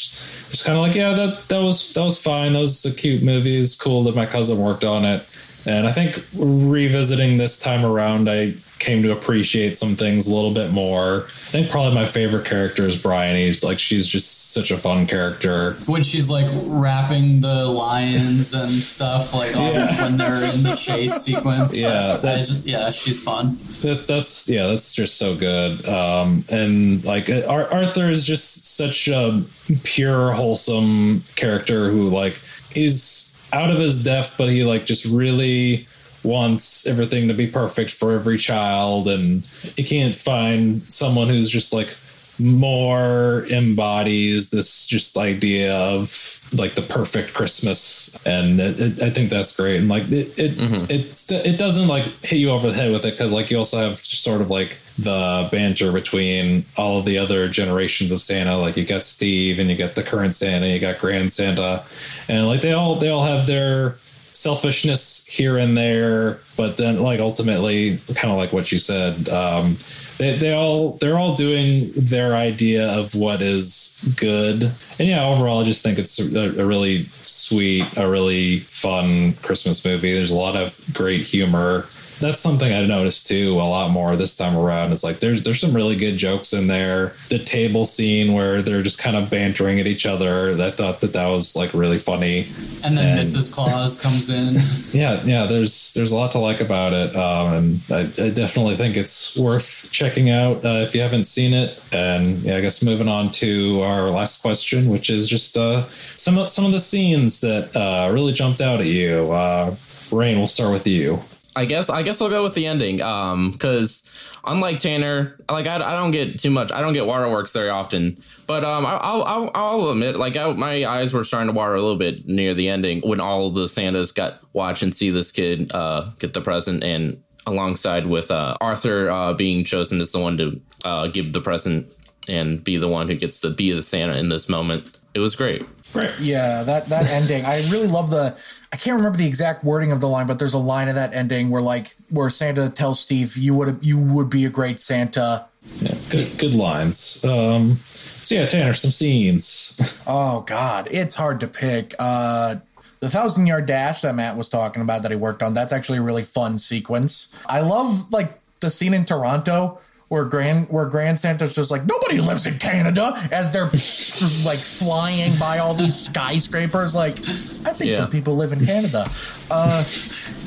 just 0.51 0.65
kind 0.65 0.79
of 0.79 0.83
like 0.83 0.95
yeah 0.95 1.13
that 1.13 1.49
that 1.49 1.63
was 1.63 1.93
that 1.93 2.03
was 2.03 2.21
fine 2.21 2.55
that 2.55 2.61
was 2.61 2.85
a 2.87 2.95
cute 2.95 3.23
movie 3.23 3.61
it's 3.61 3.77
cool 3.77 4.03
that 4.05 4.17
my 4.17 4.25
cousin 4.25 4.59
worked 4.59 4.83
on 4.83 5.05
it 5.05 5.27
and 5.67 5.87
I 5.87 5.93
think 5.93 6.25
revisiting 6.35 7.37
this 7.37 7.59
time 7.59 7.85
around 7.85 8.31
I 8.31 8.55
came 8.83 9.03
to 9.05 9.13
appreciate 9.13 9.79
some 9.79 9.95
things 9.95 10.29
a 10.29 10.35
little 10.35 10.53
bit 10.53 10.73
more. 10.73 11.27
I 11.27 11.51
think 11.53 11.71
probably 11.71 11.95
my 11.95 12.07
favorite 12.07 12.45
character 12.45 12.87
is 12.87 13.01
Bryony. 13.01 13.53
like 13.63 13.79
she's 13.79 14.07
just 14.07 14.53
such 14.53 14.71
a 14.71 14.77
fun 14.77 15.07
character. 15.07 15.75
When 15.87 16.03
she's 16.03 16.29
like 16.29 16.47
wrapping 16.67 17.41
the 17.41 17.65
lions 17.67 18.53
and 18.55 18.69
stuff, 18.69 19.35
like 19.35 19.55
yeah. 19.55 20.03
when 20.03 20.17
they're 20.17 20.35
in 20.35 20.63
the 20.65 20.75
chase 20.77 21.15
sequence. 21.23 21.79
Yeah, 21.79 22.17
that, 22.17 22.39
just, 22.39 22.67
yeah, 22.67 22.91
she's 22.91 23.23
fun. 23.23 23.57
That's 23.83 24.05
that's 24.05 24.49
yeah, 24.49 24.67
that's 24.67 24.95
just 24.95 25.17
so 25.17 25.37
good. 25.37 25.89
Um, 25.89 26.45
and 26.49 27.05
like 27.05 27.31
Arthur 27.31 28.11
is 28.11 28.27
just 28.27 28.77
such 28.77 29.09
a 29.09 29.45
pure, 29.85 30.33
wholesome 30.33 31.23
character 31.37 31.91
who 31.91 32.09
like 32.09 32.39
is 32.75 33.39
out 33.53 33.71
of 33.71 33.79
his 33.79 34.03
depth, 34.03 34.37
but 34.37 34.49
he 34.49 34.65
like 34.65 34.87
just 34.87 35.05
really 35.05 35.87
wants 36.23 36.87
everything 36.87 37.29
to 37.29 37.35
be 37.35 37.47
perfect 37.47 37.91
for 37.91 38.13
every 38.13 38.39
child 38.39 39.09
and 39.09 39.49
you 39.77 39.85
can't 39.85 40.15
find 40.15 40.83
someone 40.93 41.29
who's 41.29 41.51
just 41.51 41.73
like 41.73 41.97
more 42.39 43.47
embodies 43.51 44.51
this 44.51 44.87
just 44.87 45.17
idea 45.17 45.77
of 45.77 46.49
like 46.59 46.75
the 46.75 46.83
perfect 46.83 47.35
Christmas, 47.35 48.19
and 48.27 48.61
it, 48.61 48.81
it, 48.81 49.03
I 49.03 49.11
think 49.11 49.31
that's 49.31 49.57
great. 49.57 49.79
And 49.79 49.89
like 49.89 50.05
it, 50.11 50.39
it, 50.39 50.51
mm-hmm. 50.53 50.85
it, 50.91 51.47
it 51.47 51.59
doesn't 51.59 51.89
like 51.89 52.05
hit 52.25 52.39
you 52.39 52.51
over 52.51 52.69
the 52.69 52.75
head 52.75 52.91
with 52.91 53.05
it 53.05 53.13
because 53.13 53.33
like 53.33 53.51
you 53.51 53.59
also 53.59 53.79
have 53.79 53.99
sort 53.99 54.41
of 54.41 54.51
like 54.51 54.79
the 54.99 55.49
banter 55.51 55.93
between 55.93 56.65
all 56.77 56.99
of 56.99 57.05
the 57.05 57.19
other 57.19 57.49
generations 57.49 58.13
of 58.13 58.21
Santa. 58.21 58.59
Like 58.59 58.77
you 58.77 58.85
got 58.85 59.05
Steve, 59.05 59.59
and 59.59 59.71
you 59.71 59.77
got 59.77 59.95
the 59.95 60.03
current 60.03 60.35
Santa, 60.35 60.67
you 60.67 60.79
got 60.79 60.99
Grand 60.99 61.33
Santa, 61.33 61.85
and 62.29 62.47
like 62.49 62.61
they 62.61 62.73
all 62.73 62.97
they 62.97 63.09
all 63.09 63.23
have 63.25 63.47
their 63.47 63.97
selfishness 64.33 65.27
here 65.27 65.59
and 65.59 65.77
there, 65.77 66.39
but 66.57 66.77
then 66.77 67.01
like 67.03 67.21
ultimately, 67.21 67.99
kind 68.15 68.33
of 68.33 68.39
like 68.39 68.53
what 68.53 68.73
you 68.73 68.79
said, 68.79 69.29
um, 69.29 69.77
they, 70.19 70.37
they 70.37 70.55
all 70.55 70.93
they're 71.01 71.19
all 71.19 71.35
doing 71.35 71.93
their 71.97 72.35
idea 72.35 72.91
of 72.93 73.15
what 73.15 73.43
is 73.43 74.03
good, 74.17 74.65
and 74.99 75.09
yeah, 75.09 75.25
overall, 75.25 75.61
I 75.61 75.65
just 75.65 75.83
think 75.83 75.99
it's 75.99 76.19
a, 76.35 76.61
a 76.61 76.67
really 76.67 77.09
sweet, 77.23 77.87
a 77.97 78.09
really 78.09 78.61
fun 78.61 79.35
Christmas 79.43 79.85
movie. 79.85 80.13
There's 80.13 80.31
a 80.31 80.37
lot 80.37 80.57
of 80.57 80.81
great 80.93 81.27
humor 81.27 81.87
that's 82.23 82.41
something 82.41 82.73
I 82.73 82.87
noticed 82.87 83.27
too 83.29 83.55
a 83.55 83.63
lot 83.63 83.91
more 83.91 84.17
this 84.17 84.37
time 84.37 84.57
around. 84.57 84.93
It's 84.93 85.05
like 85.05 85.19
there's 85.19 85.43
there's 85.43 85.61
some 85.61 85.75
really 85.75 85.97
good 85.97 86.17
jokes 86.17 86.53
in 86.53 86.69
there. 86.69 87.15
The 87.29 87.39
table 87.39 87.85
scene 87.85 88.33
where 88.33 88.63
they're 88.63 88.83
just 88.83 88.99
kind 88.99 89.17
of 89.17 89.29
bantering 89.29 89.81
at 89.81 89.87
each 89.87 90.07
other. 90.07 90.53
I 90.63 90.71
thought 90.71 91.01
that 91.01 91.13
that 91.13 91.27
was 91.27 91.57
like 91.57 91.75
really 91.75 91.99
funny. 91.99 92.47
And 92.85 92.97
then 92.97 93.19
and, 93.19 93.21
Mrs. 93.21 93.53
Claus 93.55 94.01
comes 94.01 94.31
in. 94.31 94.55
Yeah, 94.99 95.23
yeah. 95.25 95.47
There's 95.47 95.95
there's 95.95 96.13
a 96.13 96.17
lot 96.17 96.33
to 96.33 96.39
like 96.39 96.61
about 96.61 96.93
it, 96.93 97.17
um, 97.17 97.53
and 97.53 97.81
I, 97.91 98.01
I, 98.01 98.31
definitely 98.31 98.77
think 98.77 98.97
it's 98.97 99.37
worth 99.37 99.89
checking 99.93 100.31
out 100.31 100.65
uh, 100.65 100.83
if 100.87 100.95
you 100.95 101.01
haven't 101.01 101.27
seen 101.27 101.53
it. 101.53 101.79
And 101.93 102.41
yeah, 102.43 102.57
I 102.57 102.61
guess 102.61 102.85
moving 102.85 103.09
on 103.09 103.31
to 103.33 103.83
our 103.83 104.11
last 104.11 104.43
question, 104.43 104.89
which 104.89 105.11
is 105.11 105.29
just 105.29 105.59
uh, 105.59 105.89
some 105.89 106.39
of, 106.39 106.51
some 106.51 106.65
of 106.65 106.73
the 106.73 106.81
scenes 106.81 107.41
that 107.41 107.77
uh, 107.77 108.11
really 108.13 108.33
jumped 108.33 108.61
out 108.61 108.81
at 108.81 108.87
you. 108.87 109.31
Uh, 109.33 109.75
Rain, 110.11 110.39
we'll 110.39 110.47
start 110.47 110.73
with 110.73 110.87
you. 110.87 111.21
I 111.57 111.65
guess 111.65 111.91
I 111.91 112.03
guess 112.03 112.23
I'll 112.23 112.31
go 112.31 112.43
with 112.43 112.55
the 112.55 112.67
ending. 112.67 113.03
Um, 113.03 113.51
because 113.51 114.09
unlike 114.45 114.79
Tanner, 114.79 115.37
like 115.51 115.67
I, 115.67 115.77
I 115.77 115.93
don't 115.93 116.11
get 116.11 116.39
too 116.39 116.51
much. 116.51 116.73
I 116.73 116.81
don't 116.81 116.93
get 116.93 117.07
waterworks 117.07 117.53
very 117.53 117.69
often. 117.69 118.17
But 118.47 118.65
um, 118.65 118.85
I, 118.87 118.93
will 118.93 119.25
I'll 119.25 119.51
I'll 119.55 119.91
admit, 119.91 120.17
like 120.17 120.37
I, 120.37 120.53
my 120.53 120.85
eyes 120.85 121.13
were 121.13 121.25
starting 121.25 121.49
to 121.49 121.57
water 121.57 121.75
a 121.75 121.81
little 121.81 121.97
bit 121.97 122.27
near 122.27 122.55
the 122.55 122.69
ending 122.69 123.01
when 123.03 123.21
all 123.21 123.51
the 123.51 123.69
Santas 123.69 124.13
got 124.13 124.41
watch 124.53 124.83
and 124.83 124.95
see 124.95 125.11
this 125.11 125.33
kid 125.33 125.71
uh 125.75 126.11
get 126.19 126.35
the 126.35 126.41
present 126.41 126.83
and 126.83 127.23
alongside 127.47 128.07
with 128.07 128.31
uh 128.31 128.57
Arthur 128.61 129.11
uh 129.11 129.33
being 129.35 129.65
chosen 129.65 130.01
as 130.01 130.13
the 130.13 130.21
one 130.21 130.37
to 130.39 130.61
uh 130.85 131.09
give 131.09 131.33
the 131.33 131.41
present 131.41 131.89
and 132.29 132.63
be 132.63 132.77
the 132.77 132.89
one 132.89 133.09
who 133.09 133.17
gets 133.17 133.41
to 133.41 133.51
be 133.51 133.73
the 133.73 133.83
Santa 133.83 134.17
in 134.17 134.29
this 134.29 134.49
moment. 134.49 134.99
It 135.15 135.21
was 135.21 135.37
great. 135.37 135.67
Right. 135.95 136.13
Yeah, 136.19 136.63
that 136.63 136.87
that 136.87 137.11
ending. 137.11 137.45
I 137.45 137.57
really 137.71 137.89
love 137.89 138.11
the 138.11 138.37
I 138.73 138.77
can't 138.77 138.97
remember 138.97 139.19
the 139.19 139.27
exact 139.27 139.65
wording 139.65 139.93
of 139.93 140.01
the 140.01 140.09
line, 140.09 140.27
but 140.27 140.39
there's 140.39 140.55
a 140.55 140.59
line 140.59 140.89
of 140.89 140.95
that 140.95 141.15
ending 141.15 141.51
where 141.51 141.61
like 141.61 141.95
where 142.11 142.31
Santa 142.31 142.71
tells 142.71 143.01
Steve, 143.01 143.37
"You 143.37 143.55
would 143.57 143.85
you 143.85 143.99
would 143.99 144.31
be 144.31 144.45
a 144.47 144.51
great 144.51 144.81
Santa." 144.81 145.47
Yeah, 145.81 145.95
good 146.11 146.39
good 146.39 146.55
lines. 146.55 147.23
Um, 147.25 147.81
so 147.91 148.35
yeah, 148.35 148.47
Tanner, 148.47 148.73
some 148.73 148.91
scenes. 148.91 150.01
oh 150.07 150.41
God, 150.43 150.89
it's 150.91 151.15
hard 151.15 151.41
to 151.41 151.47
pick. 151.47 151.95
Uh, 151.99 152.57
the 153.01 153.11
thousand 153.11 153.47
yard 153.47 153.67
dash 153.67 154.01
that 154.03 154.15
Matt 154.15 154.37
was 154.37 154.49
talking 154.49 154.81
about 154.81 155.03
that 155.03 155.11
he 155.11 155.17
worked 155.17 155.43
on. 155.43 155.55
That's 155.55 155.73
actually 155.73 155.99
a 155.99 156.03
really 156.03 156.23
fun 156.23 156.57
sequence. 156.57 157.37
I 157.49 157.61
love 157.61 158.11
like 158.11 158.41
the 158.61 158.71
scene 158.71 158.95
in 158.95 159.05
Toronto 159.05 159.81
where 160.13 160.27
Grand 160.27 160.69
where 160.69 160.85
Grand 160.85 161.19
Santa's 161.19 161.55
just 161.55 161.71
like 161.71 161.87
nobody 161.87 162.21
lives 162.21 162.45
in 162.45 162.59
Canada 162.59 163.15
as 163.33 163.51
they're 163.51 163.65
like 164.45 164.59
flying 164.59 165.33
by 165.41 165.57
all 165.57 165.73
these 165.73 165.99
skyscrapers. 165.99 166.95
Like 166.95 167.15
I 167.15 167.73
think 167.73 167.93
yeah. 167.93 167.97
some 167.97 168.11
people 168.11 168.37
live 168.37 168.53
in 168.53 168.65
Canada. 168.65 169.07
Uh, 169.55 169.85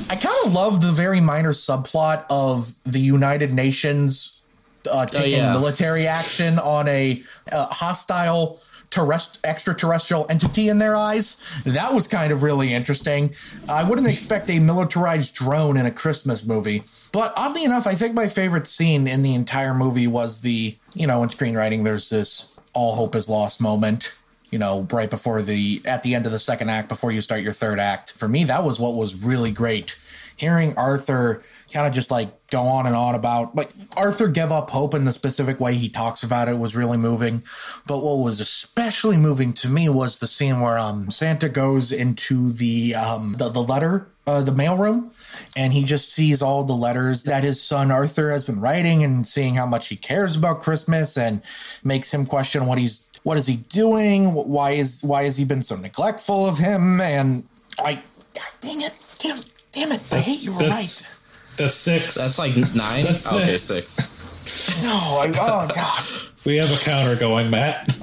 I 0.09 0.15
kind 0.15 0.35
of 0.45 0.53
love 0.53 0.81
the 0.81 0.91
very 0.91 1.21
minor 1.21 1.51
subplot 1.51 2.25
of 2.31 2.73
the 2.85 2.97
United 2.97 3.53
Nations 3.53 4.43
uh, 4.91 5.05
taking 5.05 5.41
oh, 5.41 5.43
yeah. 5.43 5.53
military 5.53 6.07
action 6.07 6.57
on 6.57 6.87
a, 6.87 7.21
a 7.51 7.65
hostile 7.65 8.59
terrest- 8.95 9.39
extraterrestrial 9.43 10.25
entity 10.29 10.69
in 10.69 10.79
their 10.79 10.95
eyes. 10.95 11.37
That 11.65 11.93
was 11.93 12.07
kind 12.07 12.31
of 12.31 12.43
really 12.43 12.73
interesting. 12.73 13.35
I 13.69 13.87
wouldn't 13.87 14.07
expect 14.07 14.49
a 14.49 14.59
militarized 14.59 15.35
drone 15.35 15.75
in 15.77 15.85
a 15.85 15.91
Christmas 15.91 16.45
movie. 16.45 16.83
But 17.11 17.33
oddly 17.37 17.65
enough, 17.65 17.87
I 17.87 17.93
think 17.93 18.13
my 18.13 18.27
favorite 18.27 18.67
scene 18.67 19.07
in 19.07 19.21
the 19.21 19.35
entire 19.35 19.73
movie 19.73 20.07
was 20.07 20.41
the, 20.41 20.75
you 20.93 21.07
know, 21.07 21.23
in 21.23 21.29
screenwriting, 21.29 21.83
there's 21.83 22.09
this 22.09 22.57
all 22.73 22.95
hope 22.95 23.15
is 23.15 23.29
lost 23.29 23.61
moment, 23.61 24.15
you 24.49 24.59
know, 24.59 24.87
right 24.91 25.09
before 25.09 25.41
the, 25.41 25.81
at 25.85 26.03
the 26.03 26.15
end 26.15 26.25
of 26.25 26.31
the 26.31 26.39
second 26.39 26.69
act, 26.69 26.87
before 26.87 27.11
you 27.11 27.21
start 27.21 27.41
your 27.41 27.53
third 27.53 27.79
act. 27.79 28.13
For 28.13 28.27
me, 28.27 28.43
that 28.45 28.63
was 28.63 28.79
what 28.79 28.95
was 28.95 29.25
really 29.25 29.51
great. 29.51 29.97
Hearing 30.37 30.73
Arthur 30.77 31.41
kind 31.73 31.87
of 31.87 31.93
just 31.93 32.11
like 32.11 32.29
go 32.49 32.61
on 32.61 32.85
and 32.85 32.95
on 32.95 33.15
about 33.15 33.55
like 33.55 33.69
Arthur 33.97 34.27
give 34.27 34.51
up 34.51 34.69
hope 34.69 34.93
in 34.93 35.05
the 35.05 35.13
specific 35.13 35.59
way 35.59 35.73
he 35.73 35.89
talks 35.89 36.23
about 36.23 36.47
it 36.47 36.57
was 36.57 36.75
really 36.75 36.97
moving. 36.97 37.43
But 37.87 38.03
what 38.03 38.23
was 38.23 38.39
especially 38.39 39.17
moving 39.17 39.53
to 39.53 39.69
me 39.69 39.89
was 39.89 40.19
the 40.19 40.27
scene 40.27 40.59
where 40.59 40.77
um 40.77 41.11
Santa 41.11 41.49
goes 41.49 41.91
into 41.91 42.51
the 42.51 42.95
um 42.95 43.35
the, 43.37 43.49
the 43.49 43.63
letter 43.63 44.07
uh, 44.27 44.41
the 44.41 44.51
mailroom 44.51 45.11
and 45.57 45.73
he 45.73 45.83
just 45.83 46.11
sees 46.11 46.41
all 46.41 46.63
the 46.63 46.73
letters 46.73 47.23
that 47.23 47.43
his 47.43 47.61
son 47.61 47.91
Arthur 47.91 48.31
has 48.31 48.45
been 48.45 48.59
writing 48.59 49.03
and 49.03 49.27
seeing 49.27 49.55
how 49.55 49.65
much 49.65 49.89
he 49.89 49.95
cares 49.95 50.35
about 50.35 50.63
Christmas 50.63 51.17
and 51.17 51.41
makes 51.83 52.13
him 52.13 52.25
question 52.25 52.65
what 52.65 52.77
he's 52.77 53.11
what 53.23 53.37
is 53.37 53.47
he 53.47 53.55
doing? 53.55 54.33
Why 54.33 54.71
is 54.71 55.01
why 55.03 55.23
has 55.23 55.37
he 55.37 55.45
been 55.45 55.63
so 55.63 55.75
neglectful 55.75 56.45
of 56.45 56.59
him? 56.59 57.01
And 57.01 57.43
I 57.83 57.95
God 57.95 58.51
dang 58.61 58.81
it 58.81 59.17
damn 59.19 59.39
damn 59.71 59.91
it 59.91 60.13
I 60.13 60.19
hate 60.19 60.43
you 60.43 60.53
right 60.53 61.14
that's 61.57 61.75
six. 61.75 62.15
That's 62.15 62.39
like 62.39 62.55
nine? 62.55 63.03
That's 63.03 63.29
six. 63.29 63.35
okay 63.35 63.57
six. 63.57 64.83
no 64.83 64.91
I, 64.91 65.27
oh 65.29 65.67
god. 65.73 66.05
We 66.45 66.57
have 66.57 66.71
a 66.71 66.77
counter 66.83 67.15
going 67.15 67.49
Matt. 67.49 67.89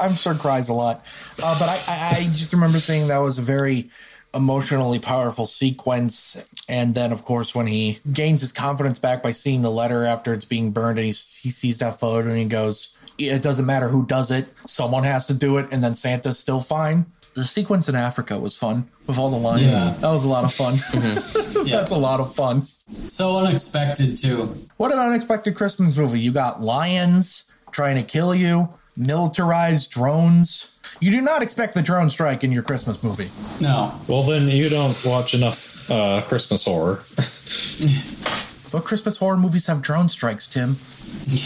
I'm 0.00 0.14
sure 0.14 0.34
cries 0.34 0.68
a 0.68 0.74
lot. 0.74 1.08
Uh, 1.42 1.58
but 1.58 1.68
I, 1.68 1.80
I, 1.88 2.16
I 2.18 2.22
just 2.32 2.52
remember 2.52 2.78
saying 2.78 3.08
that 3.08 3.18
was 3.18 3.38
a 3.38 3.42
very 3.42 3.90
emotionally 4.34 4.98
powerful 4.98 5.46
sequence. 5.46 6.64
And 6.68 6.94
then, 6.94 7.12
of 7.12 7.24
course, 7.24 7.54
when 7.54 7.66
he 7.66 7.98
gains 8.12 8.40
his 8.40 8.52
confidence 8.52 8.98
back 8.98 9.22
by 9.22 9.32
seeing 9.32 9.62
the 9.62 9.70
letter 9.70 10.04
after 10.04 10.34
it's 10.34 10.44
being 10.44 10.72
burned, 10.72 10.98
and 10.98 11.06
he, 11.06 11.10
he 11.10 11.50
sees 11.50 11.78
that 11.78 11.98
photo 11.98 12.28
and 12.28 12.38
he 12.38 12.46
goes, 12.46 12.96
It 13.18 13.42
doesn't 13.42 13.66
matter 13.66 13.88
who 13.88 14.06
does 14.06 14.30
it, 14.30 14.52
someone 14.66 15.04
has 15.04 15.26
to 15.26 15.34
do 15.34 15.58
it, 15.58 15.72
and 15.72 15.82
then 15.82 15.94
Santa's 15.94 16.38
still 16.38 16.60
fine. 16.60 17.06
The 17.36 17.44
sequence 17.44 17.88
in 17.88 17.94
Africa 17.94 18.38
was 18.40 18.56
fun 18.56 18.88
with 19.06 19.18
all 19.18 19.30
the 19.30 19.36
lions. 19.36 19.66
Yeah. 19.66 19.94
That 20.00 20.10
was 20.10 20.24
a 20.24 20.28
lot 20.28 20.44
of 20.44 20.52
fun. 20.52 20.74
Yeah. 21.66 21.78
That's 21.78 21.90
a 21.90 21.98
lot 21.98 22.20
of 22.20 22.32
fun. 22.32 22.60
So 22.60 23.44
unexpected 23.44 24.16
too. 24.16 24.54
What 24.76 24.92
an 24.92 25.00
unexpected 25.00 25.56
Christmas 25.56 25.98
movie. 25.98 26.20
You 26.20 26.30
got 26.30 26.60
lions 26.60 27.52
trying 27.72 27.96
to 27.96 28.02
kill 28.04 28.36
you, 28.36 28.68
militarized 28.96 29.90
drones. 29.90 30.78
You 31.00 31.10
do 31.10 31.20
not 31.20 31.42
expect 31.42 31.74
the 31.74 31.82
drone 31.82 32.08
strike 32.10 32.44
in 32.44 32.52
your 32.52 32.62
Christmas 32.62 33.02
movie. 33.02 33.28
No. 33.60 33.92
Well, 34.06 34.22
then 34.22 34.46
you 34.48 34.68
don't 34.68 34.96
watch 35.04 35.34
enough 35.34 35.90
uh, 35.90 36.22
Christmas 36.22 36.64
horror. 36.64 37.02
What 38.72 38.84
Christmas 38.84 39.16
horror 39.16 39.36
movies 39.36 39.68
have 39.68 39.80
drone 39.80 40.08
strikes, 40.08 40.48
Tim? 40.48 40.76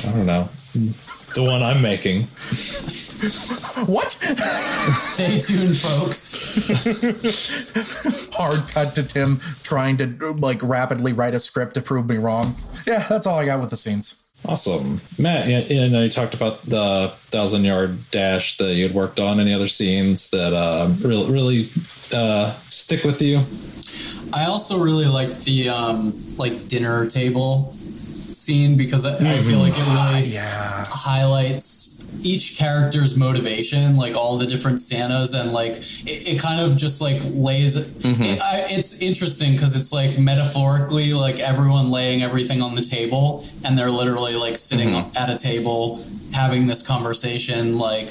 I 0.08 0.12
don't 0.12 0.26
know. 0.26 0.48
The 1.34 1.42
one 1.42 1.62
I'm 1.62 1.82
making. 1.82 2.28
What? 3.86 4.12
Stay 4.12 5.40
tuned, 5.40 5.76
folks. 5.76 6.34
Hard 8.34 8.68
cut 8.70 8.94
to 8.94 9.02
Tim 9.02 9.38
trying 9.62 9.96
to 9.98 10.06
like 10.38 10.62
rapidly 10.62 11.12
write 11.12 11.34
a 11.34 11.40
script 11.40 11.74
to 11.74 11.82
prove 11.82 12.08
me 12.08 12.16
wrong. 12.16 12.54
Yeah, 12.86 13.04
that's 13.08 13.26
all 13.26 13.38
I 13.38 13.44
got 13.46 13.60
with 13.60 13.70
the 13.70 13.76
scenes. 13.76 14.16
Awesome. 14.44 15.00
Matt, 15.18 15.48
you, 15.48 15.58
you 15.82 15.90
know, 15.90 16.02
you 16.02 16.08
talked 16.08 16.32
about 16.34 16.64
the 16.64 17.12
thousand 17.28 17.64
yard 17.64 17.98
dash 18.10 18.56
that 18.56 18.74
you 18.74 18.84
had 18.84 18.94
worked 18.94 19.20
on. 19.20 19.38
Any 19.38 19.52
other 19.52 19.68
scenes 19.68 20.30
that 20.30 20.54
uh, 20.54 20.90
really, 21.02 21.30
really 21.30 21.70
uh, 22.14 22.54
stick 22.70 23.04
with 23.04 23.20
you? 23.20 23.38
I 24.34 24.46
also 24.46 24.82
really 24.82 25.06
liked 25.06 25.44
the 25.44 25.68
um, 25.68 26.14
like 26.38 26.68
dinner 26.68 27.04
table 27.06 27.72
scene 27.74 28.76
because 28.78 29.04
I, 29.04 29.34
I 29.34 29.38
feel 29.40 29.58
like 29.58 29.74
it 29.76 29.86
really 29.86 30.32
Yeah. 30.34 30.84
highlights 30.88 31.99
each 32.22 32.58
character's 32.58 33.18
motivation, 33.18 33.96
like 33.96 34.14
all 34.14 34.38
the 34.38 34.46
different 34.46 34.80
Santas, 34.80 35.34
and 35.34 35.52
like 35.52 35.72
it, 35.72 36.28
it 36.28 36.40
kind 36.40 36.60
of 36.60 36.76
just 36.76 37.00
like 37.00 37.20
lays. 37.32 37.76
Mm-hmm. 37.76 38.22
It, 38.22 38.40
I, 38.40 38.64
it's 38.68 39.02
interesting 39.02 39.52
because 39.52 39.78
it's 39.78 39.92
like 39.92 40.18
metaphorically, 40.18 41.12
like 41.14 41.40
everyone 41.40 41.90
laying 41.90 42.22
everything 42.22 42.62
on 42.62 42.74
the 42.74 42.82
table, 42.82 43.44
and 43.64 43.78
they're 43.78 43.90
literally 43.90 44.34
like 44.34 44.58
sitting 44.58 44.90
mm-hmm. 44.90 45.16
at 45.16 45.30
a 45.30 45.36
table 45.36 46.02
having 46.32 46.66
this 46.66 46.86
conversation, 46.86 47.78
like, 47.78 48.08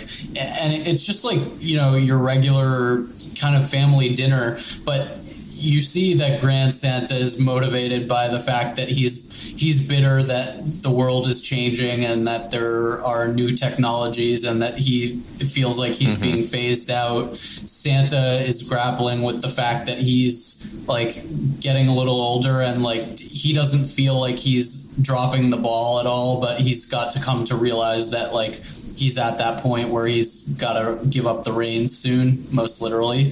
and 0.62 0.74
it's 0.74 1.06
just 1.06 1.24
like 1.24 1.40
you 1.60 1.78
know 1.78 1.96
your 1.96 2.18
regular 2.18 3.06
kind 3.40 3.56
of 3.56 3.68
family 3.68 4.14
dinner, 4.14 4.58
but 4.86 5.18
you 5.62 5.82
see 5.82 6.16
that 6.16 6.42
Grand 6.42 6.74
Santa 6.74 7.16
is 7.16 7.40
motivated 7.40 8.08
by 8.08 8.28
the 8.28 8.40
fact 8.40 8.78
that 8.78 8.88
he's 8.88 9.30
he's 9.60 9.86
bitter 9.86 10.22
that 10.24 10.64
the 10.84 10.92
world 10.92 11.28
is 11.28 11.42
changing 11.42 12.06
and 12.06 12.28
that 12.28 12.52
there 12.52 13.04
are 13.04 13.28
new 13.28 13.52
technologies 13.52 14.46
and 14.46 14.62
that 14.62 14.78
he 14.78 15.18
feels 15.18 15.80
like 15.80 15.94
he's 15.94 16.14
mm-hmm. 16.14 16.22
being 16.22 16.44
phased 16.44 16.90
out. 16.92 17.36
Santa 17.36 18.40
is 18.42 18.64
grappling 18.70 19.24
with 19.24 19.42
the 19.42 19.50
fact 19.50 19.88
that 19.88 19.98
he's 19.98 20.84
like 20.88 21.24
getting 21.60 21.88
a 21.88 21.94
little 21.94 22.20
older 22.20 22.62
and 22.62 22.84
like 22.84 23.20
he 23.20 23.54
doesn't 23.54 23.86
feel 23.86 24.20
like 24.20 24.38
he's 24.38 24.96
dropping 25.02 25.50
the 25.50 25.58
ball 25.58 26.00
at 26.00 26.06
all, 26.06 26.42
but 26.42 26.60
he's 26.60 26.86
got 26.86 27.12
to 27.12 27.22
come 27.22 27.44
to 27.46 27.56
realize 27.56 28.12
that 28.12 28.34
like 28.34 28.54
he's 28.54 29.18
at 29.18 29.38
that 29.38 29.62
point 29.62 29.90
where 29.90 30.08
he's 30.08 30.50
got 30.54 30.74
to 30.74 31.06
give 31.08 31.26
up 31.28 31.44
the 31.44 31.52
reins 31.52 31.98
soon, 31.98 32.44
most 32.52 32.82
literally. 32.82 33.32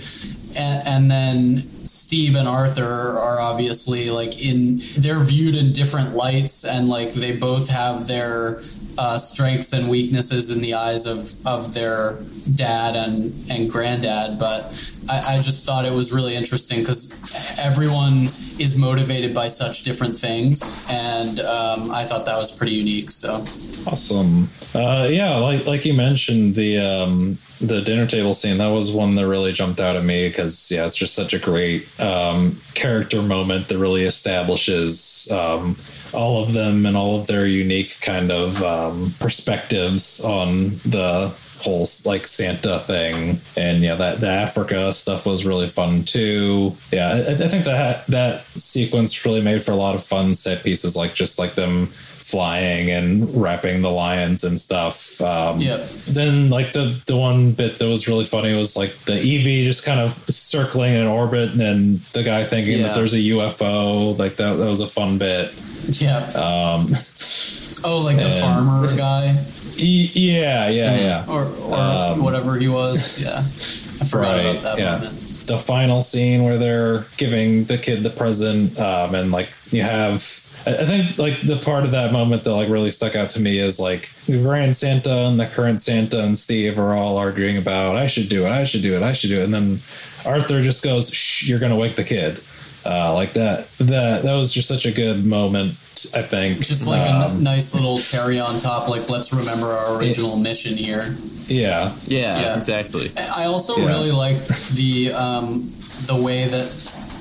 And, 0.57 0.87
and 0.87 1.11
then 1.11 1.59
Steve 1.59 2.35
and 2.35 2.47
Arthur 2.47 2.83
are 2.83 3.39
obviously 3.39 4.09
like 4.09 4.41
in 4.43 4.79
they're 4.97 5.23
viewed 5.23 5.55
in 5.55 5.73
different 5.73 6.15
lights 6.15 6.63
and 6.65 6.89
like 6.89 7.13
they 7.13 7.35
both 7.35 7.69
have 7.69 8.07
their 8.07 8.61
uh, 8.97 9.17
strengths 9.17 9.73
and 9.73 9.89
weaknesses 9.89 10.55
in 10.55 10.61
the 10.61 10.73
eyes 10.73 11.05
of, 11.05 11.45
of 11.45 11.73
their 11.73 12.17
dad 12.55 12.95
and, 12.95 13.33
and 13.51 13.69
granddad. 13.69 14.39
But 14.39 14.63
I, 15.09 15.33
I 15.33 15.35
just 15.35 15.65
thought 15.65 15.85
it 15.85 15.93
was 15.93 16.13
really 16.13 16.35
interesting 16.35 16.79
because 16.79 17.59
everyone 17.59 18.23
is 18.59 18.77
motivated 18.77 19.33
by 19.33 19.47
such 19.47 19.83
different 19.83 20.17
things. 20.17 20.87
And 20.89 21.39
um, 21.41 21.91
I 21.91 22.05
thought 22.05 22.25
that 22.25 22.37
was 22.37 22.51
pretty 22.51 22.73
unique. 22.73 23.11
So, 23.11 23.35
Awesome. 23.89 24.49
Uh, 24.73 25.07
yeah, 25.09 25.37
like 25.37 25.65
like 25.65 25.85
you 25.85 25.93
mentioned 25.93 26.55
the 26.55 26.79
um, 26.79 27.37
the 27.59 27.81
dinner 27.81 28.05
table 28.05 28.33
scene. 28.33 28.57
That 28.57 28.67
was 28.67 28.91
one 28.91 29.15
that 29.15 29.27
really 29.27 29.51
jumped 29.51 29.79
out 29.79 29.95
at 29.95 30.03
me 30.03 30.27
because 30.27 30.71
yeah, 30.71 30.85
it's 30.85 30.95
just 30.95 31.15
such 31.15 31.33
a 31.33 31.39
great 31.39 31.87
um, 31.99 32.59
character 32.73 33.21
moment 33.21 33.67
that 33.67 33.77
really 33.77 34.03
establishes 34.03 35.31
um, 35.31 35.77
all 36.13 36.41
of 36.41 36.53
them 36.53 36.85
and 36.85 36.95
all 36.95 37.19
of 37.19 37.27
their 37.27 37.45
unique 37.45 37.99
kind 38.01 38.31
of 38.31 38.61
um, 38.63 39.13
perspectives 39.19 40.23
on 40.23 40.79
the 40.85 41.33
whole 41.59 41.87
like 42.05 42.27
Santa 42.27 42.79
thing. 42.79 43.39
And 43.55 43.81
yeah, 43.81 43.95
that 43.95 44.19
the 44.19 44.29
Africa 44.29 44.93
stuff 44.93 45.25
was 45.25 45.45
really 45.45 45.67
fun 45.67 46.03
too. 46.03 46.75
Yeah, 46.91 47.09
I, 47.09 47.31
I 47.31 47.47
think 47.47 47.65
that 47.65 48.05
that 48.07 48.45
sequence 48.59 49.25
really 49.25 49.41
made 49.41 49.63
for 49.63 49.71
a 49.71 49.75
lot 49.75 49.95
of 49.95 50.03
fun 50.03 50.35
set 50.35 50.63
pieces, 50.63 50.95
like 50.95 51.13
just 51.13 51.39
like 51.39 51.55
them 51.55 51.89
flying 52.27 52.91
and 52.91 53.41
wrapping 53.41 53.81
the 53.81 53.89
lions 53.89 54.43
and 54.43 54.59
stuff. 54.59 55.21
Um, 55.21 55.59
Yep. 55.61 55.81
Then 56.11 56.49
like 56.49 56.73
the 56.73 56.99
the 57.07 57.15
one 57.15 57.53
bit 57.53 57.79
that 57.79 57.87
was 57.87 58.07
really 58.09 58.25
funny 58.25 58.53
was 58.53 58.75
like 58.75 58.93
the 59.05 59.13
EV 59.15 59.63
just 59.65 59.85
kind 59.85 59.99
of 60.01 60.11
circling 60.29 60.93
in 60.93 61.07
orbit 61.07 61.51
and 61.51 61.59
then 61.59 62.01
the 62.11 62.23
guy 62.23 62.43
thinking 62.43 62.79
Yeah. 62.79 62.87
that 62.87 62.95
there's 62.95 63.13
a 63.13 63.19
UFO. 63.31 64.17
Like 64.19 64.35
that 64.37 64.55
that 64.55 64.65
was 64.65 64.81
a 64.81 64.87
fun 64.87 65.17
bit. 65.17 65.53
yeah. 66.01 66.17
Um, 66.35 66.91
oh, 67.85 68.01
like 68.03 68.17
the 68.17 68.29
farmer 68.41 68.93
guy 68.97 69.41
e- 69.77 70.11
yeah, 70.13 70.67
yeah, 70.67 70.95
yeah. 70.97 71.25
or, 71.29 71.43
or 71.45 72.15
whatever 72.21 72.57
he 72.59 72.67
was. 72.67 73.21
Yeah. 73.23 73.37
I 73.99 74.05
forgot 74.05 74.39
about 74.39 74.61
that 74.63 74.77
yeah. 74.79 74.95
moment. 74.99 75.26
The 75.47 75.57
final 75.57 76.01
scene 76.01 76.43
where 76.43 76.57
they're 76.57 77.05
giving 77.17 77.63
the 77.65 77.77
kid 77.77 78.03
the 78.03 78.09
present, 78.09 78.77
um, 78.79 79.15
and 79.15 79.31
like 79.31 79.49
you 79.71 79.81
have, 79.81 80.15
I 80.65 80.85
think 80.85 81.17
like 81.17 81.41
the 81.41 81.57
part 81.57 81.83
of 81.85 81.91
that 81.91 82.11
moment 82.11 82.43
that 82.43 82.53
like 82.53 82.69
really 82.69 82.89
stuck 82.91 83.15
out 83.15 83.29
to 83.31 83.41
me 83.41 83.57
is 83.57 83.79
like 83.79 84.13
the 84.25 84.41
Grand 84.41 84.75
Santa 84.75 85.27
and 85.27 85.39
the 85.39 85.45
current 85.45 85.81
Santa 85.81 86.21
and 86.21 86.37
Steve 86.37 86.77
are 86.77 86.93
all 86.93 87.17
arguing 87.17 87.57
about 87.57 87.95
I 87.95 88.07
should 88.07 88.29
do 88.29 88.45
it, 88.45 88.49
I 88.49 88.65
should 88.65 88.81
do 88.81 88.95
it, 88.95 89.03
I 89.03 89.13
should 89.13 89.29
do 89.29 89.41
it, 89.41 89.45
and 89.45 89.53
then 89.53 89.81
Arthur 90.25 90.61
just 90.61 90.83
goes, 90.83 91.09
"Shh, 91.13 91.47
you're 91.47 91.59
gonna 91.59 91.77
wake 91.77 91.95
the 91.95 92.03
kid." 92.03 92.41
Uh, 92.87 93.13
like 93.13 93.33
that, 93.33 93.67
that 93.79 94.23
that 94.23 94.33
was 94.33 94.53
just 94.53 94.67
such 94.67 94.85
a 94.85 94.91
good 94.91 95.25
moment. 95.25 95.71
I 96.15 96.21
think 96.21 96.59
Just 96.59 96.87
like 96.87 97.01
a 97.05 97.11
Um, 97.11 97.37
n- 97.37 97.43
nice 97.43 97.73
little 97.73 97.97
cherry 97.97 98.39
on 98.39 98.57
top. 98.59 98.87
Like, 98.87 99.09
let's 99.09 99.33
remember 99.33 99.65
our 99.67 99.97
original 99.97 100.37
mission 100.37 100.77
here. 100.77 101.03
yeah, 101.47 101.91
Yeah, 102.05 102.39
Yeah. 102.39 102.57
exactly. 102.57 103.11
I 103.35 103.45
also 103.45 103.75
Yeah. 103.77 103.87
really 103.87 104.11
liked 104.11 104.47
the 104.75 105.11
um, 105.13 105.69
the 106.05 106.15
way 106.15 106.45
that 106.45 106.69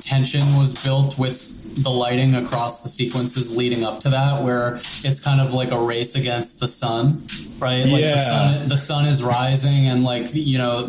tension 0.01 0.43
was 0.57 0.73
built 0.85 1.17
with 1.17 1.56
the 1.83 1.89
lighting 1.89 2.35
across 2.35 2.81
the 2.81 2.89
sequences 2.89 3.55
leading 3.55 3.83
up 3.83 3.99
to 4.01 4.09
that, 4.09 4.43
where 4.43 4.75
it's 4.75 5.19
kind 5.19 5.41
of 5.41 5.53
like 5.53 5.71
a 5.71 5.79
race 5.79 6.15
against 6.15 6.59
the 6.59 6.67
sun, 6.67 7.21
right? 7.59 7.85
Like 7.85 8.01
the 8.01 8.17
Yeah. 8.17 8.17
sun, 8.17 8.67
the 8.67 8.77
sun 8.77 9.05
is 9.05 9.23
rising, 9.23 9.87
and 9.87 10.03
like 10.03 10.27
you 10.33 10.57
know, 10.57 10.87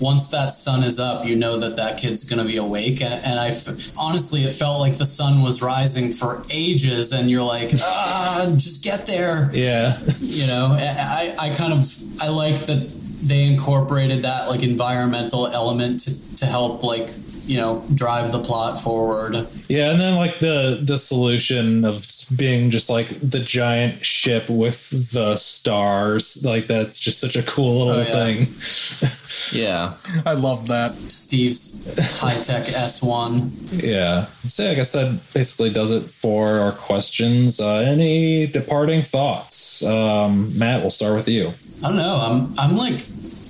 once 0.00 0.28
that 0.28 0.52
sun 0.52 0.84
is 0.84 0.98
up, 1.00 1.24
you 1.26 1.36
know 1.36 1.58
that 1.58 1.76
that 1.76 1.98
kid's 1.98 2.24
gonna 2.24 2.44
be 2.44 2.56
awake. 2.56 3.00
And, 3.02 3.14
and 3.24 3.38
I 3.40 3.48
f- 3.48 3.96
honestly, 4.00 4.42
it 4.42 4.52
felt 4.52 4.80
like 4.80 4.96
the 4.98 5.06
sun 5.06 5.42
was 5.42 5.62
rising 5.62 6.10
for 6.12 6.42
ages, 6.52 7.12
and 7.12 7.30
you're 7.30 7.42
like, 7.42 7.70
ah, 7.80 8.46
just 8.54 8.84
get 8.84 9.06
there 9.06 9.50
yeah. 9.52 9.98
you 10.20 10.46
know 10.46 10.76
I, 10.78 11.34
I 11.40 11.50
kind 11.54 11.72
of 11.72 11.84
i 12.20 12.28
like 12.28 12.56
that 12.66 12.88
they 13.22 13.44
incorporated 13.44 14.22
that 14.22 14.48
like 14.48 14.62
environmental 14.62 15.46
element 15.48 16.00
to, 16.00 16.10
to 16.40 16.46
help 16.46 16.82
like 16.82 17.08
you 17.46 17.56
know 17.56 17.84
drive 17.94 18.30
the 18.32 18.38
plot 18.40 18.78
forward 18.78 19.34
Yeah, 19.68 19.90
and 19.90 20.00
then 20.00 20.16
like 20.16 20.38
the 20.38 20.80
the 20.82 20.98
solution 20.98 21.84
of 21.84 22.06
being 22.36 22.70
just 22.70 22.90
like 22.90 23.08
the 23.22 23.40
giant 23.40 24.04
ship 24.04 24.50
with 24.50 24.90
the 25.14 25.36
stars, 25.36 26.44
like 26.44 26.66
that's 26.66 26.98
just 26.98 27.20
such 27.20 27.36
a 27.36 27.42
cool 27.42 27.86
little 27.86 27.94
Oh, 27.94 27.98
yeah. 28.00 28.44
thing. 28.44 29.58
Yeah. 29.58 29.94
I 30.26 30.34
love 30.34 30.66
that. 30.68 30.92
steve's 30.92 31.86
high-tech 32.20 32.62
S-1 32.68 33.82
Yeah. 33.82 34.26
So 34.48 34.70
I 34.70 34.74
guess 34.74 34.92
that 34.92 35.18
basically 35.32 35.70
does 35.72 35.90
it 35.90 36.10
for 36.10 36.58
our 36.60 36.72
questions. 36.72 37.60
Uh, 37.60 37.76
any 37.76 38.46
departing 38.46 39.00
thoughts? 39.00 39.84
Um, 39.86 40.56
Matt, 40.58 40.80
we'll 40.82 40.90
start 40.90 41.14
with 41.14 41.28
you. 41.28 41.54
i 41.82 41.88
don't 41.88 41.96
know 41.96 42.18
i'm 42.20 42.52
i'm 42.58 42.76
like 42.76 43.00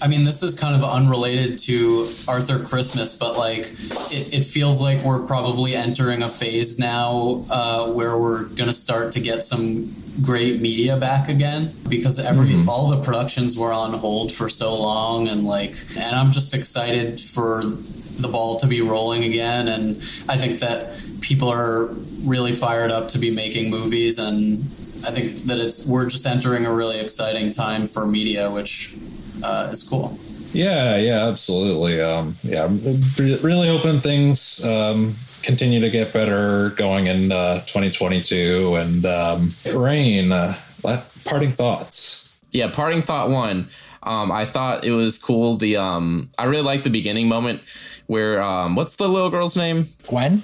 i 0.03 0.09
mean 0.09 0.25
this 0.25 0.43
is 0.43 0.55
kind 0.55 0.75
of 0.75 0.83
unrelated 0.89 1.59
to 1.59 2.07
arthur 2.29 2.63
christmas 2.65 3.15
but 3.15 3.37
like 3.37 3.61
it, 3.61 4.35
it 4.35 4.45
feels 4.45 4.81
like 4.81 4.99
we're 5.05 5.27
probably 5.27 5.75
entering 5.75 6.23
a 6.23 6.29
phase 6.29 6.79
now 6.79 7.45
uh, 7.51 7.87
where 7.93 8.19
we're 8.19 8.45
gonna 8.55 8.73
start 8.73 9.13
to 9.13 9.21
get 9.21 9.45
some 9.45 9.93
great 10.23 10.61
media 10.61 10.97
back 10.97 11.29
again 11.29 11.73
because 11.89 12.19
every 12.19 12.53
all 12.69 12.89
the 12.89 13.03
productions 13.03 13.57
were 13.57 13.73
on 13.73 13.93
hold 13.93 14.33
for 14.33 14.49
so 14.49 14.75
long 14.75 15.29
and 15.29 15.45
like 15.45 15.77
and 15.97 16.17
I'm 16.17 16.33
just 16.33 16.55
excited 16.55 17.21
for 17.21 17.63
the 18.19 18.29
ball 18.29 18.57
to 18.57 18.67
be 18.67 18.83
rolling 18.83 19.25
again. 19.25 19.69
And 19.69 19.97
I 20.29 20.37
think 20.37 20.61
that 20.61 21.01
people 21.21 21.49
are 21.49 21.87
really 22.25 22.53
fired 22.53 22.91
up 22.91 23.09
to 23.11 23.19
be 23.19 23.31
making 23.35 23.71
movies 23.71 24.19
and 24.19 24.59
I 25.07 25.13
think 25.13 25.37
that 25.47 25.59
it's 25.59 25.87
we're 25.87 26.09
just 26.09 26.27
entering 26.27 26.67
a 26.67 26.73
really 26.73 27.01
exciting 27.01 27.53
time 27.53 27.87
for 27.87 28.05
media 28.05 28.51
which 28.51 28.97
uh, 29.43 29.69
is 29.73 29.89
cool. 29.89 30.19
Yeah, 30.53 30.97
yeah, 30.97 31.27
absolutely. 31.27 32.01
Um, 32.01 32.37
yeah, 32.43 32.69
re- 33.19 33.39
really 33.39 33.69
hoping 33.69 34.01
things 34.01 34.67
um, 34.67 35.15
continue 35.43 35.81
to 35.81 35.91
get 35.91 36.13
better 36.13 36.71
going 36.71 37.07
in 37.07 37.33
uh, 37.33 37.61
2022. 37.61 38.75
And 38.77 39.07
um, 39.07 39.51
Rain, 39.73 40.33
uh, 40.33 40.57
parting 41.25 41.53
thoughts. 41.53 42.35
Yeah, 42.51 42.71
parting 42.71 43.03
thought 43.03 43.29
one. 43.29 43.69
Um, 44.03 44.33
I 44.33 44.47
thought 44.47 44.85
it 44.85 44.93
was 44.93 45.19
cool. 45.19 45.57
The 45.57 45.77
um, 45.77 46.31
I 46.39 46.45
really 46.45 46.63
liked 46.63 46.85
the 46.85 46.91
beginning 46.91 47.29
moment 47.29 47.61
where 48.07 48.41
um, 48.41 48.75
what's 48.75 48.97
the 48.97 49.07
little 49.07 49.29
girl's 49.29 49.57
name? 49.57 49.85
Gwen? 50.07 50.43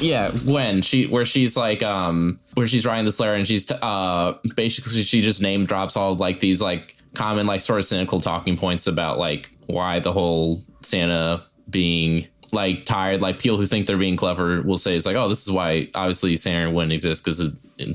Yeah, 0.00 0.30
Gwen. 0.44 0.82
She 0.82 1.06
where 1.06 1.24
she's 1.24 1.56
like 1.56 1.82
um, 1.82 2.40
where 2.54 2.66
she's 2.66 2.84
writing 2.84 3.04
this 3.04 3.20
letter 3.20 3.34
and 3.34 3.46
she's 3.46 3.70
uh, 3.70 4.36
basically 4.54 5.02
she 5.02 5.22
just 5.22 5.40
name 5.40 5.64
drops 5.66 5.96
all 5.96 6.14
like 6.14 6.40
these 6.40 6.60
like 6.60 6.96
common 7.14 7.46
like 7.46 7.60
sort 7.60 7.78
of 7.78 7.84
cynical 7.84 8.20
talking 8.20 8.56
points 8.56 8.86
about 8.86 9.18
like 9.18 9.50
why 9.66 10.00
the 10.00 10.12
whole 10.12 10.60
Santa 10.82 11.42
being 11.70 12.26
like 12.52 12.84
tired 12.84 13.20
like 13.20 13.38
people 13.38 13.56
who 13.56 13.66
think 13.66 13.86
they're 13.86 13.96
being 13.96 14.16
clever 14.16 14.62
will 14.62 14.78
say 14.78 14.94
it's 14.94 15.06
like 15.06 15.16
oh 15.16 15.28
this 15.28 15.42
is 15.42 15.50
why 15.50 15.88
obviously 15.94 16.36
Santa 16.36 16.70
wouldn't 16.70 16.92
exist 16.92 17.24
because 17.24 17.38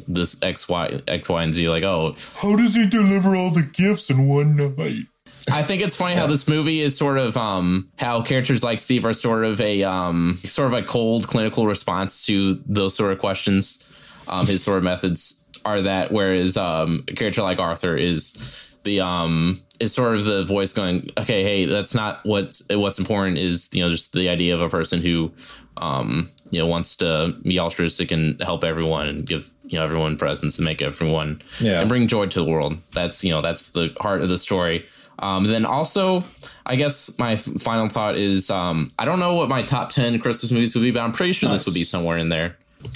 this 0.08 0.42
X 0.44 0.68
Y 0.68 1.02
X 1.08 1.30
Y 1.30 1.44
and 1.44 1.54
Z 1.54 1.70
like 1.70 1.84
oh 1.84 2.16
How 2.42 2.56
does 2.56 2.76
he 2.76 2.88
deliver 2.88 3.36
all 3.36 3.52
the 3.52 3.64
gifts 3.64 4.10
in 4.10 4.28
one 4.28 4.56
night? 4.56 5.06
I 5.52 5.64
think 5.64 5.82
it's 5.82 5.96
funny 5.96 6.16
how 6.16 6.28
this 6.28 6.48
movie 6.48 6.82
is 6.82 6.98
sort 6.98 7.18
of 7.18 7.38
um 7.38 7.90
how 7.98 8.22
characters 8.22 8.64
like 8.64 8.80
Steve 8.80 9.06
are 9.06 9.14
sort 9.14 9.46
of 9.46 9.62
a 9.62 9.84
um 9.84 10.38
sort 10.44 10.68
of 10.68 10.74
a 10.74 10.84
cold 10.84 11.28
clinical 11.28 11.66
response 11.66 12.26
to 12.26 12.56
those 12.66 12.96
sort 12.96 13.12
of 13.12 13.20
questions. 13.20 13.90
Um 14.28 14.46
his 14.46 14.64
sort 14.64 14.78
of 14.78 14.84
methods 14.84 15.48
are 15.66 15.82
that 15.82 16.12
whereas 16.12 16.58
um 16.58 17.04
a 17.08 17.14
character 17.14 17.42
like 17.42 17.60
Arthur 17.60 17.96
is 17.96 18.69
the 18.90 19.00
um 19.02 19.60
is 19.80 19.94
sort 19.94 20.16
of 20.16 20.24
the 20.26 20.44
voice 20.46 20.74
going, 20.74 20.98
okay, 21.18 21.42
hey, 21.44 21.66
that's 21.66 21.96
not 21.96 22.14
what 22.26 22.60
what's 22.84 23.00
important 23.00 23.38
is, 23.38 23.70
you 23.72 23.82
know, 23.84 23.90
just 23.90 24.14
the 24.14 24.28
idea 24.30 24.54
of 24.56 24.62
a 24.62 24.70
person 24.70 25.02
who 25.02 25.32
um 25.78 26.30
you 26.52 26.60
know 26.60 26.66
wants 26.76 26.96
to 26.98 27.36
be 27.44 27.60
altruistic 27.60 28.12
and 28.12 28.42
help 28.42 28.64
everyone 28.64 29.08
and 29.08 29.26
give 29.26 29.50
you 29.72 29.78
know 29.78 29.84
everyone 29.86 30.18
presents 30.18 30.58
and 30.58 30.66
make 30.66 30.82
everyone 30.82 31.42
Yeah. 31.60 31.80
and 31.80 31.88
bring 31.90 32.08
joy 32.08 32.26
to 32.28 32.40
the 32.44 32.50
world. 32.54 32.74
That's 32.94 33.24
you 33.24 33.32
know 33.34 33.42
that's 33.42 33.72
the 33.72 33.86
heart 34.02 34.22
of 34.22 34.30
the 34.30 34.38
story. 34.38 34.86
Um, 35.22 35.44
then 35.44 35.66
also, 35.66 36.24
I 36.66 36.76
guess 36.78 36.96
my 37.20 37.34
f- 37.34 37.42
final 37.60 37.90
thought 37.90 38.16
is 38.16 38.50
um, 38.50 38.88
I 38.98 39.04
don't 39.06 39.20
know 39.20 39.36
what 39.36 39.50
my 39.50 39.62
top 39.64 39.90
ten 39.92 40.18
Christmas 40.20 40.52
movies 40.52 40.74
would 40.76 40.82
be, 40.84 40.92
but 40.92 41.02
I'm 41.04 41.12
pretty 41.12 41.34
sure 41.34 41.50
this 41.50 41.66
would 41.68 41.76
be 41.76 41.84
somewhere 41.84 42.18
in 42.18 42.30
there. 42.30 42.56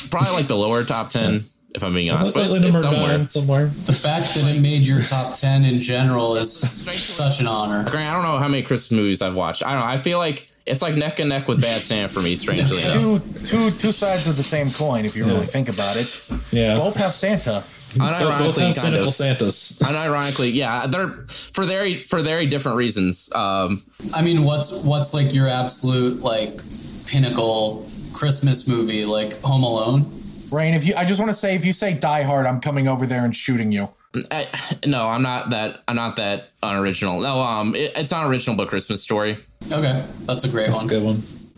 Probably 0.10 0.32
like 0.40 0.48
the 0.48 0.56
lower 0.66 0.84
top 0.86 1.10
ten, 1.10 1.44
if 1.76 1.84
I'm 1.84 1.94
being 1.94 2.12
honest, 2.12 2.34
but 2.34 2.50
it's, 2.50 2.66
it's 2.66 2.82
somewhere. 2.82 3.28
somewhere. 3.28 3.66
The 3.66 3.94
fact 3.94 4.36
that 4.36 4.56
it 4.56 4.60
made 4.62 4.82
your 4.84 5.02
top 5.02 5.36
10 5.36 5.66
in 5.66 5.82
general 5.82 6.36
is 6.36 6.52
such 6.60 7.40
an 7.40 7.48
honor. 7.48 7.84
Grant, 7.90 8.10
I 8.10 8.14
don't 8.14 8.24
know 8.24 8.38
how 8.38 8.48
many 8.48 8.64
Christmas 8.64 8.92
movies 8.98 9.22
I've 9.22 9.36
watched. 9.36 9.66
I 9.66 9.72
don't 9.72 9.80
know. 9.80 9.88
I 9.88 9.98
feel 9.98 10.20
like 10.20 10.50
it's 10.66 10.82
like 10.82 10.96
neck 10.96 11.20
and 11.20 11.30
neck 11.30 11.48
with 11.48 11.62
Bad 11.62 11.82
Santa 11.82 12.08
for 12.08 12.22
me, 12.22 12.36
strangely 12.36 12.82
enough. 12.82 12.94
Two, 12.94 13.20
two, 13.46 13.72
two 13.72 13.92
sides 13.92 14.28
of 14.28 14.38
the 14.38 14.44
same 14.44 14.70
coin, 14.70 15.04
if 15.04 15.16
you 15.16 15.26
really 15.26 15.46
think 15.46 15.68
about 15.70 15.98
it. 15.98 16.26
Yeah. 16.52 16.76
Both 16.76 16.96
have 16.98 17.12
Santa. 17.14 17.64
Unironically, 17.94 18.20
Both 18.20 18.20
have 18.20 18.40
Unironically, 18.40 18.62
kind 18.62 18.74
cynical 18.76 19.08
of. 19.10 19.14
Santas. 19.14 19.80
Unironically, 19.80 20.54
yeah, 20.54 20.88
they're 20.88 21.10
for 21.28 21.64
very 21.64 22.02
for 22.04 22.22
very 22.22 22.48
different 22.48 22.78
reasons. 22.78 23.30
Um, 23.36 23.84
I 24.16 24.24
mean, 24.24 24.44
what's 24.44 24.84
what's 24.84 25.14
like 25.14 25.34
your 25.34 25.48
absolute 25.48 26.22
like 26.22 26.60
pinnacle 27.08 27.88
Christmas 28.14 28.68
movie, 28.68 29.06
like 29.06 29.40
Home 29.42 29.64
Alone? 29.64 30.06
Rain, 30.54 30.74
if 30.76 30.86
you, 30.86 30.94
I 30.96 31.04
just 31.06 31.20
want 31.20 31.30
to 31.32 31.36
say, 31.36 31.56
if 31.56 31.66
you 31.66 31.74
say 31.74 31.94
Die 31.96 32.22
Hard, 32.24 32.46
I'm 32.46 32.60
coming 32.62 32.88
over 32.88 33.06
there 33.06 33.26
and 33.26 33.36
shooting 33.36 33.72
you. 33.72 33.88
I, 34.32 34.46
no, 34.86 35.08
I'm 35.08 35.24
not 35.24 35.50
that. 35.50 35.82
I'm 35.88 35.96
not 35.96 36.18
that 36.18 36.50
unoriginal. 36.62 37.20
No, 37.22 37.40
um, 37.42 37.74
it, 37.76 37.92
it's 37.98 38.12
unoriginal, 38.12 38.56
but 38.56 38.68
Christmas 38.68 39.02
Story. 39.02 39.38
Okay, 39.72 40.06
that's 40.26 40.44
a 40.44 40.50
great 40.50 40.68
That's 40.68 40.78
a 40.78 40.86
one. 40.86 40.88
good 40.88 41.04
one. 41.04 41.16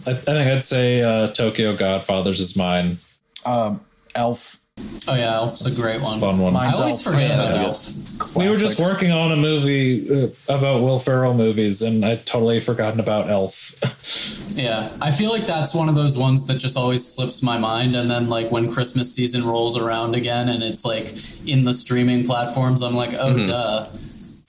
I, 0.08 0.12
I 0.12 0.14
think 0.16 0.52
I'd 0.52 0.64
say 0.66 1.02
uh, 1.02 1.28
Tokyo 1.34 1.76
Godfathers 1.76 2.40
is 2.40 2.56
mine. 2.58 2.98
Um, 3.46 3.82
Elf. 4.16 4.58
Oh 5.08 5.16
yeah, 5.16 5.34
Elf's 5.36 5.66
a 5.78 5.82
great 5.82 6.02
one. 6.02 6.20
Fun 6.20 6.38
one. 6.40 6.54
Mine- 6.54 6.70
I 6.70 6.78
always 6.78 7.06
Elf. 7.06 7.16
forget 7.16 7.30
Yeah, 7.32 7.36
about 7.44 7.66
that's 7.66 8.20
Elf. 8.22 8.36
we 8.36 8.50
were 8.50 8.56
just 8.56 8.80
working 8.80 9.12
on 9.12 9.32
a 9.32 9.36
movie 9.38 10.24
uh, 10.24 10.28
about 10.48 10.82
Will 10.82 11.00
Ferrell 11.00 11.34
movies, 11.34 11.82
and 11.82 12.06
I'd 12.06 12.26
totally 12.26 12.60
forgotten 12.62 13.00
about 13.02 13.30
Elf. 13.30 13.82
Yeah, 14.56 14.90
I 15.02 15.12
feel 15.12 15.32
like 15.32 15.46
that's 15.46 15.76
one 15.76 15.90
of 15.90 15.96
those 15.96 16.18
ones 16.18 16.48
that 16.48 16.56
just 16.60 16.78
always 16.78 17.06
slips 17.06 17.44
my 17.44 17.58
mind, 17.58 17.96
and 17.96 18.10
then 18.10 18.30
like 18.30 18.52
when 18.52 18.72
Christmas 18.72 19.14
season 19.14 19.44
rolls 19.46 19.78
around 19.78 20.16
again, 20.16 20.48
and 20.50 20.64
it's 20.64 20.86
like 20.86 21.08
in 21.48 21.64
the 21.66 21.74
streaming 21.74 22.26
platforms, 22.26 22.82
I'm 22.82 22.96
like, 22.96 23.12
oh 23.20 23.46
duh. 23.46 23.88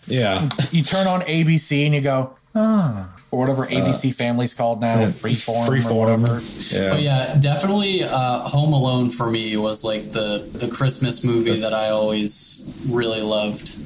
yeah. 0.07 0.49
You 0.71 0.83
turn 0.83 1.07
on 1.07 1.21
ABC 1.23 1.85
and 1.87 1.95
you 1.95 2.01
go, 2.01 2.37
ah, 2.55 3.13
or 3.33 3.41
whatever 3.41 3.65
ABC 3.67 4.15
Family's 4.15 4.55
called 4.55 4.81
now, 4.81 4.99
Freeform, 5.07 5.67
Freeform. 5.67 5.91
or 5.91 5.99
whatever. 5.99 6.41
Yeah. 6.71 6.91
But 6.91 7.03
yeah, 7.03 7.35
definitely 7.41 8.05
uh, 8.05 8.39
Home 8.43 8.73
Alone 8.73 9.11
for 9.11 9.29
me 9.29 9.57
was 9.57 9.85
like 9.85 10.11
the 10.11 10.49
the 10.55 10.69
Christmas 10.69 11.25
movie 11.25 11.51
Yes. 11.51 11.63
that 11.63 11.73
I 11.73 11.89
always 11.91 12.81
really 12.89 13.23
loved. 13.23 13.77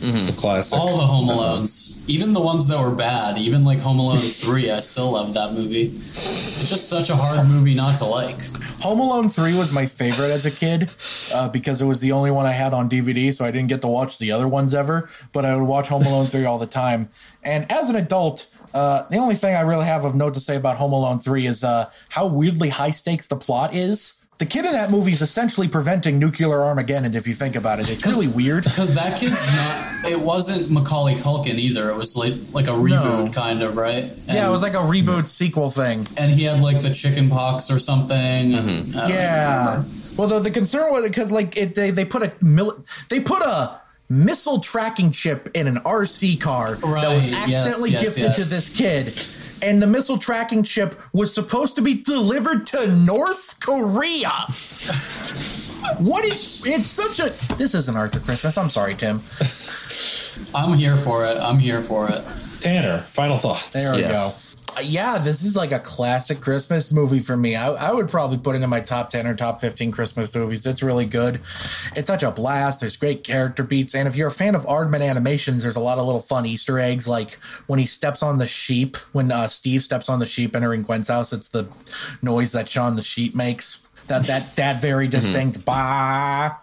It's 0.00 0.30
a 0.34 0.36
classic. 0.36 0.78
All 0.78 0.96
the 0.98 1.06
Home 1.06 1.28
Alones, 1.28 2.08
even 2.08 2.32
the 2.32 2.40
ones 2.40 2.68
that 2.68 2.80
were 2.80 2.94
bad, 2.94 3.38
even 3.38 3.64
like 3.64 3.80
Home 3.80 3.98
Alone 3.98 4.18
3, 4.18 4.70
I 4.70 4.80
still 4.80 5.12
love 5.12 5.34
that 5.34 5.52
movie. 5.52 5.86
It's 5.86 6.68
just 6.68 6.88
such 6.88 7.10
a 7.10 7.16
hard 7.16 7.46
movie 7.48 7.74
not 7.74 7.98
to 7.98 8.04
like. 8.04 8.36
Home 8.82 9.00
Alone 9.00 9.28
3 9.28 9.56
was 9.58 9.72
my 9.72 9.86
favorite 9.86 10.30
as 10.30 10.46
a 10.46 10.50
kid 10.50 10.88
uh, 11.34 11.48
because 11.48 11.82
it 11.82 11.86
was 11.86 12.00
the 12.00 12.12
only 12.12 12.30
one 12.30 12.46
I 12.46 12.52
had 12.52 12.72
on 12.72 12.88
DVD, 12.88 13.32
so 13.32 13.44
I 13.44 13.50
didn't 13.50 13.68
get 13.68 13.82
to 13.82 13.88
watch 13.88 14.18
the 14.18 14.30
other 14.30 14.46
ones 14.46 14.74
ever. 14.74 15.08
But 15.32 15.44
I 15.44 15.56
would 15.56 15.66
watch 15.66 15.88
Home 15.88 16.06
Alone 16.06 16.26
3 16.26 16.44
all 16.44 16.58
the 16.58 16.66
time. 16.66 17.08
And 17.42 17.70
as 17.72 17.90
an 17.90 17.96
adult, 17.96 18.46
uh, 18.74 19.08
the 19.08 19.16
only 19.16 19.34
thing 19.34 19.54
I 19.56 19.62
really 19.62 19.86
have 19.86 20.04
of 20.04 20.14
note 20.14 20.34
to 20.34 20.40
say 20.40 20.56
about 20.56 20.76
Home 20.76 20.92
Alone 20.92 21.18
3 21.18 21.46
is 21.46 21.64
uh, 21.64 21.90
how 22.10 22.28
weirdly 22.28 22.68
high 22.68 22.90
stakes 22.90 23.26
the 23.26 23.36
plot 23.36 23.74
is. 23.74 24.17
The 24.38 24.46
kid 24.46 24.64
in 24.64 24.72
that 24.72 24.92
movie 24.92 25.10
is 25.10 25.20
essentially 25.20 25.66
preventing 25.66 26.20
nuclear 26.20 26.62
Armageddon, 26.62 27.12
if 27.16 27.26
you 27.26 27.34
think 27.34 27.56
about 27.56 27.80
it. 27.80 27.90
It's 27.90 28.06
really 28.06 28.28
weird. 28.28 28.62
Because 28.62 28.94
that 28.94 29.18
kid's 29.18 29.52
not, 29.56 30.12
it 30.12 30.20
wasn't 30.20 30.70
Macaulay 30.70 31.14
Culkin 31.16 31.54
either. 31.54 31.90
It 31.90 31.96
was 31.96 32.16
like 32.16 32.34
like 32.52 32.68
a 32.68 32.78
reboot, 32.78 33.24
No. 33.24 33.30
kind 33.32 33.62
of, 33.64 33.76
right? 33.76 34.04
And, 34.04 34.28
Yeah, 34.28 34.46
it 34.46 34.50
was 34.50 34.62
like 34.62 34.74
a 34.74 34.76
reboot 34.76 35.28
sequel 35.28 35.70
thing. 35.70 36.06
And 36.20 36.30
he 36.30 36.44
had 36.44 36.60
like 36.60 36.80
the 36.80 36.94
chicken 36.94 37.28
pox 37.30 37.68
or 37.68 37.80
something. 37.80 38.16
and 38.16 38.54
mm-hmm. 38.54 38.96
I 38.96 39.00
don't 39.00 39.10
Yeah. 39.10 39.84
Well, 40.16 40.28
the, 40.28 40.38
the 40.38 40.50
concern 40.52 40.92
was 40.92 41.04
because 41.06 41.32
like 41.32 41.56
it, 41.56 41.74
they 41.74 41.90
they 41.90 42.04
put 42.04 42.22
a 42.22 42.32
mil- 42.40 42.84
they 43.08 43.18
put 43.18 43.42
a 43.42 43.80
missile 44.08 44.60
tracking 44.60 45.10
chip 45.10 45.48
in 45.54 45.66
an 45.66 45.76
RC 45.76 46.40
car 46.40 46.70
that 46.74 47.12
was 47.12 47.26
accidentally 47.32 47.90
yes, 47.90 48.02
yes, 48.02 48.14
gifted 48.14 48.34
to 48.44 48.50
this 48.50 48.70
kid. 48.70 49.06
And 49.62 49.82
the 49.82 49.86
missile 49.86 50.18
tracking 50.18 50.62
chip 50.62 50.94
was 51.12 51.34
supposed 51.34 51.76
to 51.76 51.82
be 51.82 51.94
delivered 51.94 52.66
to 52.68 52.86
North 53.04 53.58
Korea. 53.60 54.30
what 55.98 56.24
is 56.24 56.62
it's 56.66 56.86
such 56.88 57.18
a 57.20 57.30
this 57.56 57.74
isn't 57.74 57.96
Arthur 57.96 58.20
Christmas. 58.20 58.56
I'm 58.58 58.70
sorry, 58.70 58.94
Tim. 58.94 59.20
I'm 60.54 60.76
here 60.78 60.96
for 60.96 61.26
it. 61.26 61.38
I'm 61.38 61.58
here 61.58 61.82
for 61.82 62.08
it. 62.08 62.22
Tanner, 62.60 62.98
final 63.12 63.38
thoughts. 63.38 63.68
There 63.70 63.94
we 63.94 64.02
Yeah. 64.02 64.08
go. 64.12 64.34
Yeah, 64.82 65.18
this 65.18 65.44
is 65.44 65.56
like 65.56 65.72
a 65.72 65.78
classic 65.78 66.40
Christmas 66.40 66.92
movie 66.92 67.18
for 67.18 67.36
me. 67.36 67.56
I, 67.56 67.68
I 67.68 67.92
would 67.92 68.08
probably 68.08 68.38
put 68.38 68.56
it 68.56 68.62
in 68.62 68.70
my 68.70 68.80
top 68.80 69.10
10 69.10 69.26
or 69.26 69.34
top 69.34 69.60
15 69.60 69.90
Christmas 69.90 70.34
movies. 70.34 70.66
It's 70.66 70.82
really 70.82 71.06
good. 71.06 71.36
It's 71.96 72.06
such 72.06 72.22
a 72.22 72.30
blast. 72.30 72.80
There's 72.80 72.96
great 72.96 73.24
character 73.24 73.62
beats. 73.62 73.94
And 73.94 74.08
if 74.08 74.16
you're 74.16 74.28
a 74.28 74.32
fan 74.32 74.54
of 74.54 74.64
Aardman 74.64 75.08
animations, 75.08 75.62
there's 75.62 75.76
a 75.76 75.80
lot 75.80 75.98
of 75.98 76.06
little 76.06 76.20
fun 76.20 76.46
Easter 76.46 76.78
eggs. 76.78 77.06
Like 77.06 77.34
when 77.66 77.78
he 77.78 77.86
steps 77.86 78.22
on 78.22 78.38
the 78.38 78.46
sheep, 78.46 78.96
when 79.12 79.30
uh, 79.30 79.48
Steve 79.48 79.82
steps 79.82 80.08
on 80.08 80.18
the 80.18 80.26
sheep 80.26 80.54
entering 80.54 80.82
Gwen's 80.82 81.08
house, 81.08 81.32
it's 81.32 81.48
the 81.48 81.68
noise 82.22 82.52
that 82.52 82.68
Shaun 82.68 82.96
the 82.96 83.02
sheep 83.02 83.34
makes. 83.34 83.84
That, 84.08 84.24
that, 84.24 84.56
that 84.56 84.80
very 84.80 85.06
distinct 85.06 85.66
bah 85.66 86.56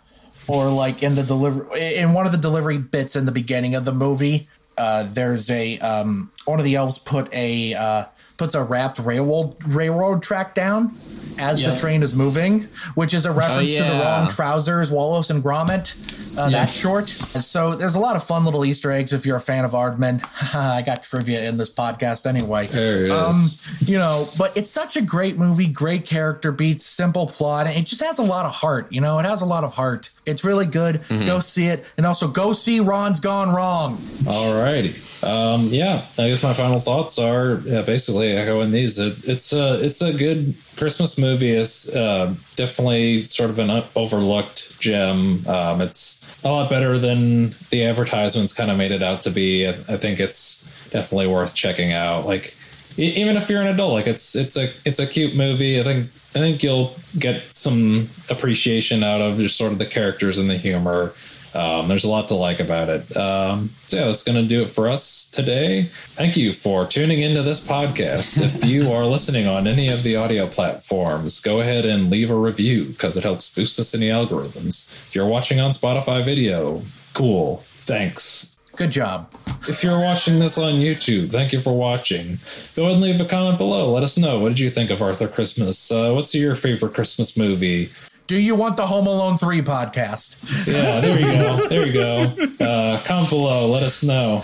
or 0.48 0.70
like 0.70 1.04
in 1.04 1.14
the 1.14 1.22
delivery 1.22 1.68
in 1.96 2.14
one 2.14 2.26
of 2.26 2.32
the 2.32 2.40
delivery 2.40 2.80
bits 2.80 3.16
in 3.16 3.28
the 3.28 3.32
beginning 3.32 3.76
of 3.76 3.86
the 3.86 3.92
movie 3.94 4.48
uh, 4.78 5.08
there's 5.12 5.50
a 5.50 5.78
um, 5.80 6.30
one 6.46 6.60
of 6.60 6.66
the 6.66 6.76
elves 6.76 6.98
put 7.00 7.34
a 7.34 7.74
uh, 7.74 8.04
puts 8.38 8.56
a 8.56 8.64
wrapped 8.64 9.00
railroad 9.00 9.56
railroad 9.68 10.22
track 10.24 10.54
down 10.54 10.92
as 11.40 11.62
the 11.62 11.76
train 11.76 12.02
is 12.02 12.16
moving, 12.16 12.62
which 12.96 13.14
is 13.14 13.26
a 13.26 13.32
reference 13.32 13.72
to 13.74 13.80
the 13.84 13.90
yeah. 13.90 14.20
wrong 14.20 14.30
trousers, 14.30 14.90
Wallace 14.92 15.30
and 15.30 15.44
Gromit. 15.44 16.14
Uh, 16.38 16.48
Yeah. 16.50 16.60
That 16.66 16.70
short. 16.70 17.10
And 17.34 17.44
so 17.44 17.76
there's 17.76 17.96
a 17.96 18.00
lot 18.00 18.16
of 18.18 18.24
fun 18.24 18.44
little 18.46 18.64
Easter 18.66 18.92
eggs 18.92 19.14
if 19.14 19.26
you're 19.26 19.38
a 19.38 19.42
fan 19.42 19.64
of 19.66 19.72
Aardman. 19.72 20.22
I 20.56 20.82
got 20.82 21.04
trivia 21.04 21.48
in 21.48 21.58
this 21.58 21.70
podcast 21.70 22.26
anyway. 22.26 22.68
There 22.68 23.06
it 23.06 23.12
Um, 23.12 23.32
is. 23.32 23.90
you 23.90 23.98
know, 23.98 24.24
but 24.38 24.56
it's 24.58 24.70
such 24.70 24.96
a 24.98 25.02
great 25.02 25.38
movie, 25.38 25.68
great 25.68 26.06
character 26.06 26.52
beats, 26.52 26.86
simple 26.86 27.28
plot, 27.28 27.68
and 27.68 27.78
it 27.78 27.86
just 27.86 28.04
has 28.04 28.20
a 28.20 28.24
lot 28.24 28.46
of 28.46 28.52
heart. 28.54 28.88
You 28.92 29.00
know, 29.02 29.20
it 29.20 29.26
has 29.26 29.42
a 29.42 29.46
lot 29.46 29.64
of 29.64 29.74
heart. 29.76 30.12
It's 30.26 30.44
really 30.44 30.66
good. 30.66 31.02
Go 31.10 31.40
see 31.40 31.68
it, 31.68 31.86
and 31.98 32.06
also 32.06 32.28
go 32.28 32.54
see 32.54 32.80
Ron's 32.80 33.20
Gone 33.20 33.54
Wrong. 33.54 33.96
Alrighty. 33.96 35.24
Um, 35.24 35.68
yeah, 35.68 36.06
I 36.18 36.30
guess 36.30 36.44
my 36.44 36.54
final 36.54 36.80
thoughts 36.80 37.18
are 37.20 37.62
yeah, 37.66 37.82
basically 37.82 38.32
echoing 38.32 38.72
these. 38.72 39.00
It, 39.00 39.28
it's 39.28 39.54
a 39.54 39.84
it's 39.84 40.02
a 40.02 40.14
good 40.14 40.56
Christmas 40.76 41.18
movie. 41.20 41.52
It's 41.52 41.96
uh, 41.96 42.36
definitely 42.56 43.20
sort 43.20 43.50
of 43.50 43.60
an 43.60 43.84
overlooked 43.96 44.80
gem. 44.80 45.46
Um, 45.48 45.82
it's 45.82 46.36
a 46.44 46.50
lot 46.50 46.70
better 46.70 46.98
than 46.98 47.56
the 47.70 47.86
advertisements 47.86 48.54
kind 48.54 48.70
of 48.70 48.78
made 48.78 48.92
it 48.92 49.02
out 49.02 49.24
to 49.24 49.32
be. 49.32 49.68
I, 49.68 49.72
I 49.88 49.98
think 49.98 50.20
it's 50.20 50.72
definitely 50.92 51.28
worth 51.28 51.56
checking 51.56 51.92
out. 51.92 52.26
Like 52.26 52.56
even 52.98 53.36
if 53.36 53.50
you're 53.50 53.62
an 53.62 53.68
adult, 53.68 53.94
like 53.94 54.08
it's 54.08 54.36
it's 54.36 54.58
a 54.58 54.72
it's 54.86 55.00
a 55.00 55.08
cute 55.08 55.36
movie. 55.36 55.80
I 55.80 55.84
think 55.84 56.12
I 56.36 56.40
think 56.40 56.62
you'll 56.64 56.96
get 57.18 57.56
some 57.56 58.10
appreciation 58.30 59.04
out 59.04 59.22
of 59.22 59.38
just 59.38 59.58
sort 59.58 59.72
of 59.72 59.80
the 59.80 59.86
characters 59.86 60.38
and 60.38 60.50
the 60.50 60.58
humor. 60.58 61.14
Um, 61.56 61.88
there's 61.88 62.04
a 62.04 62.10
lot 62.10 62.28
to 62.28 62.36
like 62.36 62.60
about 62.60 62.90
it. 62.90 63.16
Um, 63.16 63.72
so 63.88 63.98
yeah, 63.98 64.08
that's 64.08 64.24
going 64.24 64.42
to 64.42 64.48
do 64.48 64.62
it 64.64 64.70
for 64.70 64.90
us 64.90 65.30
today. 65.32 65.84
Thank 66.16 66.36
you 66.36 66.52
for 66.52 66.86
tuning 66.86 67.22
into 67.22 67.42
this 67.42 67.66
podcast. 67.66 68.44
if 68.44 68.66
you 68.70 68.92
are 68.92 69.06
listening 69.06 69.48
on 69.48 69.66
any 69.66 69.88
of 69.88 70.04
the 70.04 70.18
audio 70.18 70.48
platforms, 70.48 71.40
go 71.40 71.62
ahead 71.62 71.86
and 71.86 72.12
leave 72.12 72.30
a 72.30 72.36
review 72.36 72.90
because 72.90 73.16
it 73.16 73.24
helps 73.24 73.54
boost 73.54 73.80
us 73.80 73.94
in 73.94 74.02
the 74.02 74.10
algorithms. 74.10 74.94
If 75.08 75.16
you're 75.16 75.26
watching 75.26 75.62
on 75.62 75.72
Spotify 75.72 76.26
video, 76.26 76.82
cool. 77.14 77.64
Thanks. 77.78 78.55
Good 78.76 78.92
job. 78.92 79.32
If 79.68 79.84
you're 79.84 80.00
watching 80.00 80.38
this 80.40 80.58
on 80.58 80.74
YouTube, 80.74 81.32
thank 81.32 81.54
you 81.54 81.60
for 81.60 81.76
watching. 81.76 82.40
Go 82.76 82.84
ahead 82.84 82.94
and 82.96 83.02
leave 83.02 83.20
a 83.22 83.26
comment 83.26 83.58
below. 83.58 83.92
Let 83.92 84.04
us 84.04 84.18
know. 84.18 84.40
What 84.40 84.50
did 84.50 84.60
you 84.60 84.70
think 84.70 84.92
of 84.92 85.02
Arthur 85.02 85.28
Christmas? 85.28 85.92
Uh, 85.92 86.12
what's 86.14 86.36
your 86.36 86.56
favorite 86.56 86.94
Christmas 86.94 87.38
movie? 87.38 87.90
Do 88.28 88.42
you 88.42 88.56
want 88.56 88.76
the 88.76 88.84
Home 88.86 89.08
Alone 89.08 89.38
3 89.38 89.62
podcast? 89.62 90.68
Yeah, 90.68 91.00
there 91.00 91.20
you 91.20 91.26
go. 91.26 91.68
There 91.70 91.86
you 91.88 91.94
go. 91.94 92.66
Uh, 92.66 93.00
comment 93.06 93.30
below. 93.30 93.68
Let 93.68 93.84
us 93.84 94.04
know. 94.04 94.38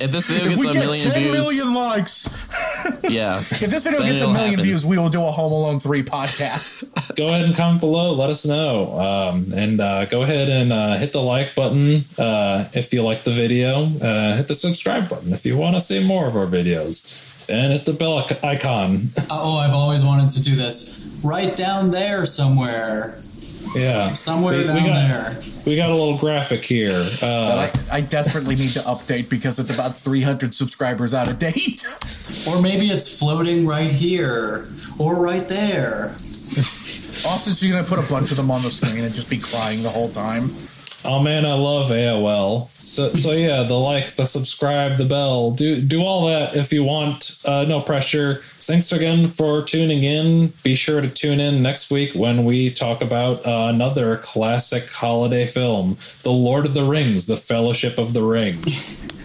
If 0.00 0.10
this 0.10 0.28
video 0.30 0.50
If 0.50 0.56
gets 0.56 0.60
we 0.60 0.68
a 0.70 0.72
get 0.72 0.80
million 0.84 1.10
10 1.10 1.20
views, 1.22 1.32
million 1.32 1.74
likes, 1.74 2.26
yeah. 3.08 3.38
if 3.38 3.60
this 3.60 3.84
video 3.84 4.00
Then 4.00 4.12
gets 4.12 4.22
a 4.22 4.26
million 4.26 4.50
happen. 4.50 4.64
views, 4.64 4.84
we 4.86 4.98
will 4.98 5.08
do 5.08 5.22
a 5.22 5.30
Home 5.30 5.52
Alone 5.52 5.78
3 5.78 6.02
podcast. 6.02 7.14
Go 7.16 7.28
ahead 7.28 7.44
and 7.44 7.54
comment 7.54 7.80
below. 7.80 8.12
Let 8.12 8.30
us 8.30 8.46
know. 8.46 8.98
Um, 8.98 9.52
and 9.54 9.80
uh, 9.80 10.06
go 10.06 10.22
ahead 10.22 10.48
and 10.48 10.72
uh, 10.72 10.96
hit 10.96 11.12
the 11.12 11.20
like 11.20 11.54
button 11.54 12.04
uh, 12.18 12.68
if 12.72 12.92
you 12.92 13.02
like 13.02 13.22
the 13.24 13.32
video. 13.32 13.84
Uh, 13.98 14.36
hit 14.36 14.48
the 14.48 14.54
subscribe 14.54 15.08
button 15.08 15.32
if 15.32 15.44
you 15.44 15.56
want 15.56 15.74
to 15.76 15.80
see 15.80 16.04
more 16.04 16.26
of 16.26 16.36
our 16.36 16.46
videos. 16.46 17.28
And 17.48 17.72
hit 17.72 17.84
the 17.84 17.92
bell 17.92 18.26
icon. 18.42 19.10
Oh, 19.30 19.58
I've 19.58 19.74
always 19.74 20.04
wanted 20.04 20.30
to 20.30 20.42
do 20.42 20.54
this. 20.54 21.20
Right 21.24 21.54
down 21.56 21.90
there 21.90 22.24
somewhere. 22.24 23.20
Yeah. 23.74 24.12
Somewhere 24.12 24.54
We- 24.58 24.60
we 24.60 24.66
down 24.66 24.86
got- 24.86 25.08
there. 25.08 25.36
We 25.66 25.76
got 25.76 25.90
a 25.90 25.94
little 25.94 26.18
graphic 26.18 26.64
here. 26.64 26.92
Uh, 27.22 27.70
But 27.70 27.78
I, 27.92 27.96
I 27.98 28.00
desperately 28.00 28.56
need 28.56 28.70
to 28.70 28.80
update 28.80 29.28
because 29.28 29.58
it's 29.58 29.72
about 29.72 29.96
300 29.96 30.54
subscribers 30.54 31.14
out 31.14 31.28
of 31.28 31.38
date. 31.38 31.84
Or 32.48 32.62
maybe 32.62 32.86
it's 32.86 33.18
floating 33.18 33.66
right 33.66 33.90
here. 33.90 34.66
Or 34.98 35.22
right 35.22 35.46
there. 35.48 36.06
Austin's 37.26 37.60
just 37.60 37.70
going 37.70 37.82
to 37.84 37.88
put 37.88 37.98
a 37.98 38.08
bunch 38.08 38.30
of 38.30 38.36
them 38.36 38.50
on 38.50 38.62
the 38.62 38.70
screen 38.70 39.04
and 39.04 39.12
just 39.14 39.28
be 39.30 39.38
crying 39.38 39.82
the 39.82 39.88
whole 39.88 40.08
time. 40.10 40.50
Oh 41.04 41.20
man, 41.20 41.44
I 41.44 41.54
love 41.54 41.90
AOL. 41.90 42.68
So 42.78 43.08
so 43.10 43.32
yeah, 43.32 43.64
the 43.64 43.74
like, 43.74 44.14
the 44.14 44.26
subscribe, 44.26 44.96
the 44.96 45.04
bell, 45.04 45.50
do 45.50 45.80
do 45.80 46.02
all 46.02 46.26
that 46.26 46.54
if 46.54 46.72
you 46.72 46.84
want. 46.84 47.42
Uh, 47.44 47.64
no 47.66 47.80
pressure. 47.80 48.42
Thanks 48.60 48.92
again 48.92 49.28
for 49.28 49.62
tuning 49.62 50.04
in. 50.04 50.52
Be 50.62 50.76
sure 50.76 51.00
to 51.00 51.08
tune 51.08 51.40
in 51.40 51.62
next 51.62 51.90
week 51.90 52.12
when 52.14 52.44
we 52.44 52.70
talk 52.70 53.02
about 53.02 53.44
uh, 53.44 53.66
another 53.68 54.18
classic 54.18 54.88
holiday 54.90 55.46
film, 55.46 55.96
The 56.22 56.30
Lord 56.30 56.66
of 56.66 56.74
the 56.74 56.84
Rings: 56.84 57.26
The 57.26 57.36
Fellowship 57.36 57.98
of 57.98 58.12
the 58.12 58.22
Ring. 58.22 58.56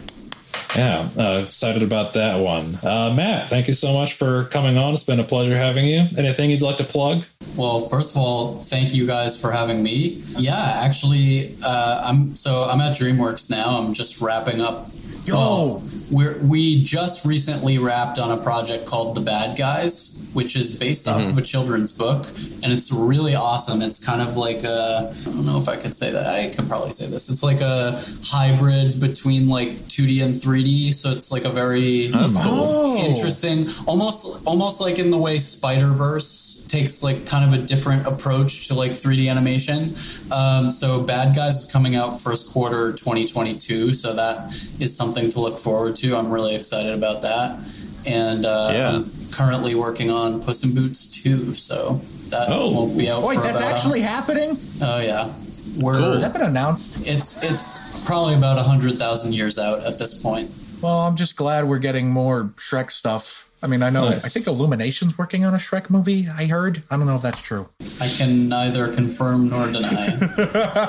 Yeah, 0.78 1.10
uh, 1.18 1.44
excited 1.46 1.82
about 1.82 2.14
that 2.14 2.40
one. 2.40 2.78
Uh, 2.84 3.12
Matt, 3.14 3.50
thank 3.50 3.68
you 3.68 3.74
so 3.74 3.94
much 3.94 4.14
for 4.14 4.46
coming 4.46 4.78
on. 4.78 4.94
It's 4.94 5.04
been 5.04 5.20
a 5.20 5.24
pleasure 5.24 5.58
having 5.58 5.88
you. 5.88 6.06
Anything 6.16 6.52
you'd 6.52 6.62
like 6.62 6.78
to 6.78 6.84
plug? 6.84 7.26
Well, 7.58 7.80
first 7.80 8.16
of 8.16 8.22
all, 8.22 8.60
thank 8.60 8.94
you 8.94 9.08
guys 9.08 9.40
for 9.40 9.52
having 9.52 9.82
me. 9.82 10.22
Yeah, 10.38 10.82
actually, 10.84 11.56
uh, 11.66 12.04
I'm 12.06 12.36
so 12.36 12.66
I'm 12.66 12.80
at 12.80 12.96
DreamWorks 12.96 13.50
now. 13.50 13.80
I'm 13.80 13.94
just 13.94 14.22
wrapping 14.22 14.62
up. 14.62 14.90
Yo! 15.26 15.82
We're 16.12 16.38
we 16.46 16.82
just 16.82 17.26
recently 17.26 17.78
wrapped 17.78 18.20
on 18.20 18.32
a 18.32 18.42
project 18.42 18.86
called 18.86 19.16
The 19.16 19.22
Bad 19.22 19.58
Guys, 19.58 20.28
which 20.34 20.56
is 20.56 20.76
based 20.76 21.08
off 21.08 21.22
of 21.24 21.38
a 21.38 21.42
children's 21.42 21.92
book, 21.92 22.26
and 22.64 22.72
it's 22.72 22.92
really 22.92 23.36
awesome. 23.36 23.82
It's 23.82 24.04
kind 24.04 24.22
of 24.22 24.38
like 24.38 24.64
a 24.64 25.12
I 25.12 25.24
don't 25.26 25.46
know 25.46 25.58
if 25.58 25.68
I 25.68 25.76
could 25.76 25.94
say 25.94 26.12
that. 26.12 26.28
I 26.28 26.50
could 26.56 26.68
probably 26.68 26.92
say 26.92 27.08
this. 27.08 27.30
It's 27.30 27.44
like 27.44 27.62
a 27.62 28.00
hybrid 28.24 29.00
between 29.00 29.48
like 29.48 29.70
2D 29.88 30.24
and 30.24 30.34
3D. 30.34 30.94
So 30.94 31.12
it's 31.12 31.32
like 31.32 31.46
a 31.46 31.50
very 31.50 32.10
cool. 32.12 32.98
Interesting 32.98 33.66
almost 33.86 34.46
almost 34.48 34.82
like 34.82 35.00
in 35.00 35.10
the 35.10 35.18
way 35.18 35.40
spider 35.40 35.92
verse 35.94 36.66
takes 36.70 37.04
like 37.04 37.26
kind 37.26 37.44
of 37.54 37.60
a 37.60 37.64
different 37.64 38.06
approach 38.06 38.68
to 38.68 38.74
like 38.74 38.92
3d 38.92 39.30
animation 39.30 39.96
um, 40.32 40.72
so 40.72 41.04
bad 41.04 41.36
guys 41.36 41.66
is 41.66 41.72
coming 41.72 41.96
out 41.96 42.12
first 42.20 42.52
quarter 42.52 42.92
2022 42.94 43.94
so 43.94 44.16
that 44.16 44.48
is 44.80 44.96
something 44.96 45.30
to 45.30 45.40
look 45.40 45.58
forward 45.58 45.96
to 46.02 46.16
i'm 46.16 46.30
really 46.32 46.56
excited 46.56 46.94
about 46.98 47.22
that 47.22 47.60
and 48.06 48.46
uh, 48.46 48.70
Yeah. 48.74 48.90
i'm 48.96 49.06
currently 49.32 49.76
working 49.76 50.10
on 50.12 50.42
puss 50.42 50.64
in 50.64 50.74
boots 50.74 51.06
2 51.06 51.54
so 51.54 52.02
that 52.30 52.48
Oh. 52.50 52.72
won't 52.72 52.98
be 52.98 53.10
out 53.10 53.24
Wait, 53.24 53.36
for 53.38 53.42
that's 53.44 53.60
about 53.60 53.72
actually 53.74 54.02
happening? 54.02 54.58
oh 54.82 55.00
yeah 55.00 55.32
we're 55.80 56.00
Has 56.00 56.22
that 56.22 56.34
been 56.34 56.42
announced? 56.42 57.08
it's 57.08 57.44
it's 57.44 58.04
probably 58.06 58.34
about 58.36 58.58
100000 58.58 59.34
years 59.34 59.60
out 59.60 59.80
at 59.86 60.00
this 60.00 60.22
point 60.24 60.50
Well, 60.82 61.00
I'm 61.08 61.16
just 61.16 61.36
glad 61.36 61.66
we're 61.68 61.80
getting 61.80 62.12
more 62.12 62.46
Shrek 62.58 62.92
stuff. 62.92 63.44
I 63.64 63.68
mean, 63.68 63.82
I 63.82 63.90
know, 63.90 64.10
Nice. 64.10 64.24
I 64.26 64.30
think 64.30 64.46
Illumination's 64.46 65.18
working 65.18 65.44
on 65.44 65.54
a 65.56 65.58
Shrek 65.58 65.90
movie, 65.90 66.28
I 66.30 66.46
heard. 66.46 66.84
I 66.92 66.98
don't 66.98 67.08
know 67.08 67.16
if 67.16 67.24
that's 67.24 67.42
true. 67.42 67.66
i 68.00 68.08
can 68.08 68.48
neither 68.48 68.88
confirm 68.94 69.50
nor 69.50 69.66
deny 69.72 70.06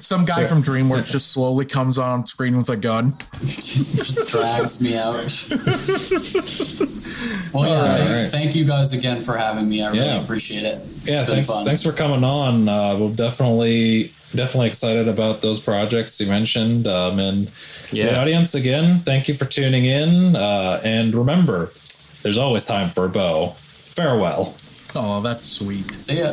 Some 0.00 0.24
guy 0.24 0.46
from 0.46 0.62
DreamWorks 0.62 1.10
just 1.10 1.32
slowly 1.32 1.64
comes 1.64 1.98
on 1.98 2.26
screen 2.26 2.56
with 2.56 2.68
a 2.68 2.76
gun. 2.76 3.12
just 3.40 4.30
drags 4.30 4.80
me 4.80 4.96
out. 4.96 5.14
well, 7.54 7.68
yeah, 7.68 7.90
All 7.90 7.96
thank, 7.96 8.10
right. 8.10 8.26
thank 8.26 8.54
you 8.54 8.64
guys 8.64 8.92
again 8.92 9.20
for 9.20 9.36
having 9.36 9.68
me. 9.68 9.82
I 9.82 9.90
really 9.90 10.06
Yeah. 10.06 10.22
appreciate 10.22 10.62
it. 10.62 10.78
yeah 11.04 11.20
it's 11.20 11.22
been 11.22 11.26
thanks 11.26 11.46
fun. 11.46 11.64
thanks 11.64 11.82
for 11.82 11.92
coming 11.92 12.24
on 12.24 12.68
uh 12.68 12.96
we'll 12.96 13.10
definitely 13.12 14.12
definitely 14.34 14.68
excited 14.68 15.06
about 15.08 15.42
those 15.42 15.60
projects 15.60 16.20
you 16.20 16.26
mentioned 16.28 16.86
um 16.86 17.18
and 17.18 17.50
Yeah. 17.92 18.06
the 18.06 18.18
audience 18.18 18.54
again 18.54 19.00
thank 19.00 19.28
you 19.28 19.34
for 19.34 19.44
tuning 19.44 19.84
in 19.84 20.34
uh 20.36 20.80
and 20.84 21.14
remember 21.14 21.72
there's 22.22 22.38
always 22.38 22.64
time 22.64 22.90
for 22.90 23.04
a 23.04 23.08
bow 23.08 23.50
farewell 23.68 24.54
Oh, 24.96 25.20
that's 25.20 25.44
sweet. 25.44 25.90
See 25.92 26.20
ya. 26.20 26.32